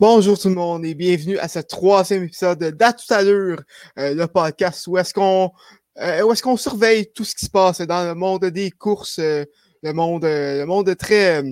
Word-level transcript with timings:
Bonjour 0.00 0.38
tout 0.38 0.48
le 0.48 0.54
monde 0.54 0.84
et 0.84 0.94
bienvenue 0.94 1.38
à 1.38 1.48
ce 1.48 1.58
troisième 1.58 2.22
épisode 2.22 2.62
d'À 2.62 2.92
tout 2.92 3.12
à 3.12 3.24
l'heure, 3.24 3.58
euh, 3.98 4.14
le 4.14 4.28
podcast 4.28 4.86
où 4.86 4.96
est-ce 4.96 5.12
qu'on 5.12 5.50
euh, 6.00 6.22
où 6.22 6.30
est-ce 6.30 6.40
qu'on 6.40 6.56
surveille 6.56 7.10
tout 7.12 7.24
ce 7.24 7.34
qui 7.34 7.46
se 7.46 7.50
passe 7.50 7.80
dans 7.80 8.04
le 8.04 8.14
monde 8.14 8.44
des 8.44 8.70
courses, 8.70 9.18
euh, 9.18 9.44
le 9.82 9.92
monde 9.92 10.22
le 10.22 10.64
monde 10.66 10.96
très 10.96 11.42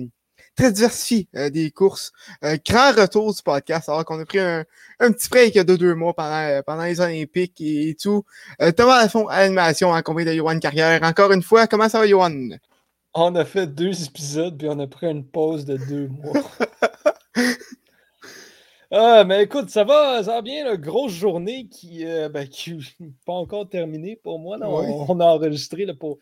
très 0.55 0.71
diversifié 0.71 1.27
des 1.51 1.71
courses. 1.71 2.13
grand 2.65 2.93
retour 2.93 3.35
du 3.35 3.41
podcast 3.43 3.89
alors 3.89 4.05
qu'on 4.05 4.17
a 4.17 4.25
pris 4.25 4.39
un, 4.39 4.63
un 5.01 5.11
petit 5.11 5.27
break 5.27 5.55
de 5.55 5.75
deux 5.75 5.93
mois 5.93 6.13
pendant 6.13 6.61
pendant 6.65 6.83
les 6.83 7.01
Olympiques 7.01 7.59
et, 7.59 7.97
tout. 8.01 8.23
Thomas 8.77 9.01
Lafont 9.01 9.27
à 9.27 9.41
l'animation 9.41 9.89
en 9.89 10.01
compagnie 10.01 10.31
de 10.31 10.35
Johan 10.35 10.57
Carrière. 10.59 11.03
Encore 11.03 11.33
une 11.33 11.43
fois, 11.43 11.67
comment 11.67 11.89
ça 11.89 11.99
va 11.99 12.07
Johan? 12.07 12.51
On 13.13 13.35
a 13.35 13.43
fait 13.43 13.67
deux 13.67 14.05
épisodes 14.05 14.57
puis 14.57 14.69
on 14.69 14.79
a 14.79 14.87
pris 14.87 15.07
une 15.07 15.25
pause 15.25 15.65
de 15.65 15.75
deux 15.75 16.07
mois. 16.07 16.49
Ah, 18.91 19.25
mais 19.25 19.43
écoute, 19.43 19.69
ça 19.69 19.83
va, 19.83 20.23
ça 20.23 20.35
va 20.35 20.41
bien, 20.41 20.63
la 20.63 20.77
grosse 20.77 21.11
journée 21.11 21.67
qui 21.67 21.99
n'est 21.99 22.23
euh, 22.23 22.29
ben, 22.29 22.47
pas 23.25 23.33
encore 23.33 23.67
terminée 23.67 24.15
pour 24.15 24.39
moi. 24.39 24.57
on, 24.61 25.19
a 25.19 25.25
enregistré, 25.25 25.85
pour, 25.93 26.19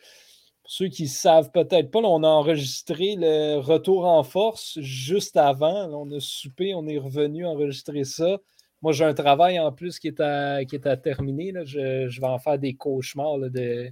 ceux 0.66 0.88
qui 0.88 1.04
ne 1.04 1.08
savent 1.08 1.52
peut-être 1.52 1.92
pas, 1.92 2.00
on 2.00 2.24
a 2.24 2.28
enregistré 2.28 3.16
le 3.18 3.58
retour 3.60 4.06
en 4.06 4.24
force 4.24 4.80
juste 4.80 5.38
avant. 5.38 5.90
on 5.94 6.12
a 6.12 6.20
soupé, 6.20 6.74
on 6.74 6.88
est 6.88 6.98
revenu 6.98 7.46
enregistrer 7.46 8.04
ça. 8.04 8.40
Moi, 8.82 8.92
j'ai 8.94 9.06
un 9.06 9.14
travail 9.14 9.60
en 9.60 9.72
plus 9.72 10.00
qui 10.00 10.08
est 10.08 10.20
à, 10.20 10.66
qui 10.66 10.76
est 10.76 10.86
à 10.86 10.98
terminer. 10.98 11.54
Je, 11.66 12.20
vais 12.20 12.28
en 12.28 12.40
faire 12.40 12.60
des 12.60 12.76
cauchemars 12.76 13.38
de, 13.38 13.92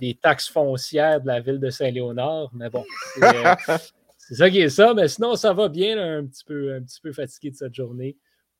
des, 0.00 0.14
taxes 0.14 0.48
foncières 0.48 1.20
de 1.20 1.26
la 1.26 1.40
ville 1.40 1.60
de 1.60 1.70
Saint-Léonard. 1.70 2.50
Mais 2.52 2.70
bon, 2.70 2.84
euh, 3.22 3.54
c'est 4.30 4.36
ça 4.36 4.48
qui 4.48 4.60
est 4.60 4.68
ça, 4.68 4.94
mais 4.94 5.08
sinon, 5.08 5.34
ça 5.34 5.52
va 5.52 5.68
bien, 5.68 5.98
un, 5.98 6.24
petit 6.24 6.44
peu, 6.44 7.12
fatigué 7.12 7.50
de 7.50 7.56
cette 7.56 7.74
journée. 7.74 8.16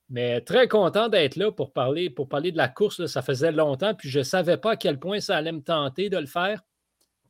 Mais 0.09 0.41
très 0.41 0.67
content 0.67 1.09
d'être 1.09 1.37
là 1.37 1.53
pour 1.53 1.73
parler, 1.73 2.11
pour 2.11 2.29
parler 2.29 2.51
de 2.51 2.57
la 2.57 2.67
course. 2.67 3.07
Ça 3.07 3.23
faisait 3.23 3.53
longtemps, 3.53 3.95
puis 3.95 4.11
je 4.11 4.19
ne 4.19 4.25
savais 4.25 4.57
pas 4.57 4.73
à 4.73 4.77
quel 4.77 4.99
point 4.99 5.21
ça 5.21 5.37
allait 5.37 5.53
me 5.53 5.63
tenter 5.63 6.11
de 6.11 6.17
le 6.17 6.27
faire 6.27 6.61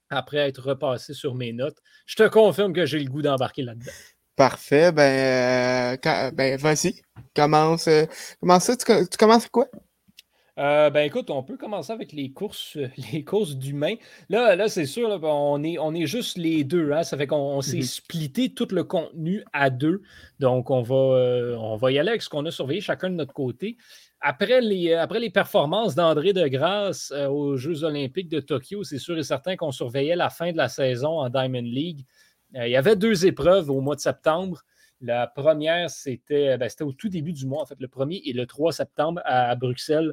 après 0.08 0.38
être 0.38 0.62
repassé 0.62 1.12
sur 1.12 1.34
mes 1.34 1.52
notes. 1.52 1.77
Je 2.06 2.16
te 2.16 2.27
confirme 2.28 2.72
que 2.72 2.86
j'ai 2.86 2.98
le 2.98 3.11
goût 3.11 3.20
d'embarquer 3.20 3.61
là-dedans. 3.61 3.92
Parfait. 4.36 4.91
Ben, 4.91 5.98
euh, 6.02 6.30
ben 6.30 6.56
vas-y. 6.56 7.02
Commence, 7.36 7.88
euh, 7.88 8.06
ça. 8.58 8.77
Tu 8.78 9.18
commences 9.18 9.48
quoi? 9.48 9.68
Euh, 10.61 10.91
ben 10.91 11.06
écoute, 11.06 11.30
on 11.30 11.42
peut 11.42 11.56
commencer 11.56 11.91
avec 11.91 12.12
les 12.12 12.33
courses, 12.33 12.77
les 13.12 13.25
courses 13.25 13.56
d'humains. 13.56 13.94
Là, 14.28 14.56
là 14.56 14.69
c'est 14.69 14.84
sûr, 14.84 15.08
on, 15.22 15.62
est, 15.64 15.78
on 15.78 15.94
est 15.94 16.06
juste 16.06 16.36
les 16.36 16.64
deux. 16.64 16.92
Hein. 16.92 17.02
Ça 17.02 17.17
fait 17.17 17.27
qu'on 17.27 17.62
s'est 17.62 17.78
mhm. 17.78 17.83
splitté 17.83 18.52
tout 18.52 18.69
le 18.70 18.84
contenu 18.84 19.42
à 19.55 19.70
deux. 19.70 20.02
Donc, 20.39 20.70
on 20.70 20.83
va, 20.83 20.94
euh, 20.94 21.56
on 21.56 21.77
va 21.77 21.92
y 21.92 21.98
aller 21.98 22.11
avec 22.11 22.20
ce 22.20 22.28
qu'on 22.28 22.44
a 22.44 22.50
surveillé 22.50 22.83
chacun 22.83 23.08
de 23.08 23.14
notre 23.14 23.33
côté. 23.33 23.78
Après 24.20 24.61
les, 24.61 24.92
après 24.92 25.19
les 25.19 25.30
performances 25.30 25.94
d'André 25.94 26.34
de 26.34 26.47
Grasse 26.47 27.11
euh, 27.17 27.27
aux 27.28 27.56
Jeux 27.56 27.84
olympiques 27.84 28.28
de 28.28 28.41
Tokyo, 28.41 28.85
c'est 28.85 28.98
sûr 28.98 29.17
et 29.17 29.23
certain 29.23 29.56
qu'on 29.56 29.73
surveillait 29.73 30.17
la 30.17 30.29
fin 30.29 30.52
de 30.52 30.58
la 30.58 30.68
saison 30.68 31.20
en 31.20 31.30
Diamond 31.30 31.62
League. 31.62 32.05
il 32.52 32.68
y 32.68 32.77
avait 32.77 32.96
deux 32.96 33.24
épreuves 33.24 33.70
au 33.70 33.80
mois 33.80 33.96
de 33.96 34.01
septembre. 34.01 34.62
La 35.01 35.27
première, 35.27 35.89
c'était 35.89 36.58
ben, 36.58 36.68
au 36.83 36.92
tout 36.92 37.08
début 37.08 37.33
du 37.33 37.46
mois, 37.46 37.62
en 37.62 37.67
fait, 37.67 37.80
le 37.80 37.89
1er 37.89 38.20
et 38.27 38.35
le 38.35 38.45
3 38.45 38.73
septembre 38.73 39.23
à 39.24 39.55
Bruxelles 39.55 40.12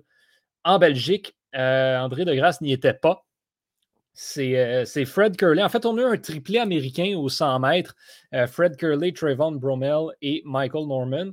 en 0.67 0.79
Belgique. 0.79 1.35
Euh, 1.55 1.97
André 1.97 2.25
de 2.25 2.35
Grasse 2.35 2.61
n'y 2.61 2.73
était 2.73 2.93
pas. 2.93 3.25
Euh, 4.37 4.85
c'est 4.85 5.05
Fred 5.05 5.37
Curley. 5.37 5.63
En 5.63 5.69
fait, 5.69 5.85
on 5.85 5.97
a 5.97 6.01
eu 6.01 6.05
un 6.05 6.17
triplé 6.17 6.59
américain 6.59 7.15
au 7.17 7.29
100 7.29 7.59
mètres. 7.59 7.95
Euh, 8.33 8.47
Fred 8.47 8.75
Curley, 8.75 9.13
Trayvon 9.13 9.53
Bromell 9.53 10.07
et 10.21 10.41
Michael 10.45 10.87
Norman 10.87 11.31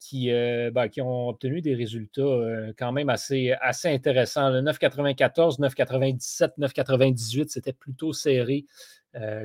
qui, 0.00 0.30
ben, 0.30 0.88
qui 0.88 1.00
ont 1.00 1.28
obtenu 1.28 1.60
des 1.62 1.76
résultats 1.76 2.72
quand 2.76 2.90
même 2.90 3.08
assez, 3.08 3.52
assez 3.60 3.86
intéressants. 3.86 4.50
Le 4.50 4.60
9,94, 4.60 5.60
9,97, 5.60 6.58
9,98, 6.58 7.48
c'était 7.48 7.72
plutôt 7.72 8.12
serré 8.12 8.66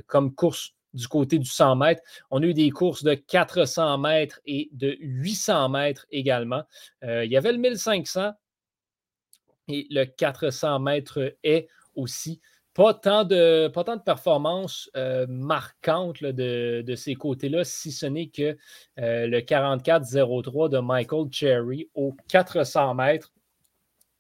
comme 0.08 0.34
course 0.34 0.72
du 0.96 1.08
côté 1.08 1.38
du 1.38 1.48
100 1.48 1.75
mètres. 1.75 2.02
On 2.31 2.42
a 2.42 2.46
eu 2.48 2.56
des 2.56 2.72
courses 2.72 3.04
de 3.04 3.14
400 3.14 4.00
mètres 4.00 4.42
et 4.48 4.69
de 4.72 4.98
800 5.00 5.69
mètres 5.69 6.08
également. 6.09 6.64
il 7.04 7.30
y 7.31 7.38
avait 7.38 7.52
le 7.52 7.59
1500 7.59 8.31
et 9.68 9.88
le 9.90 10.06
400 10.06 10.80
mètres 10.80 11.36
est 11.44 11.68
aussi. 11.96 12.40
Pas 12.74 12.94
tant 12.94 13.24
de, 13.24 13.68
de 13.68 14.04
performances 14.04 14.90
euh, 14.96 15.26
marquantes 15.28 16.24
de, 16.24 16.96
ces 16.96 17.16
côtés-là, 17.16 17.64
si 17.64 17.92
ce 17.92 18.06
n'est 18.06 18.28
que 18.28 18.56
euh, 19.00 19.26
le 19.26 19.40
44-03 19.40 20.70
de 20.70 20.78
Michael 20.78 21.26
Cherry 21.32 21.90
au 21.96 22.16
400 22.28 22.94
mètres, 22.94 23.34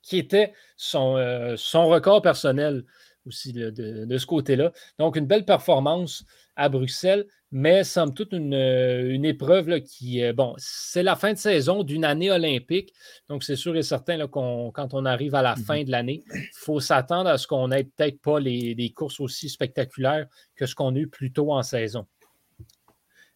qui 0.01 0.17
était 0.17 0.53
son, 0.75 1.17
euh, 1.17 1.55
record 1.75 2.23
personnel 2.23 2.83
aussi 3.27 3.53
de, 3.53 3.69
de, 3.69 4.17
ce 4.17 4.25
côté-là. 4.25 4.71
Donc, 4.97 5.17
une 5.17 5.27
belle 5.27 5.45
performance 5.45 6.25
à 6.57 6.67
Bruxelles 6.67 7.25
mais 7.51 7.83
somme 7.83 8.13
toute 8.13 8.33
une, 8.33 8.53
euh, 8.53 9.13
une 9.13 9.23
épreuve 9.23 9.79
qui, 9.81 10.21
bon, 10.33 10.53
c'est 10.57 11.03
la 11.03 11.15
fin 11.15 11.31
de 11.31 11.37
saison 11.37 11.83
d'une 11.83 12.03
année 12.03 12.29
olympique. 12.29 12.93
Donc, 13.29 13.43
c'est 13.43 13.55
sûr 13.55 13.75
et 13.77 13.83
certain 13.83 14.17
là, 14.17 14.27
quand 14.27 14.93
on 14.93 15.05
arrive 15.05 15.33
à 15.33 15.41
la 15.41 15.55
mmh 15.55 15.63
fin 15.63 15.83
de 15.83 15.91
l'année, 15.91 16.23
il 16.33 16.49
faut 16.53 16.79
s'attendre 16.79 17.29
à 17.29 17.37
ce 17.37 17.47
qu'on 17.47 17.69
n'ait 17.69 17.85
peut-être 17.85 18.21
pas 18.21 18.39
les, 18.39 18.75
des 18.75 18.89
courses 18.89 19.19
aussi 19.19 19.49
spectaculaires 19.49 20.27
que 20.55 20.65
ce 20.65 20.75
qu'on 20.75 20.93
a 20.95 20.99
eu 20.99 21.07
plus 21.07 21.31
tôt 21.31 21.53
en 21.53 21.63
saison. 21.63 22.05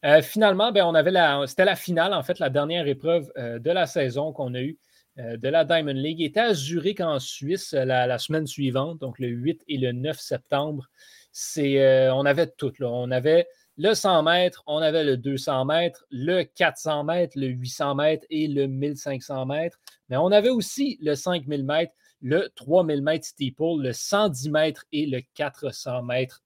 Euh, 0.03 0.21
finalement, 0.21 0.71
ben, 0.71 0.83
on 0.83 0.95
avait 0.95 1.11
la, 1.11 1.45
c'était 1.47 1.65
la 1.65 1.75
finale, 1.75 2.13
en 2.13 2.23
fait, 2.23 2.39
la 2.39 2.49
dernière 2.49 2.87
épreuve 2.87 3.31
euh, 3.37 3.59
de 3.59 3.71
la 3.71 3.85
saison 3.85 4.33
qu'on 4.33 4.53
a 4.55 4.61
eue 4.61 4.77
de 5.17 5.49
la 5.49 5.65
Diamond 5.65 5.91
League. 5.91 6.21
était 6.21 6.39
à 6.39 6.53
Zurich 6.53 7.01
en 7.01 7.19
Suisse 7.19 7.73
la, 7.73 8.07
la, 8.07 8.17
semaine 8.17 8.47
suivante, 8.47 8.97
donc 8.99 9.19
le 9.19 9.27
8 9.27 9.61
et 9.67 9.77
le 9.77 9.91
9 9.91 10.17
septembre. 10.17 10.87
C'est, 11.31 12.09
on 12.11 12.25
avait 12.25 12.47
tout. 12.47 12.73
Là. 12.79 12.89
On 12.89 13.11
avait 13.11 13.47
le 13.77 13.93
100 13.93 14.23
mètres, 14.23 14.63
on 14.67 14.77
avait 14.77 15.03
le 15.03 15.17
200 15.17 15.65
mètres, 15.65 16.05
le 16.11 16.43
400 16.43 17.03
mètres, 17.03 17.37
le 17.37 17.47
800 17.47 17.95
mètres 17.95 18.25
et 18.29 18.47
le 18.47 18.67
1500 18.67 19.45
mètres. 19.45 19.79
Mais 20.09 20.17
on 20.17 20.31
avait 20.31 20.49
aussi 20.49 20.99
le 21.01 21.15
5000 21.15 21.63
mètres, 21.63 21.93
le 22.21 22.49
3000 22.55 23.01
mètres 23.01 23.25
steeple, 23.25 23.81
le 23.81 23.93
110 23.93 24.49
mètres 24.51 24.85
et 24.91 25.05
le 25.05 25.21
400 25.33 26.03
mètres. 26.03 26.41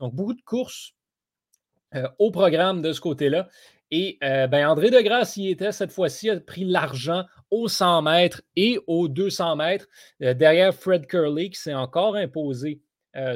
Donc, 0.00 0.14
beaucoup 0.14 0.34
de 0.34 0.42
courses 0.42 0.94
euh, 1.94 2.08
au 2.18 2.30
programme 2.30 2.80
de 2.80 2.92
ce 2.92 3.00
côté-là. 3.00 3.48
Et 3.90 4.16
euh, 4.24 4.46
ben 4.46 4.66
André 4.66 4.90
Degrasse 4.90 5.36
y 5.36 5.50
était 5.50 5.72
cette 5.72 5.92
fois-ci, 5.92 6.30
a 6.30 6.40
pris 6.40 6.64
l'argent 6.64 7.26
au 7.50 7.68
100 7.68 8.00
mètres 8.00 8.40
et 8.56 8.80
au 8.86 9.08
200 9.08 9.56
mètres, 9.56 9.86
euh, 10.22 10.32
derrière 10.32 10.74
Fred 10.74 11.06
Curley 11.06 11.50
qui 11.50 11.60
s'est 11.60 11.74
encore 11.74 12.16
imposé 12.16 12.80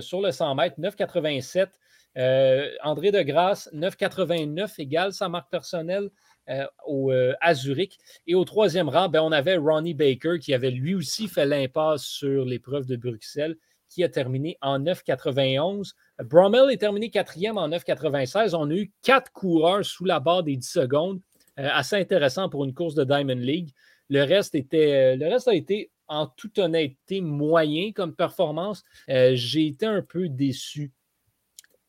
sur 0.01 0.21
le 0.21 0.33
100 0.33 0.55
mètres, 0.55 0.81
9,87. 0.81 1.69
Euh, 2.17 2.71
André 2.83 3.13
de 3.13 3.21
Grasse, 3.21 3.69
9,89 3.75 4.75
égale 4.79 5.13
sa 5.13 5.29
marque 5.29 5.51
personnelle 5.51 6.09
euh, 6.49 6.67
au, 6.87 7.13
euh, 7.13 7.35
à 7.41 7.55
Zurich. 7.55 7.99
Et 8.27 8.35
au 8.35 8.45
troisième 8.45 8.89
rang, 8.89 9.09
ben, 9.09 9.21
on 9.21 9.33
avait 9.33 9.57
Ronnie 9.57 9.95
Baker 9.95 10.39
qui 10.41 10.55
avait 10.55 10.71
lui 10.71 10.95
aussi 10.95 11.29
fait 11.29 11.45
l'impasse 11.45 12.05
sur 12.05 12.45
l'épreuve 12.45 12.87
de 12.87 12.97
Bruxelles, 12.97 13.57
qui 13.91 14.03
a 14.03 14.09
terminé 14.09 14.57
en 14.63 14.79
9,91. 14.79 15.93
Brommel 16.25 16.71
est 16.71 16.79
terminé 16.79 17.11
quatrième 17.11 17.59
en 17.59 17.69
9,96. 17.69 18.55
On 18.55 18.71
a 18.71 18.75
eu 18.75 18.93
quatre 19.03 19.31
coureurs 19.33 19.85
sous 19.85 20.07
la 20.07 20.19
barre 20.19 20.43
des 20.43 20.57
10 20.57 20.67
secondes. 20.67 21.21
assez 21.57 21.97
intéressant 21.97 22.49
pour 22.49 22.65
une 22.65 22.75
course 22.75 22.95
de 22.95 23.05
Diamond 23.05 23.35
League. 23.35 23.71
Le 24.09 24.23
reste 24.23 24.55
a 24.55 25.55
été 25.55 25.91
en 26.09 26.27
toute 26.27 26.59
honnêteté 26.59 27.21
moyen 27.21 27.93
comme 27.93 28.15
performance. 28.15 28.85
J'ai 29.09 29.67
été 29.67 29.87
un 29.87 30.03
peu 30.03 30.29
déçu 30.29 30.93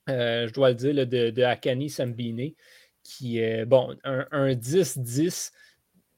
euh, 0.09 0.47
je 0.47 0.53
dois 0.53 0.69
le 0.69 0.75
dire, 0.75 0.93
de, 1.07 1.29
de, 1.29 1.43
Akani 1.43 1.89
Sambine, 1.89 2.53
qui 3.03 3.39
est, 3.39 3.65
bon, 3.65 3.95
un 4.03 4.51
10-10, 4.51 5.51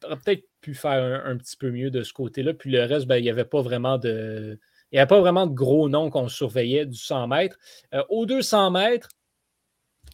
aurait 0.03 0.17
peut-être 0.17 0.43
pu 0.61 0.73
faire 0.73 1.25
un, 1.25 1.37
petit 1.37 1.57
peu 1.57 1.71
mieux 1.71 1.91
de 1.91 2.03
ce 2.03 2.13
côté-là. 2.13 2.53
Puis 2.53 2.71
le 2.71 2.83
reste, 2.83 3.07
ben, 3.07 3.17
il 3.17 3.23
n'y 3.23 3.29
avait 3.29 3.45
pas 3.45 3.61
vraiment 3.61 3.97
de. 3.97 4.59
Il 4.91 4.95
n'y 4.95 4.99
avait 4.99 5.07
pas 5.07 5.19
vraiment 5.19 5.45
de 5.45 5.53
gros 5.53 5.87
noms 5.87 6.09
qu'on 6.09 6.27
surveillait 6.27 6.87
du 6.87 6.97
100 6.97 7.27
mètres. 7.27 7.57
Euh, 7.93 8.03
au 8.09 8.25
200 8.25 8.71
mètres, 8.71 9.09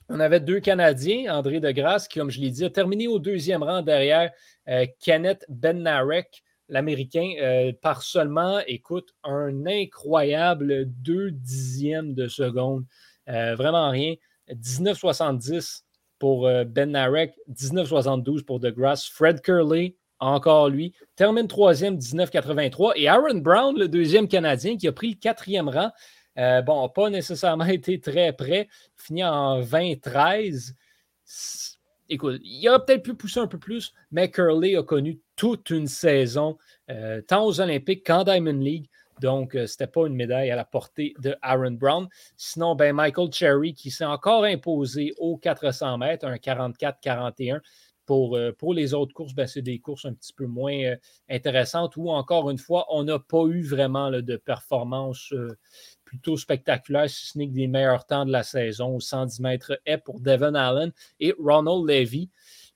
on 0.10 0.20
avait 0.20 0.42
deux 0.42 0.60
Canadiens, 0.60 1.34
André 1.34 1.62
Degrasse, 1.62 2.10
qui, 2.10 2.20
comme 2.20 2.30
je 2.30 2.42
l'ai 2.42 2.52
dit, 2.52 2.66
a 2.66 2.70
terminé 2.70 3.08
au 3.08 3.18
deuxième 3.18 3.64
rang 3.64 3.82
derrière 3.82 4.32
euh, 4.68 4.86
Kenneth 5.00 5.46
Benarek, 5.48 6.44
l'Américain, 6.70 7.72
par 7.82 8.02
seulement, 8.02 8.60
écoute, 8.68 9.14
un 9.24 9.66
incroyable 9.66 10.86
deux 10.86 11.32
dixièmes 11.32 12.14
de 12.14 12.28
seconde. 12.28 12.86
Euh, 13.30 13.56
vraiment 13.56 13.90
rien. 13.90 14.16
19,70 14.50 15.84
pour 16.20 16.48
euh, 16.48 16.64
Ben 16.64 16.92
Narek, 16.92 17.34
19,72 17.50 18.44
pour 18.44 18.60
DeGrasse. 18.60 19.08
Fred 19.08 19.42
Curley, 19.42 19.96
encore 20.20 20.70
lui, 20.70 20.94
termine 21.16 21.48
troisième, 21.48 21.98
19,83. 21.98 22.94
Et 22.96 23.08
Aaron 23.08 23.40
Brown, 23.40 23.78
le 23.78 23.88
deuxième 23.88 24.28
Canadien, 24.28 24.78
qui 24.78 24.88
a 24.88 24.92
pris 24.92 25.12
le 25.12 25.16
quatrième 25.16 25.70
rang. 25.70 25.92
Euh, 26.38 26.62
bon, 26.62 26.88
pas 26.90 27.10
nécessairement 27.10 27.66
été 27.68 28.00
très 28.00 28.34
près, 28.34 28.68
fini 28.96 29.24
en 29.24 29.62
20-13. 29.62 30.74
écoute, 32.10 32.40
il 32.44 32.70
aurait 32.70 32.86
peut-être 32.86 33.04
pu 33.04 33.16
pousser 33.16 33.40
un 33.40 33.48
peu 33.48 33.58
plus, 33.58 33.94
mais 34.12 34.30
Curley 34.30 34.76
a 34.76 34.84
connu 34.84 35.20
toute 35.36 35.70
une 35.70 35.88
saison, 35.88 36.58
euh, 36.90 37.22
tant 37.22 37.46
aux 37.46 37.60
Olympiques 37.62 38.06
qu'en 38.06 38.24
Diamond 38.24 38.54
League. 38.54 38.90
Donc, 39.22 39.54
ce 39.54 39.60
n'était 39.60 39.88
pas 39.88 40.08
une 40.08 40.16
médaille 40.16 40.52
à 40.52 40.56
la 40.58 40.66
portée 40.66 41.14
de 41.20 41.38
Aaron 41.42 41.72
Brown. 41.72 42.08
Sinon, 42.36 42.76
ben, 42.76 42.94
Michael 42.94 43.32
Cherry 43.32 43.74
qui 43.74 43.90
s'est 43.90 44.04
encore 44.04 44.44
imposé 44.44 45.14
aux 45.18 45.38
400 45.38 45.98
mètres, 45.98 46.26
un 46.28 46.36
44-41. 46.36 47.62
Pour, 48.06 48.38
pour, 48.60 48.76
les 48.76 48.94
autres 48.94 49.14
courses, 49.14 49.34
ben, 49.34 49.48
c'est 49.48 49.64
des 49.64 49.80
courses 49.80 50.06
un 50.06 50.14
petit 50.14 50.34
peu 50.34 50.46
moins 50.46 50.94
intéressantes 51.28 51.96
où, 51.96 52.12
encore 52.12 52.52
une 52.52 52.60
fois, 52.60 52.86
on 52.90 53.04
n'a 53.04 53.18
pas 53.18 53.46
eu 53.46 53.64
vraiment 53.64 54.12
de 54.12 54.36
performance 54.36 55.34
plutôt 56.06 56.38
spectaculaire, 56.38 57.10
si 57.10 57.28
ce 57.28 57.38
n'est 57.38 57.48
que 57.48 57.54
des 57.54 57.68
meilleurs 57.68 58.06
temps 58.06 58.26
de 58.26 58.32
la 58.32 58.44
saison 58.44 58.96
au 58.96 59.00
110 59.00 59.42
mètres 59.42 59.80
est 59.86 59.98
pour 59.98 60.22
Devon 60.22 60.54
Allen 60.54 60.94
et 61.20 61.34
Ronald 61.38 61.86
Levy. 61.90 62.30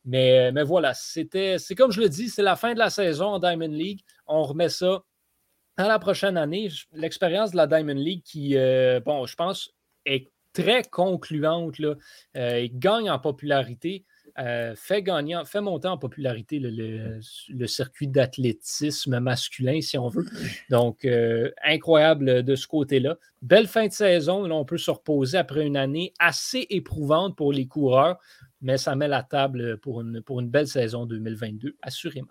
Mais, 0.09 0.51
mais 0.51 0.63
voilà, 0.63 0.95
c'était, 0.95 1.59
c'est 1.59 1.75
comme 1.75 1.91
je 1.91 2.01
le 2.01 2.09
dis, 2.09 2.29
c'est 2.29 2.41
la 2.41 2.55
fin 2.55 2.73
de 2.73 2.79
la 2.79 2.89
saison 2.89 3.27
en 3.27 3.39
Diamond 3.39 3.67
League. 3.67 4.01
On 4.25 4.41
remet 4.41 4.69
ça 4.69 5.03
à 5.77 5.87
la 5.87 5.99
prochaine 5.99 6.35
année. 6.35 6.69
L'expérience 6.93 7.51
de 7.51 7.57
la 7.57 7.67
Diamond 7.67 7.93
League 7.93 8.23
qui, 8.25 8.57
euh, 8.57 8.99
bon, 9.01 9.27
je 9.27 9.35
pense, 9.35 9.71
est 10.07 10.31
très 10.53 10.81
concluante. 10.83 11.77
Là. 11.77 11.93
Euh, 12.35 12.61
il 12.61 12.79
gagne 12.79 13.09
en 13.11 13.19
popularité. 13.19 14.03
Euh, 14.37 14.73
fait, 14.75 15.03
gagner, 15.03 15.41
fait 15.45 15.59
monter 15.59 15.89
en 15.89 15.97
popularité 15.97 16.59
le, 16.61 17.67
circuit 17.67 18.07
d'athlétisme 18.07 19.19
masculin, 19.19 19.81
si 19.81 19.97
on 19.97 20.07
veut. 20.07 20.25
Donc, 20.69 21.03
euh, 21.03 21.51
incroyable 21.63 22.43
de 22.43 22.55
ce 22.55 22.67
côté-là. 22.67 23.17
Belle 23.41 23.67
fin 23.67 23.87
de 23.87 23.91
saison. 23.91 24.45
Là, 24.45 24.55
on 24.55 24.65
peut 24.65 24.77
se 24.77 24.91
reposer 24.91 25.37
après 25.37 25.65
une 25.65 25.75
année 25.75 26.13
assez 26.19 26.67
éprouvante 26.69 27.35
pour 27.35 27.51
les 27.51 27.67
coureurs, 27.67 28.17
mais 28.61 28.77
ça 28.77 28.95
met 28.95 29.07
la 29.07 29.23
table 29.23 29.77
pour 29.77 30.01
une, 30.01 30.21
pour 30.21 30.39
une 30.39 30.49
belle 30.49 30.67
saison 30.67 31.05
2022, 31.05 31.75
assurément. 31.81 32.27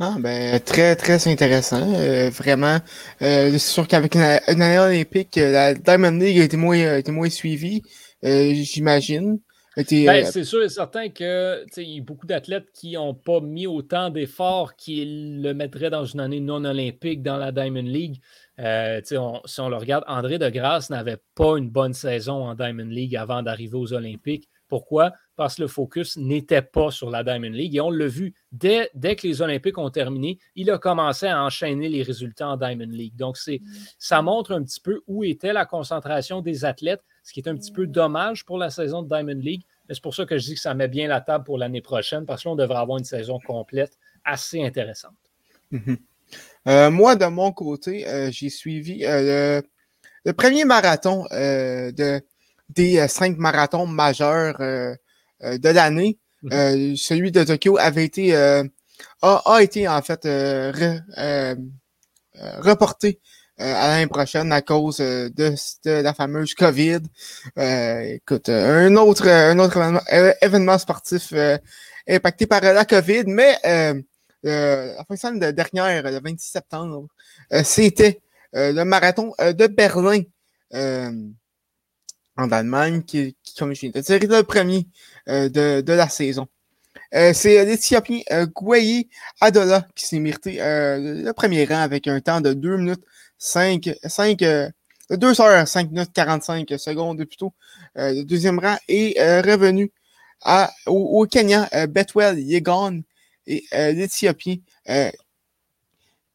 Ah, 0.00 0.16
ben, 0.18 0.60
très, 0.60 0.94
très 0.94 1.26
intéressant. 1.26 1.92
Euh, 1.94 2.30
vraiment. 2.30 2.78
c'est 3.18 3.58
sûr 3.58 3.88
qu'avec 3.88 4.14
une, 4.14 4.22
année 4.62 4.78
olympique, 4.78 5.34
la 5.36 5.74
Diamond 5.74 6.12
League 6.12 6.38
a 6.38 6.44
été 6.44 6.56
moins, 6.56 6.78
a 6.78 6.98
été 6.98 7.10
moins 7.10 7.30
suivie, 7.30 7.82
j'imagine. 8.22 9.40
Ben, 9.78 10.24
euh, 10.24 10.24
c'est 10.24 10.44
sûr 10.44 10.62
et 10.62 10.68
certain 10.68 11.08
qu'il 11.08 11.66
y 11.76 11.98
a 11.98 12.02
beaucoup 12.02 12.26
d'athlètes 12.26 12.68
qui 12.72 12.92
n'ont 12.92 13.14
pas 13.14 13.40
mis 13.40 13.68
autant 13.68 14.10
d'efforts 14.10 14.74
qu'ils 14.74 15.40
le 15.40 15.54
mettraient 15.54 15.90
dans 15.90 16.04
une 16.04 16.18
année 16.18 16.40
non 16.40 16.64
olympique 16.64 17.22
dans 17.22 17.36
la 17.36 17.52
Diamond 17.52 17.82
League. 17.82 18.20
Euh, 18.58 19.00
si 19.04 19.16
on 19.60 19.68
le 19.68 19.76
regarde, 19.76 20.04
André 20.08 20.38
de 20.38 20.48
Grasse 20.48 20.90
n'avait 20.90 21.18
pas 21.36 21.58
une 21.58 21.70
bonne 21.70 21.94
saison 21.94 22.44
en 22.44 22.56
Diamond 22.56 22.86
League 22.86 23.14
avant 23.14 23.42
d'arriver 23.42 23.76
aux 23.76 23.92
Olympiques. 23.92 24.48
Pourquoi? 24.66 25.12
Parce 25.36 25.54
que 25.54 25.62
le 25.62 25.68
focus 25.68 26.16
n'était 26.16 26.62
pas 26.62 26.90
sur 26.90 27.08
la 27.08 27.22
Diamond 27.22 27.50
League. 27.50 27.76
Et 27.76 27.80
on 27.80 27.90
l'a 27.90 28.06
vu, 28.06 28.34
dès, 28.52 28.90
dès, 28.94 29.16
que 29.16 29.26
les 29.26 29.40
Olympiques 29.40 29.78
ont 29.78 29.90
terminé, 29.90 30.38
il 30.56 30.70
a 30.70 30.78
commencé 30.78 31.26
à 31.26 31.42
enchaîner 31.42 31.88
les 31.88 32.02
résultats 32.02 32.48
en 32.48 32.56
Diamond 32.56 32.90
League. 32.90 33.16
Donc, 33.16 33.38
ça 33.98 34.22
montre 34.22 34.52
un 34.52 34.62
petit 34.62 34.80
peu 34.80 35.00
où 35.06 35.24
était 35.24 35.52
la 35.52 35.64
concentration 35.64 36.42
des 36.42 36.64
athlètes 36.64 37.02
ce 37.28 37.34
qui 37.34 37.40
est 37.40 37.48
un 37.48 37.56
petit 37.56 37.72
peu 37.72 37.86
dommage 37.86 38.46
pour 38.46 38.56
la 38.56 38.70
saison 38.70 39.02
de 39.02 39.08
Diamond 39.08 39.38
League. 39.38 39.60
Mais 39.86 39.94
c'est 39.94 40.02
pour 40.02 40.14
ça 40.14 40.24
que 40.24 40.38
je 40.38 40.46
dis 40.46 40.54
que 40.54 40.60
ça 40.60 40.72
met 40.72 40.88
bien 40.88 41.08
la 41.08 41.20
table 41.20 41.44
pour 41.44 41.58
l'année 41.58 41.82
prochaine, 41.82 42.24
parce 42.24 42.42
que 42.42 42.48
on 42.48 42.56
devrait 42.56 42.78
avoir 42.78 42.96
une 42.96 43.04
saison 43.04 43.38
complète 43.46 43.98
assez 44.24 44.64
intéressante. 44.64 45.12
Mhm. 45.70 45.98
Euh, 46.68 46.90
moi, 46.90 47.16
de 47.16 47.26
mon 47.26 47.52
côté, 47.52 48.08
euh, 48.08 48.30
j'ai 48.30 48.48
suivi 48.48 49.04
euh, 49.04 49.60
le, 50.24 50.32
premier 50.32 50.64
marathon 50.64 51.26
de, 51.30 52.22
des 52.70 53.06
cinq 53.08 53.36
marathons 53.36 53.86
majeurs 53.86 54.56
de 54.58 55.68
l'année. 55.68 56.18
Mhm. 56.42 56.96
celui 56.96 57.30
de 57.30 57.44
Tokyo 57.44 57.76
avait 57.78 58.06
été 58.06 58.34
a, 58.34 58.62
été 59.60 59.86
en 59.86 60.00
fait 60.00 60.24
reporté 62.60 63.20
à 63.58 63.88
l'année 63.88 64.06
prochaine 64.06 64.52
à 64.52 64.62
cause 64.62 65.00
euh, 65.00 65.28
de, 65.30 65.54
la 65.84 66.14
fameuse 66.14 66.54
COVID. 66.54 67.00
Euh, 67.58 68.00
écoute, 68.14 68.48
un 68.48 68.94
autre, 68.96 69.26
un 69.28 69.58
autre 69.58 69.78
événement, 70.40 70.78
sportif 70.78 71.32
impacté 72.08 72.46
par 72.46 72.60
la 72.60 72.84
COVID, 72.84 73.24
mais 73.26 73.58
la 74.42 75.04
fin 75.16 75.32
de 75.32 75.50
dernière, 75.50 76.02
le 76.04 76.20
26 76.20 76.50
septembre, 76.50 77.08
c'était 77.64 78.20
le 78.52 78.84
marathon 78.84 79.34
de 79.38 79.66
Berlin 79.66 80.22
en 82.36 82.52
Allemagne, 82.52 83.02
qui, 83.02 83.36
comme 83.58 83.74
je 83.74 83.80
viens 83.80 83.90
de 83.90 84.36
le 84.36 84.42
premier 84.42 84.86
de, 85.26 85.80
de 85.80 85.92
la 85.92 86.08
saison. 86.08 86.46
c'est 87.10 87.64
l'Éthiopien 87.64 88.20
euh, 88.32 88.46
Adola 89.40 89.86
qui 89.94 90.06
s'est 90.06 90.20
mérité 90.20 90.58
le 90.58 91.32
premier 91.32 91.64
rang 91.64 91.80
avec 91.80 92.06
un 92.06 92.20
temps 92.20 92.40
de 92.40 92.52
2 92.52 92.76
minutes 92.76 93.04
5, 93.38 93.90
5 94.04 94.42
2 95.10 95.40
heures 95.40 95.66
5 95.66 95.90
minutes 95.90 96.12
45 96.12 96.68
secondes 96.78 97.24
plutôt. 97.24 97.54
Euh, 97.96 98.12
le 98.12 98.24
deuxième 98.24 98.58
rang 98.58 98.76
est 98.88 99.18
euh, 99.20 99.40
revenu 99.40 99.92
à, 100.42 100.70
au, 100.86 101.26
Kenya, 101.26 101.68
euh, 101.74 101.86
Betwell 101.86 102.38
Yegon 102.38 103.02
et 103.46 103.64
l'Éthiopien 103.72 104.56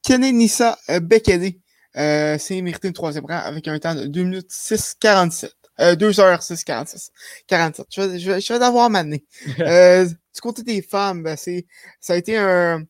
Kenenisa 0.01 0.77
Bekele 1.01 1.53
s'est 1.93 2.61
mérité 2.61 2.87
le 2.87 2.93
troisième 2.93 3.25
rang 3.25 3.37
avec 3.37 3.67
un 3.67 3.77
temps 3.77 3.93
de 3.93 4.07
2 4.07 4.23
minutes 4.23 4.51
6 4.51 4.95
47. 4.99 5.53
2 5.79 6.19
heures 6.19 6.41
6 6.41 6.63
46. 6.63 7.11
47. 7.47 7.85
Je 7.89 8.01
vais, 8.01 8.19
je 8.19 8.31
vais, 8.31 8.41
je 8.41 8.51
vais 8.51 8.59
l'avoir 8.59 8.89
maintenant. 8.89 9.17
du 9.45 10.41
côté 10.41 10.63
des 10.63 10.81
femmes, 10.81 11.21
ben, 11.21 11.37
ça 11.37 12.13
a 12.13 12.15
été 12.15 12.35
un, 12.35 12.83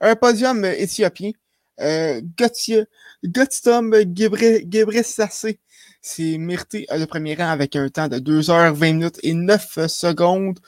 un 0.00 0.16
podium 0.16 0.64
éthiopien. 0.64 1.32
Euh, 1.80 2.20
Gauthier, 2.38 2.84
Gottom 3.24 3.94
Gebre 4.14 5.04
Sassé 5.04 5.58
s'est 6.00 6.38
mérité 6.38 6.86
le 6.90 7.04
premier 7.06 7.34
rang 7.34 7.50
avec 7.50 7.76
un 7.76 7.88
temps 7.88 8.08
de 8.08 8.18
2h20 8.18 8.92
minutes 8.94 9.20
et 9.22 9.34
9 9.34 9.86
secondes. 9.88 10.58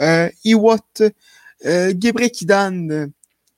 Euh, 0.00 0.28
Iwat 0.44 1.02
euh, 1.66 1.92
Gebre 1.98 2.30
Kidan 2.30 3.08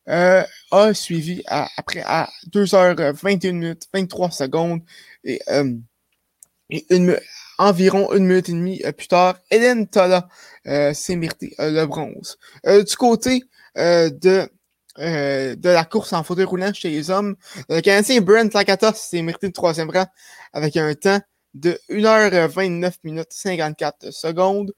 euh, 0.09 0.45
a 0.71 0.95
suivi 0.95 1.43
après 1.47 2.03
à 2.07 2.29
2h21 2.53 3.53
minutes 3.53 3.89
23 3.93 4.31
secondes 4.31 4.81
et, 5.25 5.41
euh, 5.49 5.73
et 6.71 6.87
une, 6.91 7.19
environ 7.59 8.13
une 8.13 8.27
minute 8.27 8.49
et 8.49 8.53
demie 8.53 8.83
plus 8.97 9.09
tard, 9.09 9.39
Hélène 9.51 9.89
Tola 9.89 10.29
s'est 10.65 11.17
mérité 11.17 11.55
le 11.59 11.85
bronze. 11.87 12.39
du 12.65 12.97
côté 12.97 13.45
de 13.77 14.49
euh, 14.99 15.55
de 15.55 15.69
la 15.69 15.85
course 15.85 16.13
en 16.13 16.23
fauteuil 16.23 16.45
roulant 16.45 16.73
chez 16.73 16.91
les 16.91 17.11
hommes. 17.11 17.37
Le 17.69 17.81
Canadien 17.81 18.21
Brent 18.21 18.53
Lakatos 18.55 18.95
s'est 18.95 19.23
mérité 19.23 19.47
le 19.47 19.53
troisième 19.53 19.91
rang 19.91 20.07
avec 20.53 20.77
un 20.77 20.95
temps 20.95 21.21
de 21.55 21.79
1h29 21.91 22.93
minutes 23.05 23.29
54 23.31 24.11
secondes. 24.11 24.73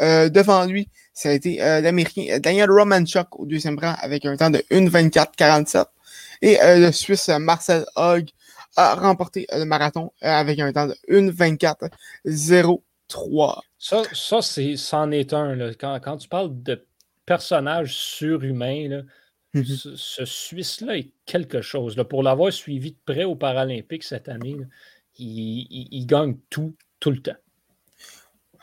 Euh, 0.00 0.28
devant 0.28 0.64
lui, 0.64 0.88
ça 1.12 1.30
a 1.30 1.32
été 1.32 1.62
euh, 1.62 1.80
l'Américain 1.80 2.38
Daniel 2.40 2.70
Romanchuk 2.70 3.38
au 3.38 3.46
deuxième 3.46 3.78
rang 3.78 3.94
avec 4.00 4.24
un 4.26 4.36
temps 4.36 4.50
de 4.50 4.58
1h24-47. 4.70 5.86
Et 6.42 6.58
le 6.60 6.92
Suisse 6.92 7.28
Marcel 7.28 7.86
Hogg 7.96 8.28
a 8.76 8.96
remporté 8.96 9.46
le 9.52 9.64
marathon 9.64 10.12
avec 10.20 10.58
un 10.58 10.72
temps 10.72 10.88
de 10.88 10.96
1h24-03. 11.08 13.60
Ça, 13.78 14.02
ça 14.12 14.40
c'en 14.76 15.10
est 15.10 15.32
un. 15.32 15.72
Quand, 15.78 16.16
tu 16.16 16.28
parles 16.28 16.62
de 16.62 16.84
personnages 17.26 17.94
surhumains, 17.94 19.02
Mmh 19.54 19.62
ce, 19.62 20.24
Suisse-là 20.24 20.98
est 20.98 21.12
quelque 21.26 21.62
chose. 21.62 21.96
Là. 21.96 22.04
Pour 22.04 22.22
l'avoir 22.22 22.52
suivi 22.52 22.92
de 22.92 22.98
près 23.04 23.24
aux 23.24 23.36
Paralympiques 23.36 24.02
cette 24.02 24.28
année, 24.28 24.56
il, 25.16 26.06
gagne 26.06 26.36
tout, 26.50 26.74
tout 26.98 27.12
le 27.12 27.22
temps. 27.22 27.36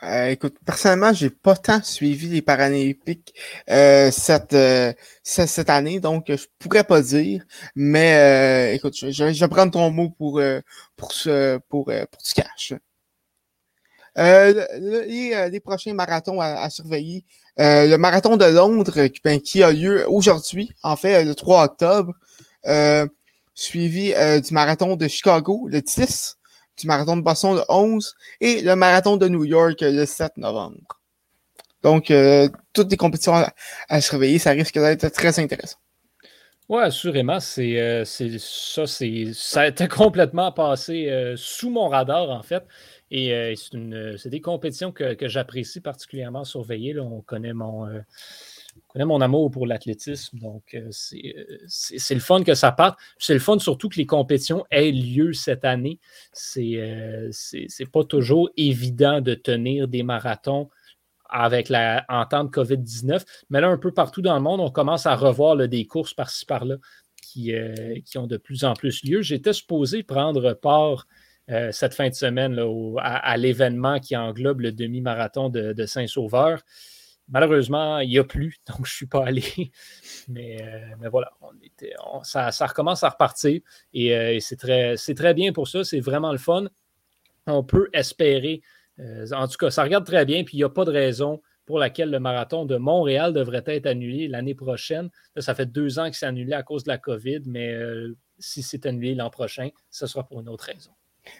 Euh, 0.04 0.30
écoute, 0.30 0.58
personnellement, 0.66 1.14
j'ai 1.14 1.30
pas 1.30 1.56
tant 1.56 1.82
suivi 1.82 2.28
les 2.28 2.42
Paralympiques 2.42 3.34
euh, 3.70 4.10
cette, 4.12 4.54
euh, 4.54 4.92
cette 5.24 5.70
année, 5.70 6.00
donc 6.00 6.26
je 6.28 6.46
pourrais 6.60 6.84
pas 6.84 7.02
dire. 7.02 7.46
Mais 7.76 8.76
écoute, 8.76 8.96
je, 8.96 9.24
vais 9.24 9.48
prendre 9.48 9.72
ton 9.72 9.92
mot 9.92 10.10
pour, 10.10 10.42
pour, 10.98 11.12
ce, 11.14 11.58
pour, 11.70 11.86
pour 11.86 12.22
ce 12.22 12.34
cash. 12.34 12.74
Les, 14.16 15.50
les, 15.50 15.60
prochains 15.60 15.94
marathons 15.94 16.42
à 16.42 16.70
surveiller, 16.70 17.24
euh, 17.60 17.88
le 17.88 17.98
marathon 17.98 18.38
de 18.38 18.46
Londres 18.46 19.08
ben, 19.24 19.42
qui 19.42 19.62
a 19.62 19.72
lieu 19.72 20.10
aujourd'hui, 20.10 20.74
en 20.84 20.96
fait, 20.96 21.26
le 21.26 21.36
3 21.36 21.66
octobre, 21.66 22.14
euh, 22.66 23.06
suivi 23.54 24.14
euh, 24.14 24.40
du 24.40 24.54
marathon 24.54 24.96
de 24.96 25.08
Chicago 25.08 25.68
le 25.68 25.82
10, 25.82 26.38
du 26.78 26.88
marathon 26.88 27.18
de 27.18 27.22
Boston 27.22 27.56
le 27.56 27.64
11 27.68 28.16
et 28.40 28.62
le 28.62 28.76
marathon 28.76 29.18
de 29.18 29.28
New 29.28 29.44
York 29.44 29.80
le 29.82 30.06
7 30.06 30.38
novembre. 30.38 30.78
Donc, 31.84 32.14
toutes 32.74 32.92
les 32.92 32.98
compétitions 32.98 33.44
à, 33.90 34.02
surveiller, 34.02 34.38
ça 34.38 34.52
risque 34.52 34.76
d'être 34.76 35.10
très 35.10 35.40
intéressant. 35.40 35.78
Oui, 36.72 36.82
assurément. 36.82 37.40
C'est, 37.40 38.04
ça, 38.06 38.88
c'est, 38.88 39.34
ça 39.34 39.62
a 39.62 39.68
été 39.68 39.88
complètement 39.90 40.52
passé 40.52 41.34
sous 41.36 41.70
mon 41.70 41.88
radar, 41.90 42.30
en 42.30 42.42
fait. 42.42 42.64
Et 43.12 43.54
c'est, 43.58 44.30
des 44.30 44.42
compétitions 44.42 44.92
que, 44.92 45.16
j'apprécie 45.28 45.82
particulièrement 45.82 46.46
surveiller. 46.46 46.98
On 47.00 47.22
connaît 47.22 47.54
mon 47.54 47.88
connais 48.88 49.06
mon 49.06 49.22
amour 49.22 49.52
pour 49.52 49.68
l'athlétisme, 49.68 50.40
donc 50.40 50.74
euh, 50.74 50.90
euh, 51.14 51.58
c'est 51.68 52.14
le 52.14 52.20
fun 52.20 52.44
que 52.44 52.54
ça 52.54 52.72
parte. 52.72 53.00
C'est 53.18 53.34
le 53.34 53.40
fun 53.40 53.60
surtout 53.60 53.90
que 53.90 53.98
les 53.98 54.06
compétitions 54.06 54.66
aient 54.70 54.92
lieu 54.92 55.34
cette 55.34 55.66
année. 55.66 56.00
C'est 56.34 56.76
euh, 56.76 57.32
pas 57.92 58.04
toujours 58.04 58.50
évident 58.58 59.22
de 59.22 59.34
tenir 59.34 59.88
des 59.88 60.04
marathons 60.04 60.70
avec 61.32 61.70
la 61.70 62.06
entente 62.10 62.52
COVID-19, 62.54 63.24
mais 63.50 63.62
là, 63.62 63.70
un 63.70 63.78
peu 63.78 63.92
partout 63.94 64.22
dans 64.22 64.36
le 64.36 64.42
monde, 64.42 64.60
on 64.60 64.70
commence 64.70 65.06
à 65.06 65.16
revoir 65.16 65.56
des 65.68 65.86
courses 65.86 66.14
par-ci 66.14 66.46
par-là 66.46 66.76
qui, 67.22 67.54
qui, 68.06 68.18
ont 68.18 68.28
de 68.28 68.38
plus 68.38 68.64
en 68.64 68.74
plus 68.74 69.04
lieu. 69.04 69.22
J'étais 69.22 69.54
supposé 69.54 70.04
prendre 70.04 70.54
part 70.54 71.08
cette 71.72 71.94
fin 71.94 72.10
de 72.10 72.14
semaine 72.14 72.60
à, 73.00 73.38
l'événement 73.38 74.00
qui 74.00 74.16
englobe 74.16 74.62
le 74.62 74.72
demi-marathon 74.72 75.50
de 75.50 75.86
Saint-Sauveur. 75.86 76.62
Malheureusement, 77.32 78.00
il 78.00 78.10
n'y 78.10 78.20
a 78.20 78.26
plus, 78.26 78.58
donc 78.68 78.86
je 78.86 78.92
ne 78.92 78.96
suis 78.96 79.06
pas 79.08 79.26
allé. 79.26 79.72
Mais, 80.28 80.62
euh, 80.62 81.10
voilà, 81.10 81.32
ça, 82.24 82.52
recommence 82.68 83.04
à 83.04 83.10
repartir 83.10 83.62
et, 83.94 84.16
euh, 84.16 84.38
c'est 84.40 84.58
très, 84.58 84.96
très, 84.96 85.34
bien 85.34 85.54
pour 85.54 85.68
ça. 85.68 85.84
C'est 85.84 86.02
vraiment 86.02 86.32
le 86.32 86.38
fun. 86.38 86.66
On 87.48 87.64
peut 87.64 87.90
espérer. 87.94 88.62
Euh, 89.02 89.26
en 89.34 89.48
tout 89.48 89.58
cas, 89.58 89.72
ça 89.72 89.84
regarde 89.84 90.06
très 90.06 90.26
bien, 90.26 90.44
puis 90.44 90.58
il 90.58 90.60
n'y 90.60 90.64
a 90.64 90.70
pas 90.70 90.86
de 90.86 90.92
raison 90.92 91.42
pour 91.66 91.80
laquelle 91.80 92.10
le 92.10 92.20
marathon 92.20 92.66
de 92.66 92.78
Montréal 92.78 93.34
devrait 93.34 93.64
être 93.66 93.86
annulé 93.86 94.28
l'année 94.28 94.56
prochaine. 94.56 95.10
ça 95.38 95.56
fait 95.56 95.66
deux 95.66 96.00
ans 96.00 96.10
que 96.10 96.18
c'est 96.18 96.26
annulé 96.26 96.54
à 96.54 96.64
cause 96.64 96.84
de 96.84 96.90
la 96.90 96.98
COVID, 96.98 97.42
mais 97.46 97.78
si 98.40 98.64
c'est 98.64 98.86
annulé 98.86 99.16
l'an 99.16 99.30
prochain, 99.30 99.70
ce 99.90 100.08
sera 100.08 100.26
pour 100.28 100.42
une 100.42 100.50
autre 100.50 100.66
raison. 100.66 100.92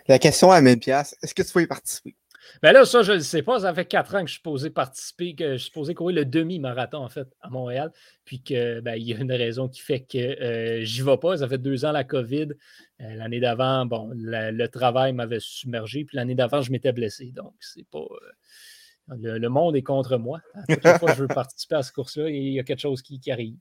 La 0.08 0.20
question 0.20 0.52
à 0.52 0.62
1000 0.62 0.78
est-ce 0.88 1.34
que 1.34 1.42
tu 1.42 1.52
vas 1.52 1.62
y 1.62 1.68
participer? 1.68 2.16
Mais 2.64 2.74
là, 2.74 2.86
ça, 2.86 3.04
je 3.04 3.14
ne 3.14 3.20
sais 3.20 3.42
pas. 3.42 3.60
Ça 3.60 3.74
fait 3.74 3.86
quatre 3.86 4.16
ans 4.16 4.22
que 4.22 4.28
je 4.28 4.34
suis 4.34 4.42
posé 4.42 4.70
participer, 4.70 5.36
que 5.36 5.54
je 5.54 5.58
suis 5.58 5.66
supposé 5.66 5.94
courir 5.94 6.18
le 6.18 6.26
demi-marathon, 6.26 7.00
en 7.00 7.10
fait, 7.10 7.28
à 7.42 7.50
Montréal. 7.50 7.92
Puis 8.26 8.42
qu'il 8.42 8.82
ben, 8.84 8.96
y 8.96 9.14
a 9.14 9.18
une 9.18 9.32
raison 9.32 9.68
qui 9.68 9.82
fait 9.82 10.02
que 10.02 10.18
euh, 10.18 10.84
j'y 10.84 11.02
vais 11.02 11.18
pas. 11.18 11.38
Ça 11.38 11.48
fait 11.48 11.58
deux 11.58 11.86
ans 11.86 11.92
la 11.92 12.04
COVID. 12.04 12.50
Euh, 13.02 13.16
l'année 13.16 13.40
d'avant, 13.40 13.86
bon, 13.86 14.12
le 14.14 14.68
travail 14.68 15.14
m'avait 15.14 15.40
submergé. 15.40 16.06
Puis 16.06 16.18
l'année 16.18 16.36
d'avant, 16.36 16.62
je 16.62 16.72
m'étais 16.72 16.92
blessé. 16.92 17.32
Donc, 17.36 17.54
c'est 17.60 17.88
pas. 17.90 18.00
Euh, 18.00 19.38
le, 19.40 19.50
monde 19.50 19.76
est 19.76 19.82
contre 19.82 20.18
moi. 20.18 20.40
À 20.70 20.76
chaque 20.82 21.00
fois 21.00 21.10
que 21.10 21.18
je 21.18 21.22
veux 21.22 21.28
participer 21.28 21.76
à 21.76 21.84
ce 21.84 21.92
course-là, 21.92 22.30
il 22.30 22.54
y 22.54 22.60
a 22.60 22.64
quelque 22.64 22.80
chose 22.80 23.02
qui, 23.02 23.20
arrive. 23.30 23.58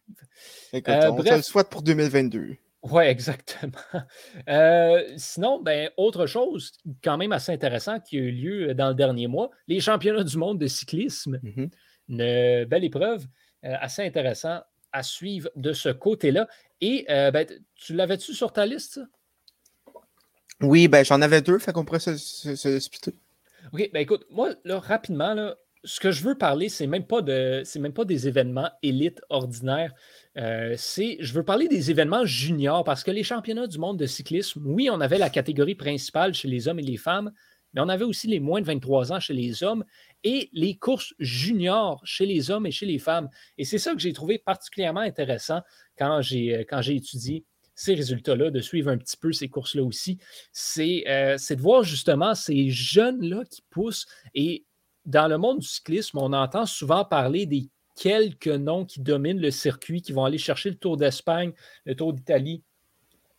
Écoute, 0.72 0.94
on 1.08 1.14
bref, 1.14 1.30
te 1.30 1.36
le 1.36 1.42
souhaite 1.42 1.68
pour 1.68 1.82
2022. 1.82 2.56
Oui, 2.82 3.04
exactement. 3.04 3.72
Euh, 4.48 5.12
sinon, 5.16 5.60
ben, 5.60 5.90
autre 5.96 6.26
chose 6.26 6.72
quand 7.04 7.16
même 7.16 7.32
assez 7.32 7.52
intéressant 7.52 8.00
qui 8.00 8.16
a 8.16 8.20
eu 8.20 8.30
lieu 8.30 8.74
dans 8.74 8.88
le 8.88 8.94
dernier 8.94 9.26
mois, 9.26 9.50
les 9.68 9.80
championnats 9.80 10.24
du 10.24 10.36
monde 10.38 10.58
de 10.58 10.66
cyclisme. 10.66 11.38
Mmh 11.42 11.66
Une 12.08 12.64
belle 12.64 12.84
épreuve, 12.84 13.26
euh, 13.64 13.74
assez 13.80 14.02
intéressant 14.02 14.60
à 14.92 15.02
suivre 15.02 15.50
de 15.56 15.72
ce 15.72 15.88
côté-là. 15.90 16.48
Et 16.80 17.06
euh, 17.10 17.30
ben, 17.30 17.46
tu 17.74 17.94
l'avais-tu 17.94 18.34
sur 18.34 18.52
ta 18.52 18.66
liste? 18.66 19.00
Oui, 20.60 20.88
ben, 20.88 21.04
j'en 21.04 21.20
avais 21.20 21.42
deux, 21.42 21.58
fait 21.58 21.72
qu'on 21.72 21.84
pourrait 21.84 22.00
se, 22.00 22.16
se, 22.16 23.00
OK, 23.72 23.90
ben 23.92 24.00
écoute, 24.00 24.26
moi, 24.30 24.54
là, 24.64 24.78
rapidement, 24.78 25.34
là, 25.34 25.56
ce 25.84 26.00
que 26.00 26.10
je 26.10 26.22
veux 26.22 26.36
parler, 26.36 26.68
c'est 26.68 26.86
même 26.86 27.06
pas 27.06 27.22
de 27.22 27.62
c'est 27.64 27.78
même 27.78 27.92
pas 27.92 28.04
des 28.04 28.28
événements 28.28 28.70
élites 28.82 29.22
ordinaires. 29.30 29.94
Euh, 30.36 30.74
c'est 30.76 31.16
je 31.20 31.32
veux 31.32 31.42
parler 31.42 31.68
des 31.68 31.90
événements 31.90 32.24
juniors 32.26 32.84
parce 32.84 33.02
que 33.02 33.10
les 33.10 33.22
championnats 33.22 33.66
du 33.66 33.78
monde 33.78 33.98
de 33.98 34.06
cyclisme, 34.06 34.62
oui, 34.66 34.90
on 34.90 35.00
avait 35.00 35.18
la 35.18 35.30
catégorie 35.30 35.74
principale 35.74 36.34
chez 36.34 36.48
les 36.48 36.68
hommes 36.68 36.78
et 36.78 36.82
les 36.82 36.98
femmes, 36.98 37.32
mais 37.72 37.80
on 37.80 37.88
avait 37.88 38.04
aussi 38.04 38.26
les 38.26 38.40
moins 38.40 38.60
de 38.60 38.66
23 38.66 39.12
ans 39.12 39.20
chez 39.20 39.32
les 39.32 39.62
hommes 39.62 39.84
et 40.22 40.50
les 40.52 40.76
courses 40.76 41.14
juniors 41.18 42.00
chez 42.04 42.26
les 42.26 42.50
hommes 42.50 42.66
et 42.66 42.70
chez 42.72 42.86
les 42.86 42.98
femmes. 42.98 43.30
Et 43.56 43.64
c'est 43.64 43.78
ça 43.78 43.94
que 43.94 44.00
j'ai 44.00 44.12
trouvé 44.12 44.38
particulièrement 44.38 45.00
intéressant 45.00 45.60
quand 45.96 46.20
j'ai 46.20 46.56
euh, 46.56 46.64
quand 46.68 46.82
j'ai 46.82 46.96
étudié 46.96 47.44
ces 47.74 47.94
résultats-là, 47.94 48.50
de 48.50 48.60
suivre 48.60 48.90
un 48.90 48.98
petit 48.98 49.16
peu 49.16 49.32
ces 49.32 49.48
courses-là 49.48 49.82
aussi, 49.82 50.18
c'est 50.52 51.04
euh, 51.08 51.36
de 51.36 51.60
voir 51.60 51.82
justement 51.82 52.34
ces 52.34 52.68
jeunes-là 52.68 53.44
qui 53.50 53.62
poussent 53.70 54.06
et 54.34 54.66
dans 55.10 55.28
le 55.28 55.38
monde 55.38 55.58
du 55.58 55.66
cyclisme, 55.66 56.18
on 56.18 56.32
entend 56.32 56.66
souvent 56.66 57.04
parler 57.04 57.46
des 57.46 57.68
quelques 57.96 58.48
noms 58.48 58.84
qui 58.84 59.00
dominent 59.00 59.40
le 59.40 59.50
circuit, 59.50 60.00
qui 60.00 60.12
vont 60.12 60.24
aller 60.24 60.38
chercher 60.38 60.70
le 60.70 60.76
Tour 60.76 60.96
d'Espagne, 60.96 61.52
le 61.84 61.94
Tour 61.94 62.12
d'Italie, 62.12 62.62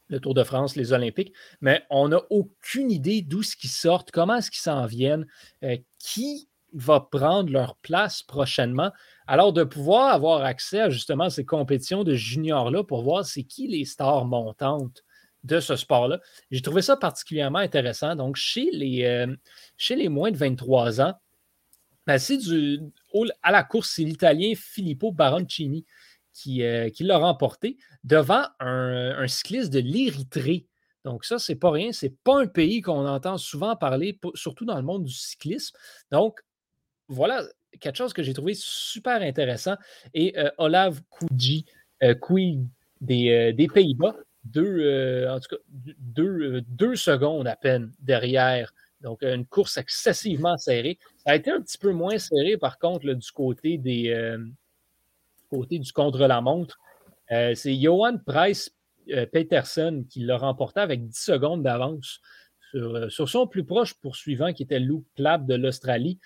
le 0.09 0.19
Tour 0.19 0.33
de 0.33 0.43
France, 0.43 0.75
les 0.75 0.93
Olympiques, 0.93 1.33
mais 1.61 1.83
on 1.89 2.09
n'a 2.09 2.21
aucune 2.29 2.91
idée 2.91 3.21
d'où 3.21 3.41
ce 3.41 3.55
qu'ils 3.55 3.69
sortent, 3.69 4.11
comment 4.11 4.35
est-ce 4.35 4.51
qu'ils 4.51 4.59
s'en 4.59 4.85
viennent, 4.85 5.25
euh, 5.63 5.77
qui 5.97 6.49
va 6.73 6.99
prendre 6.99 7.51
leur 7.51 7.75
place 7.77 8.21
prochainement. 8.23 8.91
Alors, 9.27 9.51
de 9.53 9.63
pouvoir 9.63 10.13
avoir 10.13 10.43
accès 10.43 10.81
à 10.81 10.89
justement 10.89 11.29
ces 11.29 11.45
compétitions 11.45 12.03
de 12.03 12.13
juniors-là 12.13 12.83
pour 12.83 13.01
voir 13.03 13.25
c'est 13.25 13.43
qui 13.43 13.67
les 13.67 13.85
stars 13.85 14.25
montantes 14.25 15.03
de 15.43 15.59
ce 15.59 15.75
sport-là. 15.75 16.19
J'ai 16.51 16.61
trouvé 16.61 16.81
ça 16.81 16.95
particulièrement 16.97 17.59
intéressant. 17.59 18.15
Donc, 18.15 18.35
chez 18.35 18.69
les, 18.71 19.03
euh, 19.05 19.35
chez 19.75 19.95
les 19.95 20.07
moins 20.07 20.31
de 20.31 20.37
23 20.37 21.01
ans, 21.01 21.13
ben, 22.07 22.17
du, 22.17 22.79
à 23.43 23.51
la 23.51 23.63
course, 23.63 23.91
c'est 23.95 24.03
l'Italien 24.03 24.53
Filippo 24.55 25.11
Baroncini 25.11 25.85
qui, 26.33 26.63
euh, 26.63 26.89
qui 26.89 27.03
l'a 27.03 27.17
remporté 27.17 27.77
devant 28.03 28.43
un, 28.59 29.27
cycliste 29.27 29.71
de 29.71 29.79
l'Érythrée. 29.79 30.67
Donc, 31.03 31.25
ça, 31.25 31.39
c'est 31.39 31.55
pas 31.55 31.71
rien. 31.71 31.91
C'est 31.91 32.15
pas 32.23 32.41
un 32.41 32.47
pays 32.47 32.81
qu'on 32.81 33.07
entend 33.07 33.37
souvent 33.37 33.75
parler, 33.75 34.19
surtout 34.35 34.65
dans 34.65 34.77
le 34.77 34.83
monde 34.83 35.03
du 35.03 35.13
cyclisme. 35.13 35.75
Donc, 36.11 36.39
voilà 37.07 37.43
quelque 37.79 37.97
chose 37.97 38.13
que 38.13 38.23
j'ai 38.23 38.33
trouvé 38.33 38.53
super 38.55 39.21
intéressant. 39.21 39.75
Et 40.13 40.37
euh, 40.37 40.49
Olav 40.57 41.01
Kouji, 41.09 41.65
euh, 42.03 42.15
des, 42.99 43.53
des 43.53 43.67
Pays-Bas, 43.67 44.15
deux, 44.43 45.27
en 45.27 45.39
tout 45.39 45.55
cas, 45.55 45.61
deux, 45.69 46.61
deux, 46.61 46.95
secondes 46.95 47.47
à 47.47 47.55
peine 47.55 47.91
derrière 47.99 48.73
donc, 49.01 49.23
une 49.23 49.45
course 49.45 49.77
excessivement 49.77 50.57
serrée. 50.57 50.99
Ça 51.23 51.33
a 51.33 51.35
été 51.35 51.51
un 51.51 51.61
petit 51.61 51.77
peu 51.77 51.91
moins 51.91 52.17
serré, 52.17 52.57
par 52.57 52.79
contre, 52.79 53.05
du 53.05 53.11
euh, 54.11 54.37
côté 55.51 55.77
du 55.77 55.93
contre-la-montre. 55.93 56.79
Euh, 57.31 57.53
c'est 57.53 57.79
Johan 57.79 58.17
Price 58.25 58.71
euh, 59.11 59.27
Peterson 59.27 60.03
qui 60.09 60.21
l'a 60.21 60.37
remporté 60.37 60.79
avec 60.79 61.07
10 61.07 61.15
secondes 61.15 61.63
d'avance 61.63 62.21
sur, 63.09 63.27
son 63.27 63.47
plus 63.47 63.65
proche 63.65 63.93
poursuivant, 63.95 64.53
qui 64.53 64.63
était 64.63 64.79
Luke 64.79 65.05
Clapp 65.17 65.45
de 65.45 65.55
l'Australie. 65.55 66.19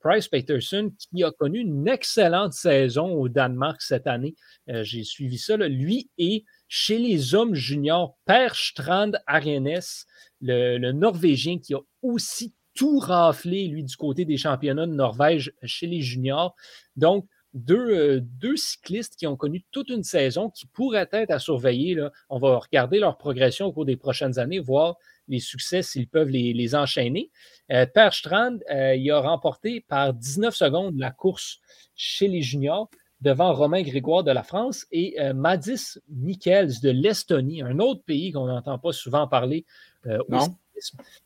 Price 0.00 0.28
Peterson, 0.28 0.92
qui 0.98 1.24
a 1.24 1.30
connu 1.30 1.60
une 1.60 1.88
excellente 1.88 2.52
saison 2.52 3.14
au 3.14 3.30
Danemark 3.30 3.80
cette 3.80 4.06
année. 4.06 4.34
J'ai 4.66 5.02
suivi 5.02 5.38
ça. 5.38 5.56
Lui 5.56 6.10
et 6.18 6.44
chez 6.68 6.98
les 6.98 7.34
hommes 7.34 7.54
juniors, 7.54 8.18
Per 8.26 8.48
Strand 8.52 9.12
Arenes, 9.26 10.04
le, 10.42 10.92
Norvégien 10.92 11.58
qui 11.58 11.72
a 11.72 11.80
aussi 12.02 12.52
tout 12.78 13.00
raflé, 13.00 13.66
lui, 13.66 13.82
du 13.82 13.96
côté 13.96 14.24
des 14.24 14.36
championnats 14.36 14.86
de 14.86 14.92
Norvège 14.92 15.52
chez 15.64 15.88
les 15.88 16.00
juniors. 16.00 16.54
Donc, 16.94 17.26
deux, 17.52 17.90
euh, 17.90 18.20
deux, 18.22 18.56
cyclistes 18.56 19.16
qui 19.16 19.26
ont 19.26 19.36
connu 19.36 19.64
toute 19.72 19.88
une 19.88 20.04
saison 20.04 20.48
qui 20.48 20.66
pourraient 20.66 21.08
être 21.10 21.32
à 21.32 21.40
surveiller. 21.40 21.96
Là. 21.96 22.12
On 22.30 22.38
va 22.38 22.56
regarder 22.56 23.00
leur 23.00 23.18
progression 23.18 23.66
au 23.66 23.72
cours 23.72 23.84
des 23.84 23.96
prochaines 23.96 24.38
années, 24.38 24.60
voir 24.60 24.96
les 25.26 25.40
succès 25.40 25.82
s'ils 25.82 26.06
peuvent 26.06 26.28
les, 26.28 26.74
enchaîner. 26.76 27.32
Euh, 27.72 27.84
per 27.84 28.10
Strand, 28.12 28.58
euh, 28.70 28.94
il 28.94 29.10
a 29.10 29.20
remporté 29.20 29.80
par 29.80 30.14
19 30.14 30.54
secondes 30.54 30.96
la 30.98 31.10
course 31.10 31.58
chez 31.96 32.28
les 32.28 32.42
juniors 32.42 32.88
devant 33.20 33.52
Romain 33.54 33.82
Grégoire 33.82 34.22
de 34.22 34.30
la 34.30 34.44
France 34.44 34.86
et 34.92 35.20
euh, 35.20 35.34
Madis 35.34 35.98
Michels 36.08 36.80
de 36.80 36.90
l'Estonie, 36.90 37.60
un 37.62 37.80
autre 37.80 38.04
pays 38.04 38.30
qu'on 38.30 38.46
n'entend 38.46 38.78
pas 38.78 38.92
souvent 38.92 39.26
parler 39.26 39.66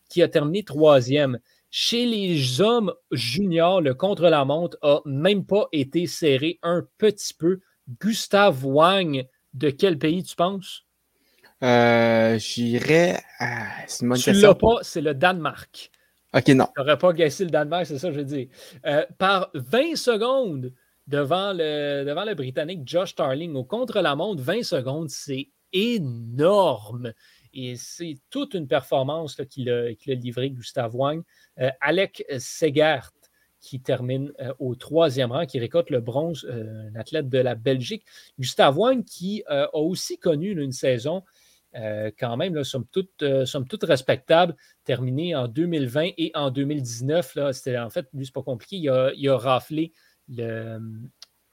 qui 0.09 0.23
a 0.23 0.28
terminé 0.28 0.64
troisième. 0.64 1.38
Chez 1.71 2.04
les 2.04 2.61
hommes 2.61 2.92
juniors, 3.11 3.80
le 3.80 3.94
contre-la-montre 3.94 4.76
a 4.82 5.00
même 5.06 5.47
pas 5.47 5.68
été 5.73 6.06
serré 6.06 6.59
un 6.62 6.87
petit 6.99 7.35
peu. 7.35 7.61
Gustave 8.00 8.64
Wang, 8.64 9.26
de 9.54 9.71
quel 9.71 9.99
pays 9.99 10.23
tu 10.23 10.37
penses? 10.37 10.85
Euh, 11.62 12.38
J'irais. 12.38 13.23
c'est 13.87 14.06
tu 14.16 14.32
l'as 14.32 14.54
pas, 14.54 14.78
c'est 14.82 15.00
le 15.00 15.14
Danemark. 15.14 15.90
Ok, 16.35 16.49
non. 16.49 16.66
Tu 16.66 16.73
n'aurais 16.80 16.99
pas 16.99 17.12
gassé 17.12 17.44
le 17.44 17.50
Danemark, 17.50 17.87
c'est 17.87 17.99
ça 17.99 18.09
que 18.09 18.14
je 18.14 18.18
veux 18.21 18.25
dire. 18.25 18.49
Euh, 18.87 19.04
par 19.18 19.50
20 19.54 19.97
secondes 19.97 20.73
devant 21.06 21.52
le, 21.52 22.04
devant 22.04 22.25
le 22.25 22.35
Britannique 22.35 22.80
Josh 22.85 23.11
Starling 23.11 23.54
au 23.54 23.64
contre-la-montre, 23.64 24.42
20 24.42 24.62
secondes, 24.62 25.11
c'est 25.11 25.49
énorme. 25.73 27.12
Et 27.54 27.76
c'est 27.76 28.16
toute 28.30 28.54
une 28.54 28.66
performance 28.66 29.40
qu'il 29.50 29.71
a, 29.71 29.90
livrée, 30.06 30.50
Gustave 30.50 30.94
Wang. 30.94 31.23
Euh, 31.59 31.71
Alec 31.80 32.25
Segert, 32.38 33.12
qui 33.61 33.80
termine 33.80 34.32
au 34.59 34.75
troisième 34.75 35.30
rang, 35.30 35.47
qui 35.47 35.61
récolte 35.61 35.90
le 35.90 36.00
bronze, 36.00 36.44
un 36.50 36.97
athlète 36.99 37.28
de 37.28 37.38
la 37.38 37.54
Belgique. 37.54 38.04
Gustave 38.37 38.76
Wang, 38.76 39.04
qui 39.04 39.44
a 39.47 39.73
aussi 39.76 40.18
connu 40.18 40.50
une 40.50 40.73
saison 40.73 41.23
quand 41.73 42.37
même, 42.37 42.54
là, 42.56 42.64
somme, 42.64 42.87
toute, 42.90 43.25
somme 43.44 43.64
respectable, 43.82 44.56
terminé 44.85 45.37
en 45.37 45.47
2020 45.47 46.11
et 46.18 46.32
en 46.35 46.50
2019. 46.50 47.38
C'était 47.52 47.78
en 47.78 47.88
fait, 47.88 48.09
lui, 48.12 48.26
c'est 48.26 48.35
pas 48.35 48.42
compliqué. 48.42 48.76
Il 48.76 48.88
a, 48.90 49.12
il 49.14 49.28
a 49.28 49.38
raflé 49.38 49.92
le, 50.28 50.80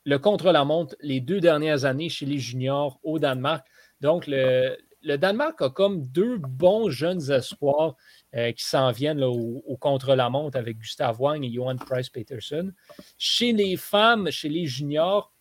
le 0.05 0.19
contre-la-montre 0.19 0.95
les 1.01 1.21
deux 1.21 1.39
dernières 1.39 1.85
années 1.85 2.09
chez 2.09 2.25
les 2.25 2.39
juniors 2.39 2.99
au 3.03 3.19
Danemark. 3.19 3.65
Donc, 4.01 4.27
le, 4.27 4.75
Danemark 5.03 5.61
a 5.61 5.69
comme 5.69 6.05
deux 6.07 6.37
bons 6.37 6.89
jeunes 6.89 7.31
espoirs 7.31 7.95
euh, 8.35 8.51
qui 8.51 8.63
s'en 8.63 8.91
viennent 8.91 9.23
au, 9.23 9.77
contre-la-montre 9.79 10.57
avec 10.57 10.77
Gustav 10.77 11.19
Wang 11.19 11.43
et 11.43 11.51
Johan 11.51 11.77
Price-Peterson. 11.77 12.71
Chez 13.17 13.53
les 13.53 13.77
femmes, 13.77 14.29
chez 14.31 14.49
les 14.49 14.65
juniors, 14.65 15.31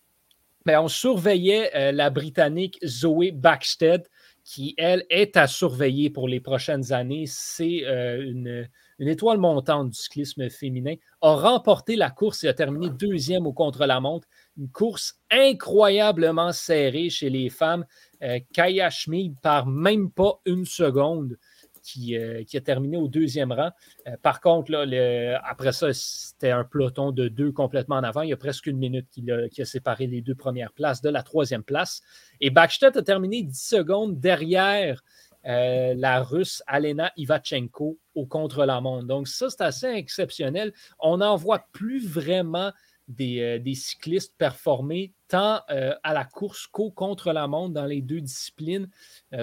ben, 0.65 0.79
on 0.81 0.87
surveillait 0.87 1.71
euh, 1.75 1.91
la 1.91 2.09
Britannique 2.09 2.79
Zoé 2.85 3.31
Backstead, 3.31 4.07
qui, 4.43 4.73
elle, 4.77 5.05
est 5.09 5.37
à 5.37 5.47
surveiller 5.47 6.09
pour 6.09 6.27
les 6.27 6.39
prochaines 6.39 6.91
années. 6.91 7.25
C'est 7.27 7.85
euh, 7.85 8.23
une, 8.23 8.67
une 8.99 9.07
étoile 9.07 9.37
montante 9.37 9.89
du 9.89 9.97
cyclisme 9.97 10.49
féminin, 10.49 10.95
a 11.21 11.35
remporté 11.35 11.95
la 11.95 12.09
course 12.09 12.43
et 12.43 12.47
a 12.47 12.53
terminé 12.53 12.89
deuxième 12.89 13.47
au 13.47 13.53
contre-la-montre. 13.53 14.27
Une 14.57 14.69
course 14.69 15.19
incroyablement 15.31 16.51
serrée 16.51 17.09
chez 17.09 17.29
les 17.29 17.49
femmes. 17.49 17.85
Euh, 18.23 18.39
Kaya 18.53 18.89
Schmid 18.89 19.39
par 19.41 19.67
même 19.67 20.11
pas 20.11 20.39
une 20.45 20.65
seconde. 20.65 21.37
Qui, 21.81 22.17
euh, 22.17 22.43
qui, 22.43 22.57
a 22.57 22.61
terminé 22.61 22.97
au 22.97 23.07
deuxième 23.07 23.53
rang. 23.53 23.71
Euh, 24.05 24.15
par 24.21 24.41
contre, 24.41 24.69
là, 24.69 25.41
après 25.45 25.71
ça, 25.71 25.91
c'était 25.93 26.51
un 26.51 26.63
peloton 26.65 27.11
de 27.11 27.29
deux 27.29 27.51
complètement 27.53 27.95
en 27.95 28.03
avant. 28.03 28.21
Il 28.21 28.29
y 28.29 28.33
a 28.33 28.37
presque 28.37 28.67
une 28.67 28.77
minute 28.77 29.07
qui 29.09 29.31
a, 29.31 29.65
séparé 29.65 30.05
les 30.05 30.21
deux 30.21 30.35
premières 30.35 30.73
places 30.73 31.01
de 31.01 31.09
la 31.09 31.23
troisième 31.23 31.63
place. 31.63 32.01
Et 32.41 32.51
Backstedt 32.51 32.97
a 32.97 33.01
terminé 33.01 33.41
10 33.41 33.57
secondes 33.57 34.19
derrière 34.19 35.01
euh, 35.45 35.93
la 35.95 36.21
Russe 36.21 36.61
Alena 36.67 37.13
Ivachenko 37.15 37.97
au 38.13 38.25
contre-la-montre. 38.25 39.05
Donc, 39.05 39.27
ça, 39.29 39.49
c'est 39.49 39.63
assez 39.63 39.87
exceptionnel. 39.87 40.73
On 40.99 41.17
n'en 41.17 41.37
voit 41.37 41.65
plus 41.71 42.05
vraiment 42.05 42.71
des, 43.09 43.41
euh, 43.41 43.73
cyclistes 43.73 44.35
performer 44.37 45.13
tant 45.27 45.61
euh, 45.69 45.93
à 46.03 46.13
la 46.13 46.23
course 46.23 46.67
qu'au 46.67 46.91
contre-la-montre 46.91 47.73
dans 47.73 47.85
les 47.85 48.01
deux 48.01 48.21
disciplines, 48.21 48.89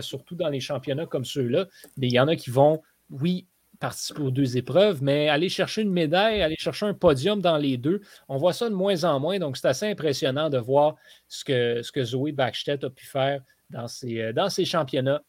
surtout 0.00 0.34
dans 0.34 0.48
les 0.48 0.60
championnats 0.60 1.06
comme 1.06 1.24
ceux-là. 1.24 1.66
Mais 1.96 2.08
il 2.08 2.12
y 2.12 2.20
en 2.20 2.28
a 2.28 2.36
qui 2.36 2.50
vont, 2.50 2.82
oui, 3.10 3.46
participer 3.78 4.22
aux 4.22 4.30
deux 4.30 4.56
épreuves, 4.56 5.02
mais 5.02 5.28
aller 5.28 5.48
chercher 5.48 5.82
une 5.82 5.92
médaille, 5.92 6.40
aller 6.42 6.56
chercher 6.58 6.86
un 6.86 6.94
podium 6.94 7.40
dans 7.42 7.58
les 7.58 7.76
deux, 7.76 8.00
on 8.28 8.38
voit 8.38 8.54
ça 8.54 8.70
de 8.70 8.74
moins 8.74 9.04
en 9.04 9.20
moins. 9.20 9.38
Donc, 9.38 9.58
c'est 9.58 9.68
assez 9.68 9.86
impressionnant 9.86 10.48
de 10.48 10.58
voir 10.58 10.96
ce 11.28 11.44
que, 11.44 11.82
ce 11.82 11.92
que 11.92 12.02
Zoé 12.02 12.32
Backstedt 12.32 12.84
a 12.84 12.90
pu 12.90 13.04
faire 13.04 13.42
dans 13.70 13.86
ces, 13.86 14.32
dans 14.32 14.48
ces 14.48 14.64
championnats 14.64 15.22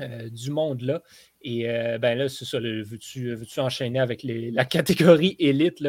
euh, 0.00 0.28
du 0.30 0.50
monde-là. 0.50 1.02
Et 1.42 1.68
euh, 1.68 1.98
ben 1.98 2.18
là, 2.18 2.28
c'est 2.28 2.44
ça, 2.44 2.58
veux-tu, 2.58 3.36
enchaîner 3.58 4.00
avec 4.00 4.22
la 4.24 4.64
catégorie 4.64 5.36
élite 5.38 5.80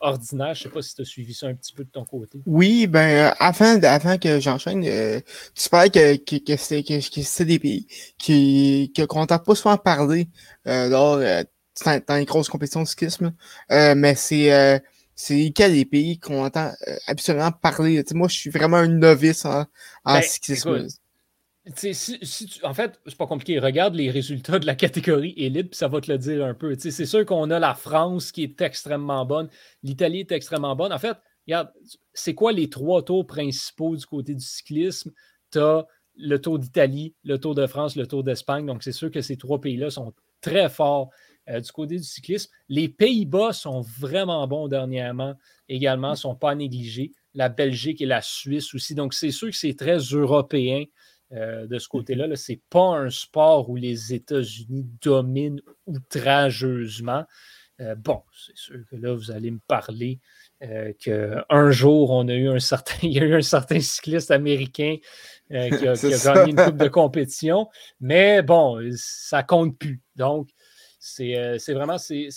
ordinaire? 0.00 0.54
Je 0.54 0.60
ne 0.60 0.62
sais 0.64 0.68
pas 0.68 0.82
si 0.82 0.94
tu 0.94 1.02
as 1.02 1.04
suivi 1.04 1.34
ça 1.34 1.46
un 1.46 1.54
petit 1.54 1.72
peu 1.72 1.84
de 1.84 1.90
ton 1.90 2.04
côté. 2.04 2.40
Oui, 2.46 2.86
ben 2.86 3.30
euh, 3.30 3.34
avant, 3.38 3.82
avant 3.82 4.18
que 4.18 4.40
j'enchaîne, 4.40 4.82
tu 4.82 5.68
parlais 5.68 5.90
que, 5.90 6.38
que, 6.38 6.56
c'est, 6.56 7.44
des 7.44 7.58
pays 7.58 7.86
qui, 8.18 8.92
qu'on 9.08 9.20
n'entend 9.20 9.38
pas 9.38 9.54
souvent 9.54 9.76
parler 9.76 10.28
lors 10.64 11.18
dans, 11.18 12.16
les 12.16 12.24
grosses 12.24 12.48
compétitions 12.48 12.82
de 12.82 12.88
cyclisme, 12.88 13.34
mais 13.70 14.14
c'est 14.14 14.82
c'est 15.16 15.52
quel 15.54 15.72
des 15.72 15.84
pays 15.84 16.18
qu'on 16.18 16.44
entend 16.44 16.72
absolument 17.06 17.52
parler? 17.52 18.02
moi, 18.14 18.26
je 18.28 18.34
suis 18.34 18.50
vraiment 18.50 18.78
un 18.78 18.88
novice 18.88 19.44
en, 19.44 19.64
en 20.04 20.14
ben, 20.14 20.22
cyclisme 20.22 20.88
en 21.66 22.74
fait, 22.74 23.00
c'est 23.06 23.16
pas 23.16 23.26
compliqué. 23.26 23.58
Regarde 23.58 23.94
les 23.94 24.10
résultats 24.10 24.58
de 24.58 24.66
la 24.66 24.74
catégorie 24.74 25.32
élite, 25.36 25.70
puis 25.70 25.78
ça 25.78 25.88
va 25.88 26.00
te 26.00 26.12
le 26.12 26.18
dire 26.18 26.44
un 26.44 26.54
peu. 26.54 26.76
C'est 26.78 27.06
sûr 27.06 27.24
qu'on 27.24 27.50
a 27.50 27.58
la 27.58 27.74
France 27.74 28.32
qui 28.32 28.42
est 28.42 28.60
extrêmement 28.60 29.24
bonne, 29.24 29.48
l'Italie 29.82 30.20
est 30.20 30.32
extrêmement 30.32 30.76
bonne. 30.76 30.92
En 30.92 30.98
fait, 30.98 31.16
regarde, 31.46 31.72
c'est 32.12 32.34
quoi 32.34 32.52
les 32.52 32.68
trois 32.68 33.02
tours 33.02 33.26
principaux 33.26 33.96
du 33.96 34.04
côté 34.04 34.34
du 34.34 34.44
cyclisme? 34.44 35.12
Tu 35.50 35.58
as 35.58 35.86
le 36.16 36.40
Tour 36.40 36.58
d'Italie, 36.58 37.14
le 37.24 37.38
Tour 37.38 37.54
de 37.54 37.66
France, 37.66 37.96
le 37.96 38.06
Tour 38.06 38.22
d'Espagne. 38.22 38.66
Donc, 38.66 38.82
c'est 38.82 38.92
sûr 38.92 39.10
que 39.10 39.20
ces 39.20 39.36
trois 39.36 39.60
pays-là 39.60 39.90
sont 39.90 40.12
très 40.40 40.68
forts 40.68 41.10
euh, 41.48 41.60
du 41.60 41.72
côté 41.72 41.96
du 41.96 42.04
cyclisme. 42.04 42.50
Les 42.68 42.88
Pays-Bas 42.88 43.52
sont 43.52 43.80
vraiment 43.80 44.46
bons 44.46 44.68
dernièrement, 44.68 45.34
également, 45.68 46.10
ne 46.10 46.16
sont 46.16 46.36
pas 46.36 46.54
négligés. 46.54 47.12
La 47.32 47.48
Belgique 47.48 48.00
et 48.00 48.06
la 48.06 48.20
Suisse 48.20 48.74
aussi. 48.74 48.94
Donc, 48.94 49.14
c'est 49.14 49.30
sûr 49.30 49.50
que 49.50 49.56
c'est 49.56 49.74
très 49.74 49.98
européen 49.98 50.84
euh, 51.32 51.66
de 51.66 51.78
ce 51.78 51.88
côté-là. 51.88 52.26
-là, 52.28 52.36
c'est 52.36 52.60
pas 52.70 52.96
un 52.98 53.10
sport 53.10 53.70
où 53.70 53.76
les 53.76 54.12
États-Unis 54.12 54.86
dominent 55.00 55.60
outrageusement. 55.86 57.24
Euh, 57.80 57.94
bon, 57.96 58.22
c'est 58.32 58.56
sûr 58.56 58.80
que 58.88 58.96
là, 58.96 59.14
vous 59.14 59.30
allez 59.32 59.50
me 59.50 59.58
parler 59.66 60.20
euh, 60.62 60.92
qu'un 60.92 61.70
jour, 61.70 62.10
on 62.10 62.28
a 62.28 62.34
eu 62.34 62.48
un 62.48 62.60
certain, 62.60 62.94
il 63.02 63.12
y 63.12 63.18
a 63.18 63.24
eu 63.24 63.34
un 63.34 63.42
certain 63.42 63.80
cycliste 63.80 64.30
américain 64.30 64.96
qui 65.48 65.56
a, 65.56 65.68
qui 65.96 66.14
a 66.14 66.34
gagné 66.34 66.52
une 66.52 66.64
coupe 66.64 66.76
de 66.76 66.88
compétition, 66.88 67.68
mais 68.00 68.42
bon, 68.42 68.80
ça 68.94 69.42
compte 69.42 69.76
plus. 69.76 70.00
Donc, 70.14 70.50
c'est 71.06 71.74
vraiment 71.74 71.98
ces, 71.98 72.30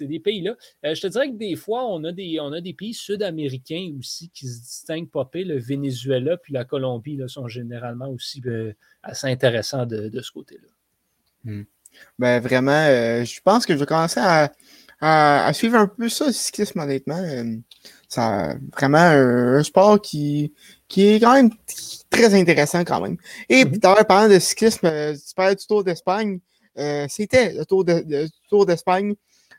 des 0.00 0.18
pays-là. 0.18 0.56
Euh, 0.86 0.94
je 0.94 1.02
te 1.02 1.06
dirais 1.08 1.28
que 1.28 1.36
des 1.36 1.56
fois, 1.56 1.84
on 1.86 2.02
a 2.04 2.12
des, 2.12 2.38
on 2.40 2.52
a 2.52 2.60
des 2.60 2.72
pays 2.72 2.94
sud-américains 2.94 3.92
aussi 3.98 4.30
qui 4.30 4.48
se 4.48 4.60
distinguent 4.60 5.10
pas 5.10 5.28
Le 5.34 5.58
Venezuela 5.58 6.38
puis 6.38 6.54
la 6.54 6.64
Colombie 6.64 7.16
là, 7.16 7.28
sont 7.28 7.48
généralement 7.48 8.08
aussi 8.08 8.40
euh, 8.46 8.72
assez 9.02 9.26
intéressants 9.26 9.84
de, 9.84 10.20
ce 10.22 10.32
côté-là. 10.32 10.68
Hmm. 11.44 11.64
Ben, 12.18 12.40
vraiment, 12.40 12.86
je 13.24 13.40
pense 13.42 13.66
que 13.66 13.74
je 13.74 13.78
vais 13.78 13.86
commencer 13.86 14.20
à, 15.00 15.52
suivre 15.52 15.76
un 15.76 15.86
peu 15.86 16.08
ça, 16.08 16.26
le 16.26 16.32
cyclisme, 16.32 16.80
honnêtement. 16.80 17.22
c'est 18.08 18.20
vraiment 18.72 18.98
un, 18.98 19.62
sport 19.62 20.00
qui, 20.00 20.52
qui 20.86 21.08
est 21.08 21.20
quand 21.20 21.34
même 21.34 21.50
très 22.08 22.34
intéressant 22.34 22.84
quand 22.84 23.02
même. 23.02 23.18
Et 23.50 23.66
mm 23.66 23.80
parlant 23.80 24.32
de 24.32 24.38
cyclisme, 24.38 24.88
tu 25.14 25.34
parlais 25.34 25.56
du 25.56 25.66
Tour 25.66 25.84
d'Espagne. 25.84 26.40
Euh, 26.78 27.06
c'était 27.08 27.52
le 27.52 27.64
Tour, 27.64 27.84
de, 27.84 28.28
Tour 28.48 28.66
d'Espagne. 28.66 29.14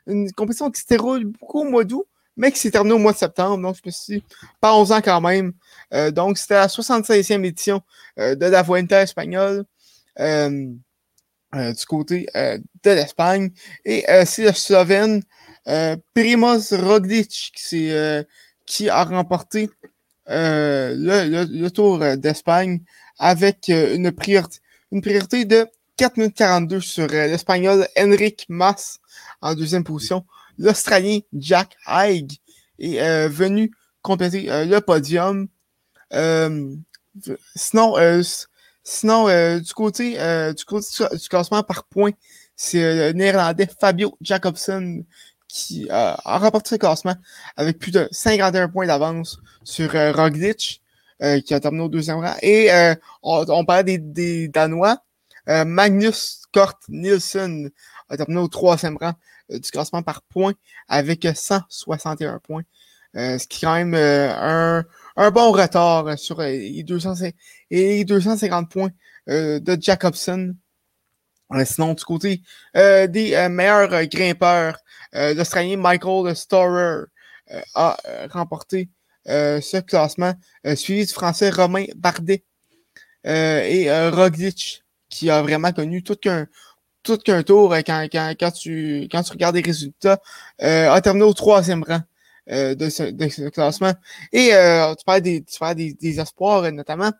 Une 0.06 0.30
compétition 0.32 0.70
qui 0.70 0.80
se 0.80 0.86
déroule 0.86 1.24
beaucoup 1.24 1.60
au 1.60 1.64
mois 1.64 1.84
d'août, 1.84 2.06
mais 2.36 2.50
qui 2.50 2.58
s'est 2.58 2.70
terminée 2.70 2.94
au 2.94 2.98
mois 2.98 3.12
de 3.12 3.18
septembre. 3.18 3.62
Donc, 3.62 3.76
je 3.76 3.82
me 3.84 3.90
suis 3.90 4.16
dit, 4.18 4.24
pas 4.60 4.74
11 4.74 4.92
ans 4.92 5.00
quand 5.02 5.20
même. 5.20 5.52
Euh, 5.92 6.10
donc, 6.10 6.38
c'était 6.38 6.54
la 6.54 6.68
76e 6.68 7.44
édition 7.44 7.82
euh, 8.18 8.34
de 8.34 8.46
la 8.46 8.62
Vuelta 8.62 9.02
espagnole. 9.02 9.64
du 10.18 11.86
côté 11.86 12.26
de 12.34 12.90
l'Espagne. 12.90 13.50
Et 13.84 14.04
c'est 14.24 14.44
le 14.44 14.52
Slovène 14.52 15.22
Primoz 16.14 16.72
Roglic 16.72 17.52
qui, 17.54 18.88
a 18.88 19.04
remporté 19.04 19.68
le, 20.26 21.68
Tour 21.68 21.98
d'Espagne 22.16 22.82
avec 23.18 23.68
une 23.68 24.12
priorité, 24.12 24.58
une 24.92 25.02
priorité 25.02 25.44
de 25.44 25.66
4 26.00 26.16
minutes 26.16 26.36
42 26.36 26.80
sur 26.80 27.04
euh, 27.12 27.26
l'Espagnol 27.26 27.86
Enric 27.98 28.46
Mas 28.48 29.00
en 29.42 29.54
deuxième 29.54 29.84
position. 29.84 30.24
L'Australien 30.56 31.18
Jack 31.34 31.76
Haig 31.86 32.38
est 32.78 33.02
euh, 33.02 33.28
venu 33.28 33.70
compléter 34.00 34.50
euh, 34.50 34.64
le 34.64 34.80
podium. 34.80 35.46
sinon, 37.54 37.96
sinon 38.82 39.26
du, 39.58 39.74
côté, 39.74 40.16
du 40.54 41.28
classement 41.28 41.62
par 41.62 41.84
points, 41.84 42.12
c'est 42.56 42.80
le 42.80 43.12
néerlandais 43.12 43.68
Fabio 43.78 44.16
Jacobson 44.22 45.04
qui 45.48 45.86
a 45.90 46.16
remporté 46.38 46.70
ce 46.70 46.76
classement 46.76 47.16
avec 47.58 47.78
plus 47.78 47.90
de 47.90 48.08
51 48.10 48.70
points 48.70 48.86
d'avance 48.86 49.38
sur 49.64 49.92
Roglic, 49.92 50.82
qui 51.44 51.54
a 51.54 51.60
terminé 51.60 51.84
au 51.84 51.88
deuxième 51.90 52.20
rang. 52.20 52.36
Et 52.40 52.70
on, 53.22 53.44
on 53.50 53.82
des 53.82 54.48
Danois. 54.48 55.04
Euh, 55.50 55.64
Magnus 55.64 56.42
Kort 56.52 56.78
Nielsen 56.88 57.70
a 58.08 58.16
terminé 58.16 58.40
au 58.40 58.46
troisième 58.48 58.96
rang 58.96 59.14
euh, 59.50 59.58
du 59.58 59.70
classement 59.70 60.02
par 60.02 60.22
points 60.22 60.54
avec 60.88 61.26
161 61.34 62.38
points. 62.38 62.62
Euh, 63.16 63.36
ce 63.38 63.48
qui 63.48 63.58
est 63.58 63.66
quand 63.66 63.74
même 63.74 63.94
un, 63.94 64.84
un, 65.16 65.30
bon 65.32 65.50
retard 65.50 66.16
sur 66.16 66.40
les, 66.40 66.84
250 66.84 68.70
points 68.70 68.90
de 69.26 69.78
Jacobson. 69.80 70.54
sinon, 71.64 71.94
du 71.94 72.04
côté 72.04 72.42
des 72.74 73.48
meilleurs 73.50 74.06
grimpeurs, 74.06 74.78
l'Australien 75.12 75.76
Michael 75.76 76.36
Storer 76.36 77.06
a 77.74 77.96
remporté 78.30 78.90
ce 79.26 79.80
classement, 79.80 80.34
suivi 80.76 81.06
du 81.06 81.12
Français 81.12 81.50
Romain 81.50 81.86
Bardet 81.96 82.44
et 83.24 83.90
Roglic 84.10 84.84
qui 85.10 85.30
a 85.30 85.42
vraiment 85.42 85.72
connu 85.72 86.02
tout 86.02 86.16
qu'un 86.16 86.46
tout 87.02 87.18
qu'un 87.18 87.42
tour 87.42 87.74
quand, 87.86 88.08
quand, 88.12 88.34
quand, 88.38 88.50
tu, 88.52 89.08
quand 89.10 89.22
tu 89.22 89.32
regardes 89.32 89.56
les 89.56 89.62
résultats, 89.62 90.20
a 90.58 91.00
terminé 91.00 91.24
au 91.24 91.32
troisième 91.32 91.82
rang. 91.82 92.00
de, 92.46 92.88
ce, 92.88 93.48
classement. 93.48 93.94
Et 94.32 94.50
tu 94.98 95.04
parles 95.04 95.20
des, 95.22 95.42
tu 95.42 95.58
parles 95.58 95.76
des, 95.76 95.94
des 95.94 96.20
espoirs 96.20 96.70
notamment. 96.72 97.12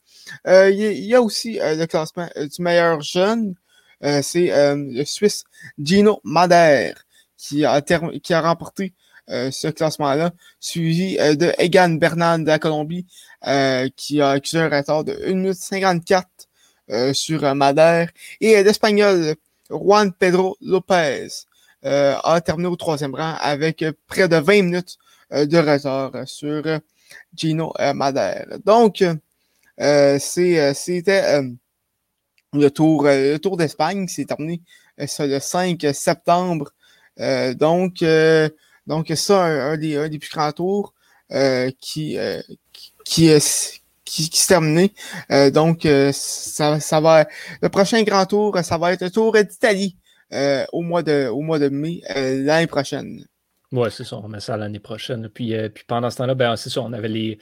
Il 0.46 0.74
y, 0.74 1.14
a 1.14 1.22
aussi 1.22 1.58
le 1.62 1.86
classement 1.86 2.28
du 2.36 2.62
meilleur 2.62 3.00
jeune. 3.00 3.54
C'est 4.02 4.50
le 4.52 5.04
Suisse 5.04 5.44
Gino 5.78 6.20
Madère 6.24 7.04
qui 7.38 7.64
a, 7.64 7.80
qui 7.80 8.34
a 8.34 8.40
remporté 8.40 8.94
ce 9.28 9.68
classement-là, 9.68 10.32
suivi 10.58 11.16
de 11.16 11.52
Egan 11.58 11.90
Bernard 11.90 12.40
de 12.40 12.46
la 12.46 12.58
Colombie, 12.58 13.06
qui 13.96 14.20
a 14.20 14.30
accusé 14.30 14.58
un 14.58 14.68
retard 14.68 15.04
de 15.04 15.18
1 15.26 15.34
minute 15.34 15.54
54 15.54 16.28
sur 17.12 17.54
Madère. 17.54 18.10
Et 18.40 18.62
l'Espagnol 18.62 19.34
Juan 19.70 20.12
Pedro 20.12 20.56
Lopez 20.60 21.28
a 21.82 22.40
terminé 22.44 22.68
au 22.68 22.76
troisième 22.76 23.14
rang 23.14 23.36
avec 23.40 23.84
près 24.06 24.28
de 24.28 24.36
20 24.36 24.62
minutes 24.62 24.98
de 25.30 25.58
retard 25.58 26.12
sur 26.26 26.62
Gino 27.34 27.72
Madère. 27.94 28.46
Donc, 28.64 29.04
c'était 29.78 31.42
le 32.52 32.68
tour, 32.68 33.56
d'Espagne 33.56 34.06
qui 34.06 34.14
s'est 34.14 34.24
terminé 34.24 34.60
le 34.98 35.38
5 35.38 35.86
septembre. 35.94 36.72
donc, 37.54 38.04
ça, 39.14 39.44
un, 39.44 39.76
des, 39.76 40.18
plus 40.18 40.30
grands 40.30 40.52
tours 40.52 40.94
euh, 41.32 41.70
qui, 41.80 42.18
euh, 42.18 42.42
qui, 43.04 43.30
qui, 44.10 44.36
s'est 44.36 44.48
terminé. 44.48 44.92
Euh, 45.30 45.50
donc, 45.50 45.86
ça, 46.12 46.80
ça 46.80 47.00
va. 47.00 47.26
Le 47.62 47.68
prochain 47.68 48.02
grand 48.02 48.26
tour, 48.26 48.58
ça 48.62 48.78
va 48.78 48.92
être 48.92 49.02
le 49.02 49.10
tour 49.10 49.32
d'Italie 49.32 49.96
au 50.72 50.82
mois 50.82 51.02
de 51.02 51.28
au 51.28 51.40
mois 51.40 51.58
de 51.58 51.68
mai 51.68 52.02
l'année 52.06 52.66
prochaine. 52.66 53.24
Oui, 53.72 53.88
c'est 53.90 54.04
ça, 54.04 54.16
on 54.16 54.28
met 54.28 54.40
ça 54.40 54.56
l'année 54.56 54.80
prochaine. 54.80 55.28
Puis, 55.28 55.54
puis 55.74 55.84
pendant 55.86 56.10
ce 56.10 56.16
temps-là, 56.18 56.34
ben, 56.34 56.56
c'est 56.56 56.70
ça, 56.70 56.82
on 56.82 56.92
avait 56.92 57.08
les. 57.08 57.38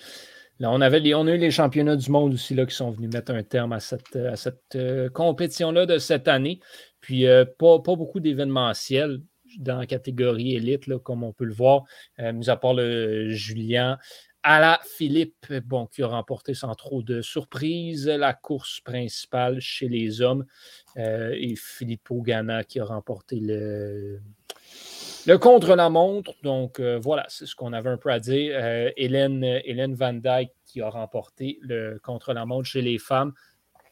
Là, 0.58 0.70
on, 0.72 0.80
avait 0.80 0.98
les, 0.98 1.14
on 1.14 1.26
a 1.26 1.34
eu 1.34 1.38
les 1.38 1.52
championnats 1.52 1.94
du 1.94 2.10
monde 2.10 2.34
aussi 2.34 2.54
là, 2.54 2.66
qui 2.66 2.74
sont 2.74 2.90
venus 2.90 3.12
mettre 3.12 3.32
un 3.32 3.42
terme 3.44 3.72
à 3.72 3.80
cette, 3.80 4.16
à 4.16 4.34
cette 4.36 4.76
compétition-là 5.12 5.86
de 5.86 5.98
cette 5.98 6.28
année. 6.28 6.60
Puis 7.00 7.26
pas, 7.58 7.78
pas 7.78 7.94
beaucoup 7.94 8.20
d'événementiels 8.20 9.20
dans 9.58 9.78
la 9.78 9.86
catégorie 9.86 10.54
élite, 10.54 10.84
comme 10.98 11.24
on 11.24 11.32
peut 11.32 11.44
le 11.44 11.54
voir, 11.54 11.84
euh, 12.18 12.32
mis 12.32 12.50
à 12.50 12.56
part 12.56 12.74
le 12.74 13.30
Julien. 13.30 13.98
Ala 14.42 14.80
Philippe, 14.84 15.52
bon, 15.64 15.86
qui 15.86 16.02
a 16.02 16.06
remporté 16.06 16.54
sans 16.54 16.74
trop 16.74 17.02
de 17.02 17.22
surprise 17.22 18.06
la 18.08 18.34
course 18.34 18.80
principale 18.80 19.60
chez 19.60 19.88
les 19.88 20.20
hommes. 20.20 20.46
Euh, 20.96 21.34
et 21.36 21.54
Filippo 21.56 22.22
Ganna 22.22 22.64
qui 22.64 22.80
a 22.80 22.84
remporté 22.84 23.40
le, 23.40 24.20
le 25.26 25.38
contre-la-montre. 25.38 26.34
Donc 26.42 26.80
euh, 26.80 26.98
voilà, 26.98 27.26
c'est 27.28 27.46
ce 27.46 27.54
qu'on 27.54 27.72
avait 27.72 27.90
un 27.90 27.98
peu 27.98 28.10
à 28.10 28.20
dire. 28.20 28.56
Hélène, 28.96 29.42
Hélène 29.42 29.94
Van 29.94 30.12
Dyke 30.12 30.52
qui 30.66 30.80
a 30.80 30.88
remporté 30.88 31.58
le 31.60 31.98
contre-la-montre 32.02 32.66
chez 32.66 32.82
les 32.82 32.98
femmes 32.98 33.32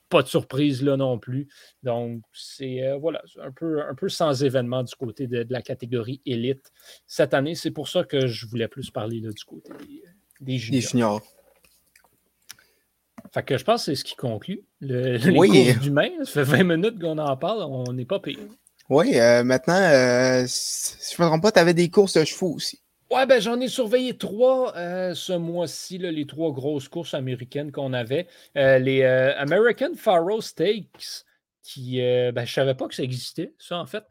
pas 0.09 0.23
de 0.23 0.29
surprise 0.29 0.83
là 0.83 0.97
non 0.97 1.19
plus. 1.19 1.49
Donc, 1.83 2.23
c'est 2.33 2.83
euh, 2.85 2.97
voilà, 2.97 3.23
un 3.43 3.51
peu, 3.51 3.83
un 3.83 3.95
peu 3.95 4.09
sans 4.09 4.43
événement 4.43 4.83
du 4.83 4.95
côté 4.95 5.27
de, 5.27 5.47
la 5.51 5.63
catégorie 5.63 6.21
élite 6.25 6.73
cette 7.07 7.35
année. 7.35 7.55
C'est 7.55 7.71
pour 7.71 7.89
ça 7.89 8.05
que 8.05 8.27
je 8.27 8.47
voulais 8.47 8.69
plus 8.69 8.91
parler 8.91 9.21
là, 9.21 9.31
du 9.31 9.45
côté 9.45 9.73
juniors. 10.41 10.71
Des 10.71 10.81
juniors. 10.81 11.23
Fait 13.33 13.43
que 13.43 13.59
je 13.59 13.65
pense 13.65 13.83
que 13.83 13.85
c'est 13.93 13.97
ce 13.97 14.05
qui 14.05 14.17
conclut 14.17 14.63
le, 14.81 15.17
les 15.17 15.39
oui. 15.39 15.49
courses 15.49 15.81
d'humains. 15.81 16.25
Ça 16.25 16.45
fait 16.45 16.63
20 16.63 16.77
minutes 16.77 17.01
qu'on 17.01 17.19
en 17.19 17.37
parle, 17.37 17.63
on 17.63 17.93
n'est 17.93 18.05
pas 18.05 18.21
payé. 18.21 18.39
Oui, 18.89 19.19
euh, 19.19 19.43
maintenant, 19.43 19.81
euh, 19.81 20.45
si 20.47 21.15
je 21.17 21.21
ne 21.21 21.27
me 21.27 21.31
trompe 21.31 21.43
pas, 21.43 21.53
tu 21.53 21.59
avais 21.59 21.75
des 21.75 21.91
courses 21.91 22.17
de 22.17 22.25
chevaux 22.25 22.53
aussi. 22.55 22.81
Ouais, 23.11 23.27
ben 23.27 23.41
j'en 23.41 23.61
ai 23.61 23.69
surveillé 23.69 24.17
trois 24.17 24.77
euh, 24.77 25.15
ce 25.15 25.33
mois-ci, 25.33 25.99
les 25.99 26.27
trois 26.27 26.53
grosses 26.53 26.89
courses 26.89 27.15
américaines 27.15 27.71
qu'on 27.71 27.93
avait. 27.93 28.27
Les 28.55 29.05
American 29.05 29.95
Faro 29.97 30.41
Stakes, 30.41 31.25
qui, 31.63 31.99
ben, 31.99 32.35
je 32.37 32.41
ne 32.41 32.47
savais 32.47 32.75
pas 32.75 32.89
que 32.89 32.95
ça 32.95 33.05
existait, 33.05 33.53
ça 33.59 33.79
en 33.79 33.87
fait. 33.87 34.05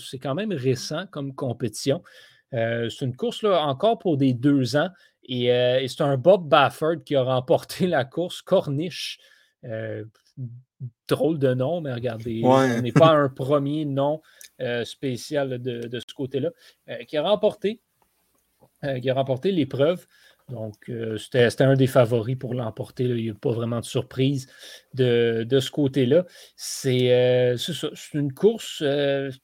c'est 0.00 0.18
quand 0.18 0.34
même 0.34 0.52
récent 0.52 1.06
comme 1.12 1.32
compétition. 1.32 2.02
c'est 2.52 3.02
une 3.02 3.14
course 3.14 3.42
là, 3.42 3.62
encore 3.66 3.98
pour 3.98 4.16
des 4.16 4.32
deux 4.32 4.74
ans. 4.74 4.88
Et, 5.30 5.86
c'est 5.88 6.02
un 6.02 6.18
Bob 6.18 6.48
Bafford 6.48 7.04
qui 7.04 7.16
a 7.16 7.22
remporté 7.22 7.86
la 7.86 8.04
course 8.04 8.42
Corniche. 8.42 9.18
drôle 11.08 11.38
de 11.38 11.54
nom, 11.54 11.80
mais 11.80 11.92
regardez, 11.92 12.42
on 12.44 12.80
n'est 12.82 12.92
pas 12.92 13.12
un 13.12 13.28
premier 13.28 13.84
nom 13.84 14.20
spécial 14.84 15.58
de, 15.58 15.86
de 15.86 16.00
ce 16.00 16.14
côté-là, 16.14 16.50
qui 17.06 17.16
a 17.16 17.22
remporté 17.22 17.80
euh, 18.84 18.98
qui 18.98 19.10
a 19.10 19.14
remporté 19.14 19.52
l'épreuve. 19.52 20.06
Donc, 20.48 20.88
euh, 20.88 21.18
c'était 21.18 21.62
un 21.62 21.74
des 21.74 21.86
favoris 21.86 22.36
pour 22.36 22.54
l'emporter. 22.54 23.04
Il 23.04 23.14
n'y 23.14 23.30
a 23.30 23.34
pas 23.34 23.52
vraiment 23.52 23.80
de 23.80 23.84
surprise 23.84 24.48
de, 24.94 25.46
ce 25.50 25.70
côté-là. 25.70 26.24
Euh, 26.86 27.56
c'est 27.58 28.14
une 28.14 28.32
course, 28.32 28.82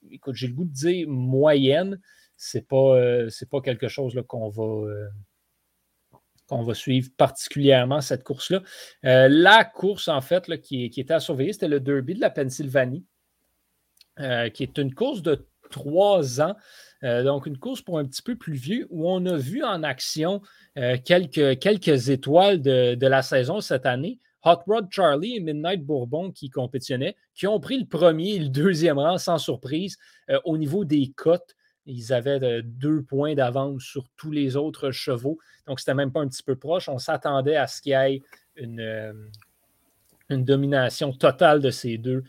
écoute, 0.09 0.33
j'ai 0.33 0.47
le 0.47 0.53
goût 0.53 0.65
de 0.65 0.73
dire 0.73 1.07
moyenne. 1.07 2.01
Ce 2.35 2.57
n'est 2.57 2.63
pas, 2.63 2.97
pas 3.51 3.61
quelque 3.61 3.87
chose 3.87 4.19
qu'on 4.27 4.49
va, 4.49 4.87
qu'on 6.47 6.63
va 6.63 6.73
suivre 6.73 7.09
particulièrement, 7.17 8.01
cette 8.01 8.23
course-là. 8.23 8.61
la 9.03 9.65
course, 9.65 10.07
en 10.07 10.21
fait, 10.21 10.61
qui, 10.61 10.85
était 10.85 11.13
à 11.13 11.19
surveiller, 11.19 11.53
c'était 11.53 11.67
le 11.67 11.79
Derby 11.79 12.15
de 12.15 12.21
la 12.21 12.29
Pennsylvanie, 12.29 13.05
qui 14.17 14.63
est 14.63 14.77
une 14.77 14.93
course 14.93 15.21
de 15.21 15.47
trois 15.69 16.41
ans. 16.41 16.55
Euh, 17.03 17.23
donc, 17.23 17.45
une 17.45 17.57
course 17.57 17.81
pour 17.81 17.99
un 17.99 18.05
petit 18.05 18.21
peu 18.21 18.35
plus 18.35 18.53
vieux 18.53 18.87
où 18.89 19.09
on 19.09 19.25
a 19.25 19.37
vu 19.37 19.63
en 19.63 19.83
action 19.83 20.41
euh, 20.77 20.97
quelques, 21.03 21.59
quelques 21.59 22.09
étoiles 22.09 22.61
de, 22.61 23.07
la 23.07 23.21
saison 23.21 23.61
cette 23.61 23.85
année. 23.85 24.19
Hot 24.43 24.61
Rod 24.65 24.87
Charlie 24.91 25.35
et 25.35 25.39
Midnight 25.39 25.83
Bourbon 25.83 26.31
qui 26.31 26.49
compétitionnaient, 26.49 27.15
qui 27.35 27.47
ont 27.47 27.59
pris 27.59 27.77
le 27.77 27.85
premier 27.85 28.35
et 28.35 28.39
le 28.39 28.49
deuxième 28.49 28.97
rang 28.97 29.17
sans 29.17 29.37
surprise 29.37 29.97
euh, 30.29 30.39
au 30.45 30.57
niveau 30.57 30.85
des 30.85 31.11
cotes. 31.15 31.55
Ils 31.87 32.13
avaient 32.13 32.61
deux 32.61 33.01
points 33.01 33.33
d'avance 33.33 33.81
sur 33.81 34.07
tous 34.15 34.31
les 34.31 34.55
autres 34.55 34.91
chevaux. 34.91 35.39
Donc, 35.65 35.79
c'était 35.79 35.95
même 35.95 36.11
pas 36.11 36.21
un 36.21 36.27
petit 36.27 36.43
peu 36.43 36.55
proche. 36.55 36.89
On 36.89 36.99
s'attendait 36.99 37.55
à 37.55 37.65
ce 37.65 37.81
qu'il 37.81 37.91
y 37.91 37.95
ait 37.95 38.21
une, 38.55 39.29
une 40.29 40.43
domination 40.43 41.13
totale 41.13 41.61
de 41.61 41.71
ces 41.71 41.97
deux, 41.97 42.23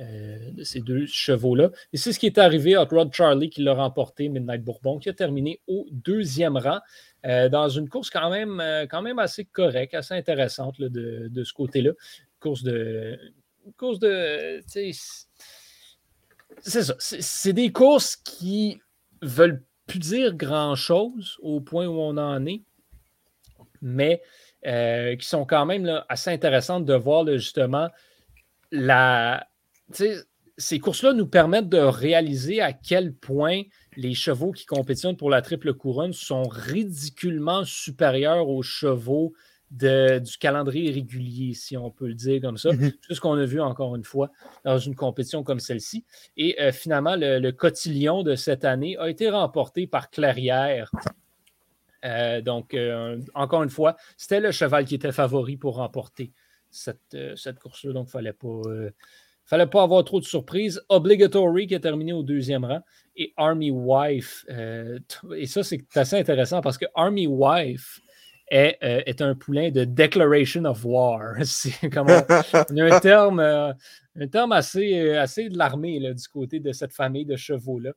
euh, 0.00 0.38
de 0.56 0.80
deux 0.80 1.06
chevaux-là. 1.06 1.70
Et 1.92 1.96
c'est 1.96 2.12
ce 2.12 2.18
qui 2.18 2.26
est 2.26 2.38
arrivé 2.38 2.74
à 2.74 2.84
Rod 2.84 3.12
Charlie 3.12 3.50
qui 3.50 3.62
l'a 3.62 3.74
remporté, 3.74 4.28
Midnight 4.28 4.64
Bourbon, 4.64 4.98
qui 4.98 5.08
a 5.08 5.12
terminé 5.12 5.60
au 5.66 5.86
deuxième 5.90 6.56
rang 6.56 6.80
euh, 7.26 7.48
dans 7.48 7.68
une 7.68 7.88
course 7.88 8.10
quand 8.10 8.30
même, 8.30 8.60
euh, 8.60 8.86
quand 8.86 9.02
même 9.02 9.18
assez 9.18 9.44
correcte, 9.44 9.94
assez 9.94 10.14
intéressante 10.14 10.80
de, 10.80 11.44
ce 11.44 11.52
côté-là. 11.52 11.92
Course 12.40 12.62
de. 12.62 13.18
Course 13.76 13.98
de. 13.98 14.60
C'est 14.66 14.92
ça. 14.92 15.26
C'est 16.98 17.52
des 17.52 17.70
courses 17.70 18.16
qui 18.16 18.80
veulent 19.22 19.64
plus 19.86 19.98
dire 19.98 20.34
grand-chose 20.34 21.38
au 21.40 21.60
point 21.60 21.86
où 21.86 21.98
on 21.98 22.16
en 22.16 22.44
est, 22.46 22.62
mais 23.80 24.22
qui 24.62 25.26
sont 25.26 25.44
quand 25.44 25.66
même 25.66 26.02
assez 26.08 26.30
intéressantes 26.30 26.84
de 26.84 26.94
voir 26.94 27.26
justement 27.26 27.88
la, 28.70 29.46
ces 30.58 30.78
courses-là 30.78 31.12
nous 31.12 31.26
permettent 31.26 31.68
de 31.68 31.78
réaliser 31.78 32.60
à 32.60 32.72
quel 32.72 33.14
point 33.14 33.62
les 33.96 34.14
chevaux 34.14 34.52
qui 34.52 34.66
compétitionnent 34.66 35.16
pour 35.16 35.30
la 35.30 35.42
triple 35.42 35.74
couronne 35.74 36.12
sont 36.12 36.44
ridiculement 36.44 37.64
supérieurs 37.64 38.48
aux 38.48 38.62
chevaux 38.62 39.34
du 39.72 40.36
calendrier 40.38 40.92
régulier, 40.92 41.54
si 41.54 41.76
on 41.76 41.90
peut 41.90 42.08
le 42.08 42.14
dire 42.14 42.40
comme 42.40 42.58
ça. 42.58 42.72
Mhm. 42.72 42.92
C'est 43.08 43.14
ce 43.14 43.20
qu'on 43.20 43.38
a 43.38 43.44
vu 43.44 43.60
encore 43.60 43.96
une 43.96 44.04
fois 44.04 44.30
dans 44.64 44.78
une 44.78 44.94
compétition 44.94 45.42
comme 45.42 45.60
celle-ci. 45.60 46.04
Et 46.36 46.60
euh, 46.60 46.72
finalement, 46.72 47.16
le, 47.16 47.50
cotillon 47.50 48.22
de 48.22 48.34
cette 48.34 48.64
année 48.64 48.96
a 48.98 49.08
été 49.08 49.30
remporté 49.30 49.86
par 49.86 50.10
Clairière. 50.10 50.90
Euh, 52.04 52.40
donc, 52.40 52.74
euh, 52.74 53.20
encore 53.34 53.62
une 53.62 53.70
fois, 53.70 53.96
c'était 54.16 54.40
le 54.40 54.50
cheval 54.50 54.84
qui 54.84 54.94
était 54.94 55.12
favori 55.12 55.56
pour 55.56 55.76
remporter 55.76 56.32
cette, 56.70 57.16
cette 57.36 57.58
course-là. 57.58 57.92
Donc, 57.92 58.06
il 58.06 58.08
ne 58.08 58.10
fallait 58.10 58.32
pas 58.32 58.62
fallait 59.44 59.66
pas 59.66 59.82
avoir 59.82 60.04
trop 60.04 60.20
de 60.20 60.24
surprises. 60.24 60.82
Obligatory 60.88 61.66
qui 61.66 61.74
a 61.74 61.80
terminé 61.80 62.12
au 62.12 62.22
deuxième 62.22 62.64
rang 62.64 62.80
et 63.16 63.32
Army 63.36 63.70
Wife. 63.70 64.44
Euh, 64.50 64.98
et 65.36 65.46
ça, 65.46 65.62
c'est 65.62 65.84
assez 65.94 66.18
intéressant 66.18 66.60
parce 66.60 66.78
que 66.78 66.86
Army 66.94 67.26
Wife 67.26 68.00
est, 68.52 68.78
euh, 68.82 69.02
est 69.06 69.22
un 69.22 69.34
poulain 69.34 69.70
de 69.70 69.84
Declaration 69.84 70.64
of 70.66 70.84
War. 70.84 71.36
C'est 71.44 71.90
comme 71.90 72.08
un, 72.10 73.00
terme, 73.00 73.40
euh, 73.40 73.72
un 74.16 74.28
terme 74.28 74.52
assez, 74.52 75.16
assez 75.16 75.48
de 75.48 75.56
l'armée 75.56 75.98
du 75.98 76.28
côté 76.28 76.60
de 76.60 76.72
cette 76.72 76.92
famille 76.92 77.24
de 77.24 77.36
chevaux-là. 77.36 77.92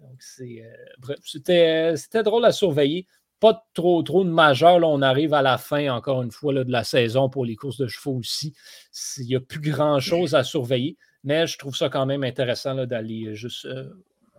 Donc, 0.00 0.22
c'était 0.22 2.22
drôle 2.22 2.44
à 2.44 2.52
surveiller. 2.52 3.06
pas 3.40 3.66
trop, 3.74 4.02
trop 4.02 4.24
de 4.24 4.30
majeur. 4.30 4.76
on 4.76 5.02
arrive 5.02 5.34
à 5.34 5.42
la 5.42 5.58
fin, 5.58 5.92
encore 5.92 6.22
une 6.22 6.30
fois, 6.30 6.54
de 6.54 6.70
la 6.70 6.84
saison 6.84 7.28
pour 7.28 7.44
les 7.44 7.56
courses 7.56 7.78
de 7.78 7.88
chevaux 7.88 8.16
aussi. 8.16 8.54
Il 9.18 9.26
n'y 9.26 9.36
a 9.36 9.40
plus 9.40 9.60
grand-chose 9.60 10.34
à 10.34 10.44
surveiller, 10.44 10.96
mais 11.24 11.48
je 11.48 11.58
trouve 11.58 11.76
ça 11.76 11.88
quand 11.88 12.06
même 12.06 12.22
intéressant 12.22 12.86
d'aller 12.86 13.34
juste 13.34 13.66
euh, 13.66 13.90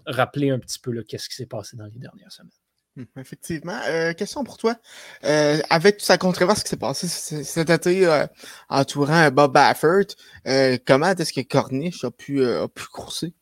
rappeler 0.06 0.50
un 0.50 0.60
petit 0.60 0.80
peu 0.80 1.04
qu'est-ce 1.04 1.28
qui 1.28 1.36
s'est 1.36 1.46
passé 1.46 1.76
dans 1.76 1.86
les 1.86 2.00
dernières 2.00 2.32
semaines. 2.32 2.52
Hum, 2.98 3.06
effectivement. 3.18 3.80
Euh, 3.88 4.14
question 4.14 4.44
pour 4.44 4.58
toi. 4.58 4.76
Euh, 5.24 5.60
avec 5.70 5.98
toute 5.98 6.06
sa 6.06 6.18
controverse 6.18 6.64
qui 6.64 6.70
s'est 6.70 6.78
passée 6.78 7.08
cet 7.08 7.70
été 7.70 8.26
entourant 8.70 9.30
Bob 9.32 9.54
Baffert, 9.54 10.06
comment 10.86 11.12
est-ce 11.12 11.34
que 11.34 11.42
Corniche 11.42 12.04
a 12.04 12.12
pu, 12.12 12.44
courser? 12.92 13.34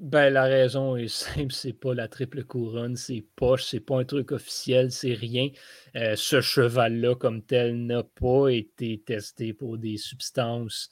Ben, 0.00 0.30
la 0.30 0.44
raison 0.44 0.96
est 0.96 1.08
simple, 1.08 1.52
c'est 1.52 1.74
pas 1.74 1.92
la 1.92 2.08
triple 2.08 2.42
couronne, 2.44 2.96
c'est 2.96 3.26
poche, 3.36 3.64
c'est 3.64 3.80
pas 3.80 3.98
un 4.00 4.04
truc 4.04 4.32
officiel, 4.32 4.90
c'est 4.90 5.12
rien. 5.12 5.50
Euh, 5.94 6.16
ce 6.16 6.40
cheval-là, 6.40 7.14
comme 7.16 7.42
tel, 7.42 7.84
n'a 7.84 8.02
pas 8.02 8.48
été 8.48 9.02
testé 9.04 9.52
pour 9.52 9.76
des 9.76 9.98
substances 9.98 10.88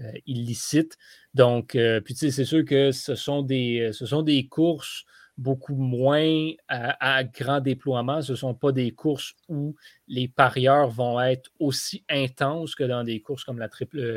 euh, 0.00 0.12
illicites. 0.26 0.98
Donc, 1.32 1.74
euh, 1.76 2.02
puis 2.02 2.12
tu 2.12 2.20
sais, 2.20 2.30
c'est 2.30 2.44
sûr 2.44 2.62
que 2.66 2.92
ce 2.92 3.14
sont 3.14 3.42
des 3.42 4.48
courses 4.50 5.04
beaucoup 5.38 5.74
moins 5.74 6.50
à, 6.68 7.24
grand 7.24 7.60
déploiement. 7.60 8.22
Ce 8.22 8.32
ne 8.32 8.36
sont 8.36 8.54
pas 8.54 8.72
des 8.72 8.92
courses 8.92 9.34
où 9.48 9.74
les 10.06 10.28
parieurs 10.28 10.88
vont 10.88 11.20
être 11.20 11.50
aussi 11.58 12.04
intenses 12.08 12.74
que 12.74 12.84
dans 12.84 13.04
des 13.04 13.20
courses 13.20 13.44
comme, 13.44 13.64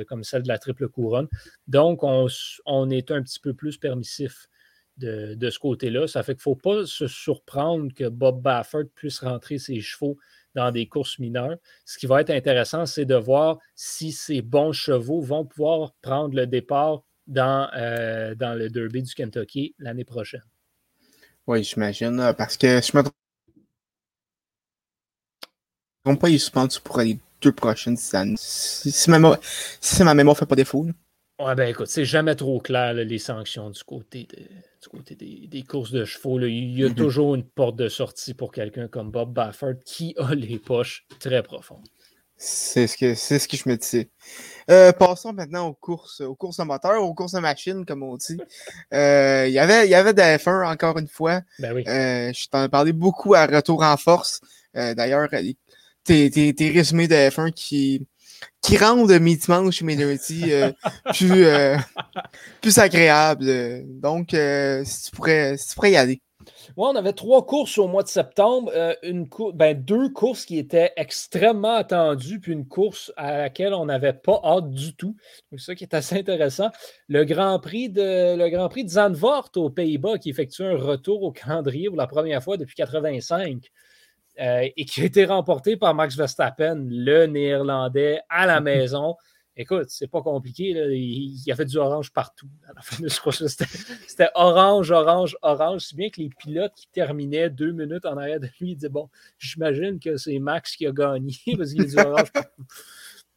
comme 0.07 0.23
celle 0.23 0.43
de 0.43 0.47
la 0.47 0.57
triple 0.57 0.87
couronne. 0.87 1.27
Donc, 1.67 2.03
on, 2.03 2.89
est 2.89 3.11
un 3.11 3.21
petit 3.21 3.39
peu 3.39 3.53
plus 3.53 3.77
permissif 3.77 4.47
de, 4.97 5.49
ce 5.49 5.59
côté-là. 5.59 6.07
Ça 6.07 6.23
fait 6.23 6.33
qu'il 6.33 6.39
ne 6.51 6.55
faut 6.55 6.55
pas 6.55 6.85
se 6.85 7.07
surprendre 7.07 7.93
que 7.93 8.07
Bob 8.07 8.41
Baffert 8.41 8.85
puisse 8.93 9.19
rentrer 9.19 9.57
ses 9.57 9.79
chevaux 9.81 10.17
dans 10.53 10.71
des 10.71 10.87
courses 10.87 11.19
mineures. 11.19 11.57
Ce 11.83 11.97
qui 11.97 12.05
va 12.05 12.21
être 12.21 12.29
intéressant, 12.29 12.85
c'est 12.85 13.05
de 13.05 13.15
voir 13.15 13.57
si 13.75 14.11
ces 14.11 14.41
bons 14.41 14.71
chevaux 14.71 15.21
vont 15.21 15.45
pouvoir 15.45 15.93
prendre 16.01 16.35
le 16.35 16.47
départ 16.47 17.03
dans, 17.27 17.69
euh, 17.75 18.35
dans 18.35 18.53
le 18.53 18.69
Derby 18.69 19.03
du 19.03 19.13
Kentucky 19.13 19.75
l'année 19.79 20.05
prochaine. 20.05 20.43
Oui, 21.47 21.63
j'imagine. 21.63 22.19
Euh, 22.19 22.33
parce 22.33 22.57
que 22.57 22.81
je 22.81 22.97
me 22.97 23.03
trompe 26.03 26.19
pas, 26.19 26.29
il 26.29 26.35
est 26.35 26.39
suspendu 26.39 26.77
pour 26.83 26.99
les 26.99 27.19
deux 27.41 27.51
prochaines 27.51 27.97
années. 28.13 28.35
Si, 28.37 29.09
ma, 29.09 29.19
mémoire, 29.19 29.39
ne 29.39 30.33
fait 30.33 30.45
pas 30.45 30.55
défaut. 30.55 30.87
Ouais, 31.39 31.53
ben 31.55 31.67
écoute, 31.67 31.87
c'est 31.87 32.05
jamais 32.05 32.35
trop 32.35 32.59
clair 32.59 32.93
les 32.93 33.19
sanctions 33.19 33.69
du 33.69 33.83
côté, 33.83 34.25
du 34.81 34.89
côté 34.89 35.15
des, 35.15 35.63
courses 35.63 35.91
de 35.91 36.05
chevaux. 36.05 36.39
Il 36.39 36.79
y 36.79 36.83
a 36.83 36.87
mm-hmm. 36.87 36.95
toujours 36.95 37.35
une 37.35 37.43
porte 37.43 37.75
de 37.75 37.89
sortie 37.89 38.33
pour 38.33 38.51
quelqu'un 38.53 38.87
comme 38.87 39.11
Bob 39.11 39.33
Baffert 39.33 39.75
qui 39.85 40.15
a 40.17 40.33
les 40.33 40.59
poches 40.59 41.05
très 41.19 41.43
profondes. 41.43 41.85
C'est 42.37 42.87
ce 42.87 42.97
que 42.97 43.15
c'est 43.15 43.39
ce 43.39 43.47
que 43.47 43.57
je 43.57 43.67
me 43.67 43.77
disais. 43.77 44.09
Euh, 44.69 44.91
passons 44.91 45.33
maintenant 45.33 45.67
aux 45.67 45.73
courses, 45.73 46.21
aux 46.21 46.35
courses 46.35 46.59
amateurs, 46.59 47.03
aux 47.03 47.13
courses 47.13 47.33
de 47.33 47.39
machine, 47.39 47.85
comme 47.85 48.03
on 48.03 48.17
dit. 48.17 48.37
Euh, 48.93 49.45
il 49.47 49.53
y 49.53 49.59
avait, 49.59 49.85
il 49.85 49.91
y 49.91 49.95
avait 49.95 50.13
des 50.13 50.23
F1 50.23 50.71
encore 50.71 50.97
une 50.97 51.07
fois. 51.07 51.41
Ben 51.59 51.73
oui. 51.73 51.83
Euh, 51.87 52.31
je 52.33 52.47
t'en 52.47 52.63
ai 52.63 52.69
parlé 52.69 52.93
beaucoup 52.93 53.35
à 53.35 53.45
Retour 53.45 53.83
en 53.83 53.97
force. 53.97 54.41
D'ailleurs, 54.73 55.29
tes, 56.03 56.29
tes, 56.29 56.53
tes 56.53 56.69
résumés 56.69 57.07
de 57.07 57.15
F1 57.15 57.53
qui, 57.53 58.05
qui 58.61 58.77
rendent 58.77 59.19
mes 59.19 59.37
dimanches 59.37 59.81
et 59.81 59.85
mes 59.85 59.95
lundis 59.95 60.51
plus, 61.13 61.45
plus 62.61 62.77
agréables. 62.77 63.83
Donc, 64.01 64.35
si, 64.83 65.03
tu 65.03 65.11
pourrais, 65.11 65.55
si 65.57 65.69
tu 65.69 65.75
pourrais 65.75 65.91
y 65.91 65.95
aller. 65.95 66.21
Oui, 66.77 66.87
on 66.91 66.95
avait 66.95 67.13
trois 67.13 67.45
courses 67.45 67.77
au 67.77 67.87
mois 67.87 68.03
de 68.03 68.09
septembre. 68.09 68.69
Euh, 68.75 68.93
une 69.01 69.29
ben, 69.53 69.81
deux 69.81 70.09
courses 70.09 70.43
qui 70.43 70.57
étaient 70.57 70.91
extrêmement 70.97 71.75
attendues, 71.75 72.41
puis 72.41 72.51
une 72.51 72.67
course 72.67 73.13
à 73.15 73.37
laquelle 73.37 73.73
on 73.73 73.85
n'avait 73.85 74.11
pas 74.13 74.41
hâte 74.43 74.71
du 74.71 74.93
tout. 74.93 75.15
C'est 75.51 75.59
ça 75.59 75.75
qui 75.75 75.85
est 75.85 75.93
assez 75.93 76.17
intéressant. 76.17 76.69
Le 77.07 77.23
Grand 77.23 77.59
Prix 77.59 77.89
de, 77.89 78.35
le 78.35 78.49
Grand 78.49 78.67
Prix 78.67 78.83
de 78.83 78.89
Zandvoort 78.89 79.51
aux 79.55 79.69
Pays-Bas 79.69 80.17
qui 80.17 80.29
effectue 80.29 80.63
un 80.63 80.75
retour 80.75 81.23
au 81.23 81.31
calendrier 81.31 81.87
pour 81.87 81.97
la 81.97 82.07
première 82.07 82.43
fois 82.43 82.57
depuis 82.57 82.75
1985. 82.77 83.71
Euh, 84.41 84.67
et 84.75 84.83
qui 84.83 85.01
a 85.01 85.05
été 85.05 85.23
remporté 85.23 85.77
par 85.77 85.95
Max 85.95 86.17
Verstappen, 86.17 86.85
le 86.89 87.25
Néerlandais, 87.25 88.19
à 88.27 88.45
la 88.45 88.59
maison. 88.61 89.15
Écoute, 89.57 89.85
c'est 89.87 90.07
pas 90.07 90.21
compliqué. 90.21 90.71
Il, 90.71 91.41
y 91.45 91.51
avait 91.51 91.63
du 91.63 91.77
orange 91.77 92.11
partout 92.11 92.49
à 92.67 92.73
la 92.73 92.81
fin. 92.81 92.97
C'était 94.07 94.29
orange, 94.35 94.91
orange, 94.91 95.37
orange. 95.41 95.81
Si 95.81 95.95
bien 95.95 96.09
que 96.09 96.19
les 96.19 96.29
pilotes 96.29 96.73
qui 96.75 96.87
terminaient 96.89 97.49
deux 97.49 97.71
minutes 97.71 98.05
en 98.05 98.17
arrière 98.17 98.41
de 98.41 98.49
lui 98.59 98.75
disaient 98.75 98.89
Bon, 98.89 99.09
j'imagine 99.37 99.99
que 99.99 100.17
c'est 100.17 100.39
Max 100.39 100.75
qui 100.75 100.85
a 100.85 100.91
gagné 100.91 101.35
parce 101.57 101.71
qu'il 101.71 101.83
a 101.83 101.85
du 101.85 101.97
orange 101.97 102.31
partout. 102.33 102.65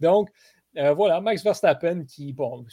Donc, 0.01 0.31
euh, 0.77 0.93
voilà, 0.93 1.21
Max 1.21 1.45
Verstappen 1.45 2.05
qui, 2.05 2.33
bon, 2.33 2.67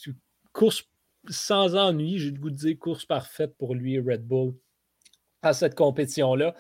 course 0.52 0.84
sans 1.30 1.76
ennui, 1.76 2.18
j'ai 2.18 2.32
le 2.32 2.40
goût 2.40 2.52
de 2.52 2.56
dire 2.56 2.78
course 2.80 3.06
parfaite 3.06 3.56
pour 3.58 3.76
lui 3.76 4.00
Red 4.00 4.26
Bull 4.26 4.54
à 5.44 5.54
cette 5.54 5.76
compétition-là. 5.76 6.56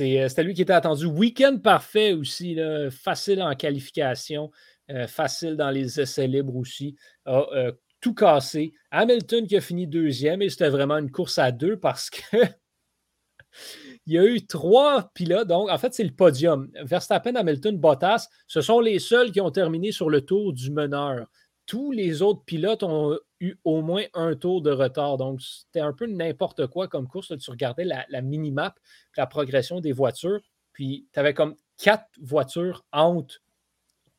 Euh, 0.00 0.28
c'était 0.28 0.42
lui 0.44 0.54
qui 0.54 0.62
était 0.62 0.72
attendu. 0.72 1.06
Week-end 1.06 1.58
parfait 1.58 2.12
aussi, 2.12 2.56
facile 2.92 3.42
en 3.42 3.56
qualification. 3.56 4.52
Euh, 4.90 5.06
facile 5.06 5.56
dans 5.56 5.70
les 5.70 6.00
essais 6.00 6.26
libres 6.26 6.56
aussi, 6.56 6.96
a 7.26 7.46
euh, 7.52 7.72
tout 8.00 8.14
cassé. 8.14 8.72
Hamilton 8.90 9.46
qui 9.46 9.56
a 9.56 9.60
fini 9.60 9.86
deuxième 9.86 10.40
et 10.40 10.48
c'était 10.48 10.70
vraiment 10.70 10.96
une 10.96 11.10
course 11.10 11.38
à 11.38 11.52
deux 11.52 11.78
parce 11.78 12.08
que 12.08 12.22
il 14.06 14.14
y 14.14 14.18
a 14.18 14.24
eu 14.24 14.46
trois 14.46 15.10
pilotes. 15.12 15.46
Donc, 15.46 15.68
en 15.68 15.76
fait, 15.76 15.92
c'est 15.92 16.04
le 16.04 16.14
podium. 16.14 16.70
Verstappen, 16.84 17.34
Hamilton, 17.34 17.76
Bottas, 17.76 18.28
ce 18.46 18.62
sont 18.62 18.80
les 18.80 18.98
seuls 18.98 19.30
qui 19.30 19.42
ont 19.42 19.50
terminé 19.50 19.92
sur 19.92 20.08
le 20.08 20.22
tour 20.22 20.54
du 20.54 20.70
meneur. 20.70 21.26
Tous 21.66 21.92
les 21.92 22.22
autres 22.22 22.44
pilotes 22.46 22.82
ont 22.82 23.18
eu 23.40 23.56
au 23.64 23.82
moins 23.82 24.04
un 24.14 24.36
tour 24.36 24.62
de 24.62 24.70
retard. 24.70 25.18
Donc, 25.18 25.42
c'était 25.42 25.80
un 25.80 25.92
peu 25.92 26.06
n'importe 26.06 26.66
quoi 26.68 26.88
comme 26.88 27.06
course. 27.08 27.36
tu 27.38 27.50
regardais 27.50 27.84
la, 27.84 28.06
la 28.08 28.22
mini-map, 28.22 28.74
la 29.18 29.26
progression 29.26 29.80
des 29.80 29.92
voitures, 29.92 30.40
puis 30.72 31.06
tu 31.12 31.20
avais 31.20 31.34
comme 31.34 31.56
quatre 31.76 32.08
voitures 32.18 32.86
entre 32.90 33.42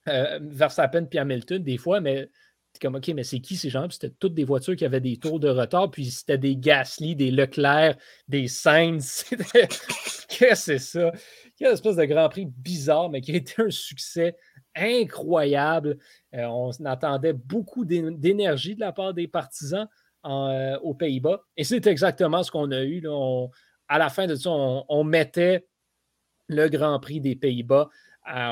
euh, 0.10 0.40
Verstappen 0.42 1.06
puis 1.06 1.20
Hamilton 1.20 1.64
des 1.64 1.78
fois, 1.78 2.02
mais 2.02 2.30
comme, 2.82 2.96
OK, 2.96 3.10
mais 3.10 3.24
c'est 3.24 3.40
qui 3.40 3.58
ces 3.58 3.70
gens? 3.70 3.90
C'était 3.90 4.10
toutes 4.20 4.34
des 4.34 4.44
voitures 4.44 4.76
qui 4.76 4.86
avaient 4.86 5.02
des 5.02 5.18
tours 5.18 5.40
de 5.40 5.50
retard, 5.50 5.92
puis 5.92 6.06
c'était 6.06 6.38
des 6.38 6.56
Gasly, 6.56 7.16
des 7.16 7.32
Leclerc, 7.32 7.98
des 8.28 8.48
Sainz. 8.48 9.26
Qu'est-ce 10.30 10.48
que 10.48 10.56
c'est 10.56 10.80
ça? 10.80 11.12
Quelle 11.58 11.74
espèce 11.74 11.98
de 11.98 12.06
Grand 12.06 12.30
Prix 12.30 12.46
bizarre, 12.46 13.10
mais 13.10 13.22
qui 13.22 13.34
a 13.34 13.36
été 13.36 13.62
un 13.62 13.70
succès 13.70 14.38
incroyable. 14.76 15.98
Euh, 16.34 16.46
on 16.46 16.72
attendait 16.86 17.34
beaucoup 17.34 17.84
d'énergie 17.84 18.76
de 18.76 18.80
la 18.80 18.94
part 18.94 19.14
des 19.14 19.28
partisans 19.28 19.88
euh, 20.26 20.80
aux 20.80 20.94
Pays-Bas. 20.94 21.42
Et 21.58 21.64
c'est 21.64 21.86
exactement 21.88 22.44
ce 22.44 22.52
qu'on 22.52 22.72
a 22.72 22.84
eu. 22.84 23.04
à 23.90 23.98
la 23.98 24.10
fin 24.10 24.28
de 24.28 24.36
ça, 24.36 24.52
on 24.52 25.04
mettait 25.04 25.68
le 26.48 26.68
Grand 26.70 27.00
Prix 27.00 27.20
des 27.20 27.36
Pays-Bas 27.36 27.90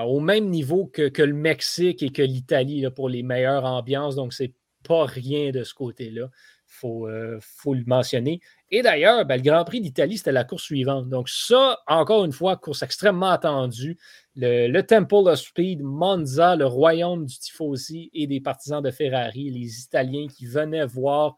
au 0.06 0.20
même 0.20 0.50
niveau 0.50 0.88
que, 0.88 1.22
le 1.22 1.34
Mexique 1.34 2.04
et 2.04 2.10
que 2.10 2.22
l'Italie 2.22 2.86
pour 2.96 3.10
les 3.10 3.24
meilleures 3.24 3.66
ambiances. 3.66 4.16
Donc, 4.16 4.34
c'est 4.34 4.54
pas 4.84 5.06
rien 5.06 5.52
de 5.52 5.64
ce 5.64 5.74
côté-là. 5.74 6.30
Il 6.70 6.80
faut, 6.80 7.08
euh, 7.08 7.38
faut, 7.42 7.74
le 7.74 7.84
mentionner. 7.86 8.42
Et 8.70 8.82
d'ailleurs, 8.82 9.26
ben, 9.26 9.38
le 9.38 9.42
Grand 9.42 9.64
Prix 9.64 9.82
d'Italie, 9.82 10.18
c'était 10.18 10.32
la 10.32 10.44
course 10.44 10.64
suivante. 10.64 11.10
Donc, 11.10 11.30
ça, 11.30 11.80
encore 11.88 12.26
une 12.26 12.34
fois, 12.34 12.58
course 12.58 12.84
extrêmement 12.84 13.30
attendue. 13.30 13.98
Le, 14.36 14.68
le, 14.68 14.84
Temple 14.84 15.30
of 15.30 15.40
Speed, 15.40 15.82
Monza, 15.82 16.56
le 16.56 16.66
royaume 16.66 17.26
du 17.26 17.38
Tifosi 17.38 18.10
et 18.14 18.28
des 18.28 18.42
partisans 18.42 18.82
de 18.82 18.92
Ferrari, 18.92 19.50
les 19.50 19.82
Italiens 19.82 20.28
qui 20.28 20.46
venaient 20.46 20.86
voir 20.86 21.36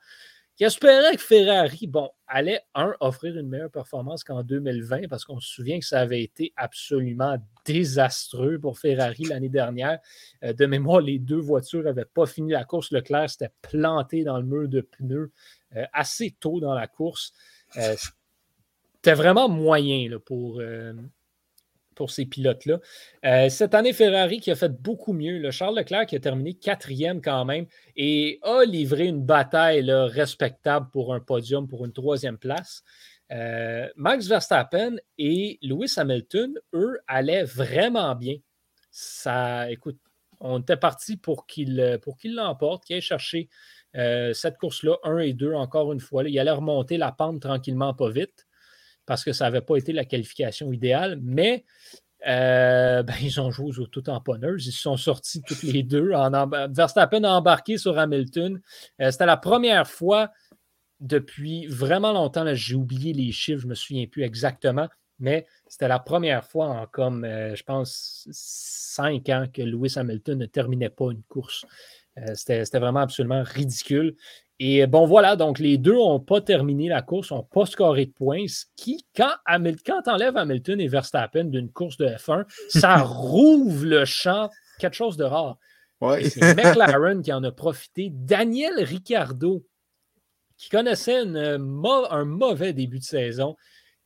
qui 0.59 0.65
espérait 0.65 1.15
que 1.15 1.21
Ferrari, 1.21 1.87
bon, 1.87 2.09
allait, 2.27 2.59
un, 2.75 2.93
offrir 2.99 3.37
une 3.37 3.47
meilleure 3.47 3.71
performance 3.71 4.25
qu'en 4.25 4.43
2020, 4.43 5.07
parce 5.07 5.23
qu'on 5.23 5.39
se 5.39 5.47
souvient 5.47 5.79
que 5.79 5.85
ça 5.85 6.01
avait 6.01 6.21
été 6.21 6.51
absolument 6.57 7.37
désastreux 7.63 8.59
pour 8.59 8.77
Ferrari 8.77 9.23
l'année 9.23 9.47
dernière. 9.47 9.99
Euh, 10.43 10.51
de 10.51 10.65
mémoire, 10.65 10.99
les 10.99 11.17
deux 11.17 11.39
voitures 11.39 11.83
n'avaient 11.83 12.03
pas 12.03 12.25
fini 12.25 12.51
la 12.51 12.65
course. 12.65 12.91
Leclerc 12.91 13.29
s'était 13.29 13.53
planté 13.61 14.25
dans 14.25 14.37
le 14.37 14.43
mur 14.43 14.67
de 14.67 14.81
pneus 14.81 15.31
euh, 15.77 15.85
assez 15.93 16.35
tôt 16.37 16.59
dans 16.59 16.73
la 16.73 16.87
course. 16.87 17.31
Euh, 17.77 17.95
c'était 18.95 19.13
vraiment 19.13 19.47
moyen 19.47 20.09
là, 20.09 20.19
pour, 20.19 20.61
pour 21.99 22.11
ces 22.11 22.25
pilotes-là. 22.25 22.79
Euh, 23.25 23.49
cette 23.49 23.75
année, 23.75 23.91
Ferrari 23.91 24.39
qui 24.39 24.51
a 24.51 24.55
fait 24.55 24.71
beaucoup 24.71 25.11
mieux. 25.11 25.37
Le 25.37 25.51
Charles 25.51 25.75
Leclerc 25.75 26.05
qui 26.05 26.15
a 26.15 26.19
terminé 26.21 26.53
quatrième 26.53 27.21
quand 27.21 27.43
même 27.43 27.65
et 27.97 28.39
a 28.41 28.63
livré 28.63 29.05
une 29.07 29.21
bataille 29.21 29.91
respectable 29.91 30.87
pour 30.93 31.13
un 31.13 31.19
podium, 31.19 31.67
pour 31.67 31.83
une 31.83 31.91
troisième 31.91 32.37
place. 32.37 32.83
Euh, 33.33 33.89
Max 33.97 34.27
Verstappen 34.27 34.95
et 35.17 35.59
Lewis 35.61 35.95
Hamilton, 35.97 36.57
eux, 36.73 36.99
allaient 37.05 37.43
vraiment 37.43 38.15
bien. 38.15 38.37
Ça, 38.91 39.69
écoute, 39.69 39.99
on 40.39 40.61
était 40.61 40.77
parti 40.77 41.17
pour 41.17 41.47
qu'il 41.47 41.99
pour 42.01 42.17
qu'il 42.17 42.33
l'emporte, 42.33 42.85
qu'il 42.85 42.95
aille 42.95 43.01
chercher 43.01 43.49
euh, 43.97 44.31
cette 44.31 44.57
course-là, 44.57 44.95
1 45.03 45.17
et 45.17 45.33
2, 45.33 45.53
encore 45.53 45.91
une 45.91 45.99
fois. 45.99 46.23
il 46.23 46.39
allait 46.39 46.49
remonter 46.49 46.95
la 46.95 47.11
pente 47.11 47.41
tranquillement, 47.41 47.93
pas 47.93 48.09
vite 48.09 48.47
parce 49.09 49.23
que 49.23 49.33
ça 49.33 49.45
n'avait 49.45 49.61
pas 49.61 49.75
été 49.75 49.91
la 49.91 50.05
qualification 50.05 50.71
idéale, 50.71 51.17
mais 51.23 51.65
euh, 52.27 53.01
ben, 53.01 53.15
ils 53.23 53.41
ont 53.41 53.49
joué 53.49 53.75
aux 53.79 53.87
tout 53.87 54.03
tamponneuses. 54.03 54.67
Ils 54.67 54.71
se 54.71 54.83
sont 54.83 54.97
sortis 54.97 55.41
tous 55.41 55.63
les 55.63 55.81
deux. 55.81 56.13
En 56.13 56.29
Verstappen 56.69 57.23
a 57.23 57.31
embarqué 57.31 57.79
sur 57.79 57.97
Hamilton. 57.97 58.61
Euh, 59.01 59.09
c'était 59.09 59.25
la 59.25 59.35
première 59.35 59.87
fois 59.87 60.29
depuis 60.99 61.65
vraiment 61.65 62.13
longtemps. 62.13 62.45
J'ai 62.53 62.75
oublié 62.75 63.13
les 63.13 63.31
chiffres, 63.31 63.61
je 63.61 63.65
ne 63.65 63.71
me 63.71 63.75
souviens 63.75 64.05
plus 64.05 64.21
exactement, 64.21 64.87
mais 65.17 65.47
c'était 65.67 65.87
la 65.87 65.97
première 65.97 66.45
fois 66.45 66.67
en 66.67 66.85
comme, 66.85 67.23
euh, 67.23 67.55
je 67.55 67.63
pense, 67.63 68.27
cinq 68.29 69.27
ans 69.29 69.47
que 69.51 69.63
Lewis 69.63 69.93
Hamilton 69.95 70.37
ne 70.37 70.45
terminait 70.45 70.91
pas 70.91 71.09
une 71.09 71.23
course. 71.23 71.65
c'était 72.35 72.63
vraiment 72.77 72.99
absolument 72.99 73.41
ridicule. 73.41 74.15
Et 74.61 74.85
bon, 74.87 75.05
voilà, 75.05 75.37
donc 75.37 75.57
les 75.57 75.77
deux 75.77 75.95
n'ont 75.95 76.19
pas 76.19 76.41
terminé 76.41 76.89
la 76.89 77.01
course, 77.01 77.31
n'ont 77.31 77.43
pas 77.43 77.65
scoré 77.65 78.07
de 78.07 78.11
points, 78.11 78.45
ce 78.47 78.65
qui, 78.75 79.05
quand, 79.15 79.31
quand 79.85 80.07
enlève 80.07 80.35
Hamilton 80.35 80.81
et 80.81 80.89
Verstappen 80.89 81.45
d'une 81.45 81.71
course 81.71 81.95
de 81.95 82.07
F1, 82.07 82.45
ça 82.67 82.97
rouvre 83.03 83.85
le 83.85 84.03
champ, 84.03 84.49
quelque 84.77 84.95
chose 84.95 85.15
de 85.15 85.23
rare. 85.23 85.57
C'est 86.01 86.55
McLaren 86.55 87.21
qui 87.21 87.31
en 87.31 87.43
a 87.43 87.51
profité. 87.51 88.09
Daniel 88.11 88.83
Ricciardo, 88.83 89.65
qui 90.57 90.69
connaissait 90.69 91.23
un 91.25 91.57
mauvais 91.57 92.73
début 92.73 92.99
de 92.99 93.03
saison, 93.03 93.55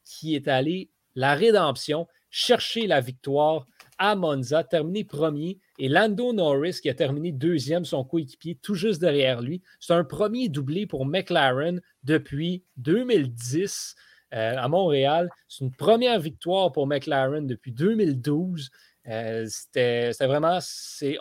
qui 0.06 0.36
est 0.36 0.48
allé 0.48 0.92
la 1.16 1.34
rédemption, 1.34 2.08
chercher 2.30 2.86
la 2.88 3.02
victoire 3.02 3.66
à 4.04 4.16
Monza, 4.16 4.66
terminé 4.66 5.06
premier, 5.06 5.60
et 5.80 5.88
Lando 5.88 6.34
Norris, 6.34 6.80
qui 6.82 6.89
a 6.89 6.94
terminé 6.94 7.32
deuxième, 7.32 7.86
son 7.86 8.04
coéquipier, 8.04 8.60
tout 8.62 8.76
juste 8.76 9.00
derrière 9.00 9.42
lui. 9.42 9.62
C'est 9.80 9.94
un 9.94 10.04
premier 10.04 10.50
doublé 10.50 10.86
pour 10.86 11.06
McLaren 11.06 11.80
depuis 12.04 12.66
2010 12.76 13.96
euh, 14.34 14.58
à 14.58 14.68
Montréal. 14.68 15.30
C'est 15.48 15.63
une 15.63 15.74
première 15.74 16.20
victoire 16.20 16.74
pour 16.74 16.86
McLaren 16.86 17.48
depuis 17.48 17.72
2012. 17.72 18.72
Euh, 19.08 19.46
c'était 19.48 20.12
vraiment, 20.20 20.60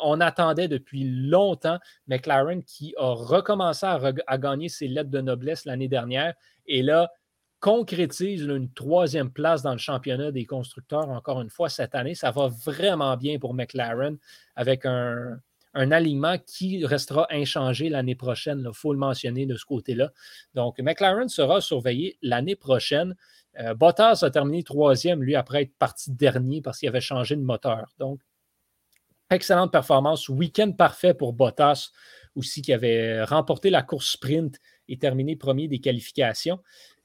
on 0.03 0.21
attendait 0.21 0.67
depuis 0.67 1.05
longtemps 1.05 1.79
McLaren 2.09 2.65
qui 2.65 2.95
a 2.99 3.13
recommencé 3.13 3.87
à 3.87 4.39
gagner 4.39 4.69
ses 4.69 4.89
lettres 4.89 5.11
de 5.11 5.21
noblesse 5.21 5.67
l'année 5.67 5.87
dernière. 5.87 6.35
Et 6.67 6.83
là, 6.83 7.13
concrétise 7.63 8.43
une 8.43 8.71
troisième 8.73 9.31
place 9.31 9.63
dans 9.63 9.71
le 9.71 9.79
championnat 9.79 10.33
des 10.33 10.45
constructeurs 10.45 11.09
encore 11.09 11.41
une 11.41 11.49
fois 11.49 11.69
cette 11.69 11.95
année. 11.95 12.17
Ça 12.17 12.33
va 12.33 12.49
vraiment 12.49 13.17
bien 13.17 13.39
pour 13.39 13.55
McLaren 13.55 14.19
avec 14.57 14.85
un, 14.85 15.39
alignement 15.73 16.37
qui 16.45 16.85
restera 16.85 17.29
inchangé 17.31 17.89
l'année 17.89 18.17
prochaine. 18.17 18.65
Il 18.67 18.75
faut 18.75 18.93
le 18.93 18.99
mentionner 18.99 19.47
de 19.47 19.57
ce 19.57 19.65
côté-là. 19.65 20.11
Donc, 20.55 20.81
McLaren 20.81 21.29
sera 21.29 21.61
surveillé 21.61 22.19
l'année 22.21 22.57
prochaine. 22.57 23.15
Euh, 23.61 23.75
Bottas 23.75 24.19
a 24.23 24.31
terminé 24.31 24.65
troisième, 24.65 25.23
lui, 25.23 25.37
après 25.37 25.63
être 25.63 25.75
parti 25.79 26.11
dernier 26.11 26.63
parce 26.63 26.81
qu'il 26.81 26.89
avait 26.89 27.01
changé 27.01 27.37
de 27.37 27.43
moteur. 27.43 27.95
Donc, 27.99 28.21
excellente 29.31 29.71
performance. 29.71 30.29
Week-end 30.29 30.73
parfait 30.73 31.15
pour 31.15 31.33
Bottas 31.33 31.91
aussi, 32.35 32.61
qui 32.61 32.73
avait 32.73 33.23
remporté 33.25 33.71
la 33.71 33.83
course 33.83 34.13
sprint 34.13 34.59
et 34.89 34.99
terminé 34.99 35.37
premier 35.37 35.69
des 35.69 35.81
qualifications. 35.81 36.61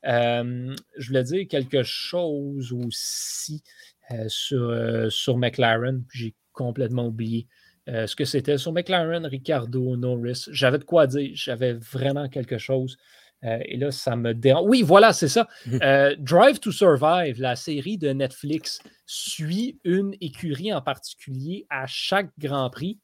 Euh, 0.05 0.75
je 0.97 1.07
voulais 1.07 1.23
dire 1.23 1.47
quelque 1.47 1.83
chose 1.83 2.71
aussi 2.71 3.63
euh, 4.11 4.25
sur, 4.27 4.69
euh, 4.69 5.09
sur 5.09 5.37
McLaren, 5.37 6.03
puis 6.07 6.19
j'ai 6.19 6.35
complètement 6.53 7.07
oublié 7.07 7.47
ce 7.89 8.17
que 8.17 8.25
c'était 8.25 8.57
sur 8.57 8.73
McLaren, 8.73 9.25
Ricardo, 9.25 9.95
Norris. 9.95 10.43
J'avais 10.51 10.77
de 10.77 10.83
quoi 10.83 11.07
dire, 11.07 11.31
j'avais 11.35 11.71
vraiment 11.71 12.27
quelque 12.27 12.57
chose. 12.57 12.97
et 13.41 13.77
là, 13.77 13.91
ça 13.91 14.17
me 14.17 14.33
dérange. 14.33 14.65
Oui, 14.67 14.81
voilà, 14.81 15.13
c'est 15.13 15.29
ça. 15.29 15.47
Drive 16.17 16.59
to 16.59 16.73
Survive, 16.73 17.39
la 17.39 17.55
série 17.55 17.97
de 17.97 18.09
Netflix, 18.09 18.81
suit 19.05 19.79
une 19.85 20.13
écurie 20.19 20.73
en 20.73 20.81
particulier 20.81 21.65
à 21.69 21.85
chaque 21.87 22.29
Grand 22.37 22.69
Prix. 22.69 22.99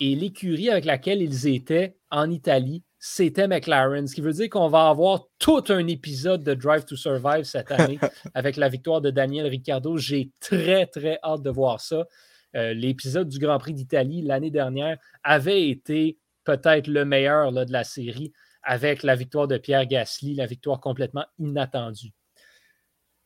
Et 0.00 0.14
l'écurie 0.14 0.70
avec 0.70 0.86
laquelle 0.86 1.20
ils 1.20 1.46
étaient 1.46 1.98
en 2.10 2.30
Italie, 2.30 2.84
c'était 3.04 3.48
McLaren, 3.48 4.06
ce 4.06 4.14
qui 4.14 4.20
veut 4.20 4.32
dire 4.32 4.48
qu'on 4.48 4.68
va 4.68 4.88
avoir 4.88 5.24
tout 5.40 5.64
un 5.70 5.88
épisode 5.88 6.44
de 6.44 6.54
Drive 6.54 6.84
to 6.84 6.94
Survive 6.94 7.42
cette 7.42 7.72
année 7.72 7.98
avec 8.32 8.54
la 8.54 8.68
victoire 8.68 9.00
de 9.00 9.10
Daniel 9.10 9.48
Ricciardo. 9.48 9.96
J'ai 9.96 10.30
très, 10.38 10.86
très 10.86 11.18
hâte 11.24 11.42
de 11.42 11.50
voir 11.50 11.80
ça. 11.80 12.06
Euh, 12.54 12.72
l'épisode 12.74 13.28
du 13.28 13.40
Grand 13.40 13.58
Prix 13.58 13.74
d'Italie 13.74 14.22
l'année 14.22 14.52
dernière 14.52 14.98
avait 15.24 15.68
été 15.68 16.16
peut-être 16.44 16.86
le 16.86 17.04
meilleur 17.04 17.50
de 17.50 17.72
la 17.72 17.82
série 17.82 18.32
avec 18.62 19.02
la 19.02 19.16
victoire 19.16 19.48
de 19.48 19.58
Pierre 19.58 19.86
Gasly, 19.86 20.36
la 20.36 20.46
victoire 20.46 20.78
complètement 20.78 21.26
inattendue. 21.40 22.12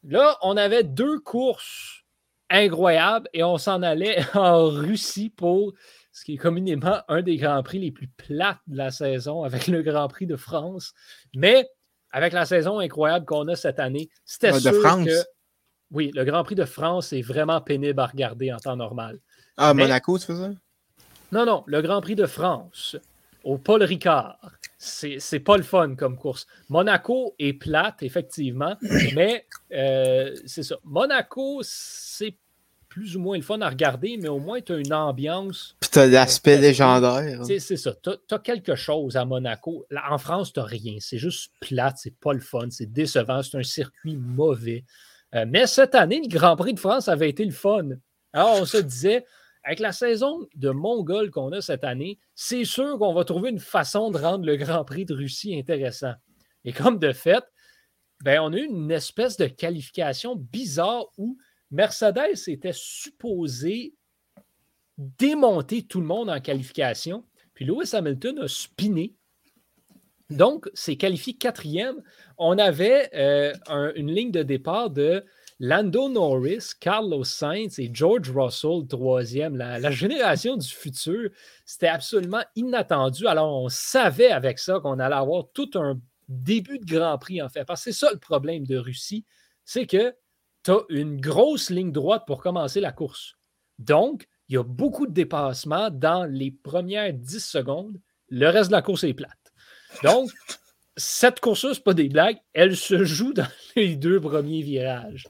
Là, 0.04 0.38
on 0.40 0.56
avait 0.56 0.84
deux 0.84 1.20
courses 1.20 2.05
incroyables 2.50 3.28
et 3.32 3.42
on 3.42 3.58
s'en 3.58 3.82
allait 3.82 4.18
en 4.34 4.66
Russie 4.68 5.30
pour 5.30 5.72
ce 6.12 6.24
qui 6.24 6.34
est 6.34 6.38
communément 6.38 7.00
un 7.08 7.22
des 7.22 7.36
Grands 7.36 7.62
Prix 7.62 7.78
les 7.78 7.90
plus 7.90 8.08
plates 8.08 8.60
de 8.66 8.76
la 8.76 8.90
saison 8.90 9.44
avec 9.44 9.66
le 9.66 9.82
Grand 9.82 10.08
Prix 10.08 10.26
de 10.26 10.36
France. 10.36 10.94
Mais 11.34 11.68
avec 12.10 12.32
la 12.32 12.46
saison 12.46 12.78
incroyable 12.78 13.26
qu'on 13.26 13.46
a 13.48 13.56
cette 13.56 13.78
année, 13.78 14.08
c'était 14.24 14.58
sûr 14.58 14.72
que. 14.72 15.24
Oui, 15.92 16.10
le 16.14 16.24
Grand 16.24 16.42
Prix 16.42 16.56
de 16.56 16.64
France 16.64 17.12
est 17.12 17.22
vraiment 17.22 17.60
pénible 17.60 18.00
à 18.00 18.06
regarder 18.06 18.52
en 18.52 18.56
temps 18.56 18.76
normal. 18.76 19.20
Ah, 19.56 19.72
Monaco, 19.72 20.18
tu 20.18 20.26
fais 20.26 20.34
ça? 20.34 20.50
Non, 21.30 21.44
non, 21.44 21.62
le 21.66 21.80
Grand 21.82 22.00
Prix 22.00 22.16
de 22.16 22.26
France 22.26 22.96
au 23.46 23.58
Paul 23.58 23.82
Ricard. 23.84 24.38
C'est 24.76 25.40
pas 25.40 25.56
le 25.56 25.62
fun 25.62 25.94
comme 25.94 26.18
course. 26.18 26.46
Monaco 26.68 27.34
est 27.38 27.54
plate, 27.54 28.02
effectivement, 28.02 28.76
mais 29.14 29.46
euh, 29.72 30.34
c'est 30.46 30.64
ça. 30.64 30.76
Monaco, 30.84 31.60
c'est 31.62 32.36
plus 32.88 33.16
ou 33.16 33.20
moins 33.20 33.36
le 33.36 33.42
fun 33.42 33.60
à 33.60 33.68
regarder, 33.68 34.18
mais 34.20 34.28
au 34.28 34.38
moins 34.38 34.60
tu 34.60 34.72
as 34.72 34.78
une 34.78 34.92
ambiance. 34.92 35.76
Puis 35.80 35.90
tu 35.90 35.98
as 35.98 36.06
l'aspect 36.06 36.58
légendaire. 36.58 37.44
C'est 37.44 37.60
ça. 37.76 37.94
Tu 38.02 38.34
as, 38.34 38.38
quelque 38.40 38.74
chose 38.74 39.16
à 39.16 39.24
Monaco. 39.24 39.86
en 40.10 40.18
France, 40.18 40.52
tu 40.52 40.60
rien. 40.60 40.96
C'est 40.98 41.18
juste 41.18 41.52
plate, 41.60 41.96
c'est 41.98 42.18
pas 42.18 42.32
le 42.32 42.40
fun, 42.40 42.68
c'est 42.70 42.92
décevant, 42.92 43.42
c'est 43.42 43.58
un 43.58 43.62
circuit 43.62 44.16
mauvais. 44.16 44.84
Euh, 45.34 45.44
mais 45.48 45.66
cette 45.66 45.94
année, 45.94 46.20
le 46.20 46.28
Grand 46.28 46.56
Prix 46.56 46.74
de 46.74 46.80
France 46.80 47.08
avait 47.08 47.30
été 47.30 47.44
le 47.44 47.52
fun. 47.52 47.90
Alors, 48.32 48.60
on 48.60 48.64
se 48.64 48.78
disait, 48.78 49.24
avec 49.66 49.80
la 49.80 49.90
saison 49.90 50.46
de 50.54 50.70
Mongol 50.70 51.32
qu'on 51.32 51.50
a 51.50 51.60
cette 51.60 51.82
année, 51.82 52.20
c'est 52.36 52.64
sûr 52.64 52.98
qu'on 52.98 53.12
va 53.12 53.24
trouver 53.24 53.50
une 53.50 53.58
façon 53.58 54.12
de 54.12 54.18
rendre 54.18 54.46
le 54.46 54.54
Grand 54.54 54.84
Prix 54.84 55.04
de 55.04 55.12
Russie 55.12 55.58
intéressant. 55.58 56.14
Et 56.64 56.72
comme 56.72 57.00
de 57.00 57.12
fait, 57.12 57.44
ben, 58.22 58.40
on 58.40 58.52
a 58.52 58.58
eu 58.58 58.64
une 58.64 58.92
espèce 58.92 59.36
de 59.36 59.46
qualification 59.46 60.36
bizarre 60.36 61.06
où 61.18 61.36
Mercedes 61.72 62.46
était 62.46 62.72
supposé 62.72 63.94
démonter 64.96 65.82
tout 65.82 66.00
le 66.00 66.06
monde 66.06 66.30
en 66.30 66.40
qualification. 66.40 67.24
Puis 67.52 67.64
Lewis 67.64 67.90
Hamilton 67.92 68.38
a 68.38 68.48
spiné. 68.48 69.16
Donc, 70.30 70.70
c'est 70.74 70.96
qualifié 70.96 71.34
quatrième. 71.34 72.00
On 72.38 72.56
avait 72.56 73.10
euh, 73.14 73.92
une 73.96 74.12
ligne 74.12 74.30
de 74.30 74.44
départ 74.44 74.90
de 74.90 75.24
Lando 75.58 76.08
Norris, 76.08 76.72
Carlos 76.78 77.24
Sainz 77.24 77.78
et 77.78 77.90
George 77.92 78.30
Russell, 78.30 78.86
troisième. 78.88 79.56
La, 79.56 79.90
génération 79.90 80.56
du 80.56 80.68
futur, 80.68 81.30
c'était 81.64 81.88
absolument 81.88 82.42
inattendu. 82.56 83.26
Alors, 83.26 83.62
on 83.62 83.68
savait 83.68 84.30
avec 84.30 84.58
ça 84.58 84.80
qu'on 84.80 84.98
allait 84.98 85.14
avoir 85.14 85.44
tout 85.54 85.70
un 85.74 85.98
début 86.28 86.78
de 86.78 86.84
Grand 86.84 87.16
Prix, 87.16 87.40
en 87.40 87.48
fait. 87.48 87.64
Parce 87.64 87.84
que 87.84 87.92
c'est 87.92 87.98
ça 87.98 88.12
le 88.12 88.18
problème 88.18 88.66
de 88.66 88.76
Russie, 88.76 89.24
c'est 89.64 89.86
que 89.86 90.14
tu 90.62 90.72
as 90.72 90.80
une 90.90 91.20
grosse 91.20 91.70
ligne 91.70 91.92
droite 91.92 92.24
pour 92.26 92.42
commencer 92.42 92.80
la 92.80 92.92
course. 92.92 93.36
Donc, 93.78 94.28
il 94.48 94.54
y 94.54 94.58
a 94.58 94.62
beaucoup 94.62 95.06
de 95.06 95.12
dépassements 95.12 95.90
dans 95.90 96.24
les 96.24 96.50
premières 96.50 97.12
10 97.12 97.40
secondes. 97.40 97.98
Le 98.28 98.48
reste 98.48 98.70
de 98.70 98.76
la 98.76 98.82
course 98.82 99.04
est 99.04 99.14
plate. 99.14 99.32
Donc, 100.02 100.30
cette 100.96 101.40
course-là, 101.40 101.74
ce 101.74 101.80
pas 101.80 101.94
des 101.94 102.08
blagues, 102.08 102.38
elle 102.54 102.76
se 102.76 103.04
joue 103.04 103.32
dans 103.32 103.48
les 103.76 103.96
deux 103.96 104.20
premiers 104.20 104.62
virages. 104.62 105.26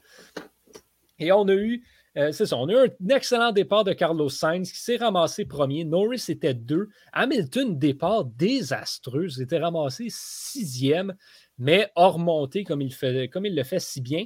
Et 1.19 1.31
on 1.31 1.47
a 1.47 1.53
eu, 1.53 1.83
euh, 2.17 2.31
c'est 2.31 2.45
ça, 2.45 2.57
on 2.57 2.67
a 2.69 2.73
eu 2.73 2.87
un 2.87 3.15
excellent 3.15 3.51
départ 3.51 3.83
de 3.83 3.93
Carlos 3.93 4.29
Sainz 4.29 4.71
qui 4.71 4.79
s'est 4.79 4.97
ramassé 4.97 5.45
premier. 5.45 5.83
Norris 5.83 6.25
était 6.29 6.53
deux. 6.53 6.89
Hamilton, 7.11 7.77
départ 7.77 8.25
désastreux, 8.25 9.29
s'était 9.29 9.59
ramassé 9.59 10.07
sixième, 10.09 11.15
mais 11.57 11.91
hors 11.95 12.19
montée 12.19 12.63
comme 12.63 12.81
il, 12.81 12.93
fait, 12.93 13.29
il 13.33 13.55
le 13.55 13.63
fait 13.63 13.79
si 13.79 14.01
bien. 14.01 14.25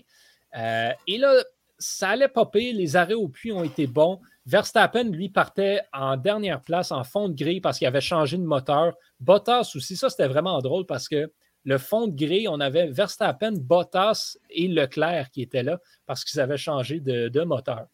Euh, 0.58 0.92
et 1.08 1.18
là, 1.18 1.44
ça 1.80 2.10
allait 2.10 2.28
popper. 2.28 2.74
Les 2.74 2.96
arrêts 2.96 3.14
au 3.14 3.30
puits 3.30 3.52
ont 3.52 3.64
été 3.64 3.88
bons. 3.88 4.20
Verstappen, 4.46 5.04
lui, 5.04 5.30
partait 5.30 5.82
en 5.94 6.18
dernière 6.18 6.62
place 6.62 6.92
en 6.92 7.04
fond 7.04 7.30
de 7.30 7.36
grille 7.36 7.62
parce 7.62 7.78
qu'il 7.78 7.88
avait 7.88 8.02
changé 8.02 8.38
de 8.38 8.44
moteur. 8.44 8.96
Bottas 9.20 9.74
aussi, 9.76 9.96
ça 9.96 10.10
c'était 10.10 10.28
vraiment 10.28 10.60
drôle 10.62 10.86
parce 10.86 11.08
que 11.08 11.32
le 11.64 11.78
fond 11.78 12.08
de 12.08 12.16
grille, 12.16 12.48
on 12.48 12.60
avait 12.60 12.88
Verstappen, 12.88 13.54
Bottas 13.54 14.38
et 14.50 14.68
Leclerc 14.68 15.30
qui 15.30 15.44
étaient 15.44 15.62
là 15.62 15.80
parce 16.08 16.26
qu'ils 16.26 16.40
avaient 16.40 16.58
changé 16.58 17.00
de, 17.00 17.44
moteur. 17.44 17.86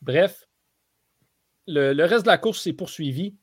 Bref, 0.00 0.46
le, 1.66 1.92
le, 1.92 2.04
reste 2.04 2.24
de 2.24 2.30
la 2.30 2.38
course 2.38 2.62
s'est 2.62 2.72
poursuivi. 2.72 3.34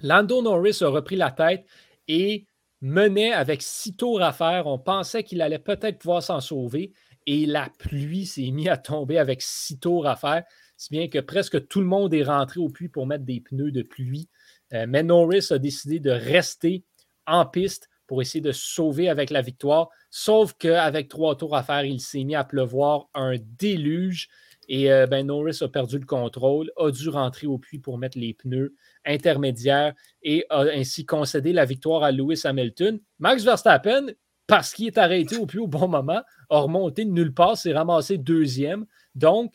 Lando 0.00 0.42
Norris 0.42 0.78
a 0.80 0.88
repris 0.88 1.16
la 1.16 1.30
tête 1.30 1.64
et 2.08 2.46
menait 2.80 3.32
avec 3.32 3.62
six 3.62 3.94
tours 3.94 4.22
à 4.22 4.32
faire. 4.32 4.66
On 4.66 4.78
pensait 4.78 5.22
qu'il 5.22 5.42
allait 5.42 5.58
peut-être 5.58 5.98
pouvoir 5.98 6.22
s'en 6.22 6.40
sauver. 6.40 6.92
et 7.26 7.46
la 7.46 7.68
pluie 7.78 8.26
s'est 8.26 8.50
mise 8.50 8.68
à 8.68 8.78
tomber 8.78 9.18
avec 9.18 9.42
six 9.42 9.78
tours 9.78 10.06
à 10.06 10.16
faire, 10.16 10.44
si 10.78 10.90
bien 10.90 11.08
que 11.08 11.18
presque 11.18 11.66
tout 11.66 11.80
le 11.80 11.86
monde 11.86 12.14
est 12.14 12.22
rentré 12.22 12.60
au 12.60 12.70
puits 12.70 12.88
pour 12.88 13.06
mettre 13.06 13.24
des 13.24 13.40
pneus 13.40 13.72
de 13.72 13.82
pluie. 13.82 14.28
Euh, 14.72 14.86
mais 14.88 15.02
Norris 15.02 15.48
a 15.50 15.58
décidé 15.58 15.98
de 15.98 16.10
rester 16.10 16.84
en 17.26 17.44
piste 17.44 17.90
pour 18.06 18.22
essayer 18.22 18.40
de 18.40 18.52
sauver 18.52 19.08
avec 19.10 19.30
la 19.30 19.42
victoire. 19.42 19.90
Sauf 20.08 20.54
qu'avec 20.54 21.08
trois 21.08 21.36
tours 21.36 21.56
à 21.56 21.62
faire, 21.62 21.84
il 21.84 22.00
s'est 22.00 22.24
mis 22.24 22.36
à 22.36 22.44
pleuvoir 22.44 23.08
un 23.12 23.34
déluge. 23.58 24.28
Et 24.68 24.92
euh, 24.92 25.06
ben, 25.06 25.26
Norris 25.26 25.58
a 25.62 25.68
perdu 25.68 25.98
le 25.98 26.06
contrôle, 26.06 26.70
a 26.76 26.90
dû 26.90 27.08
rentrer 27.08 27.46
au 27.46 27.58
puits 27.58 27.78
pour 27.78 27.98
mettre 27.98 28.18
les 28.18 28.34
pneus 28.34 28.74
intermédiaires 29.04 29.94
et 30.22 30.46
a 30.48 30.60
ainsi 30.60 31.04
concédé 31.04 31.52
la 31.52 31.64
victoire 31.64 32.04
à 32.04 32.12
Lewis 32.12 32.42
Hamilton. 32.44 33.00
Max 33.18 33.42
Verstappen, 33.42 34.12
parce 34.46 34.74
qu'il 34.74 34.86
est 34.86 34.98
arrêté 34.98 35.36
au 35.36 35.46
puits 35.46 35.58
au 35.58 35.66
bon 35.66 35.88
moment, 35.88 36.22
a 36.50 36.58
remonté 36.60 37.04
de 37.04 37.10
nulle 37.10 37.34
part, 37.34 37.56
s'est 37.56 37.72
ramassé 37.72 38.16
deuxième. 38.16 38.86
Donc, 39.14 39.52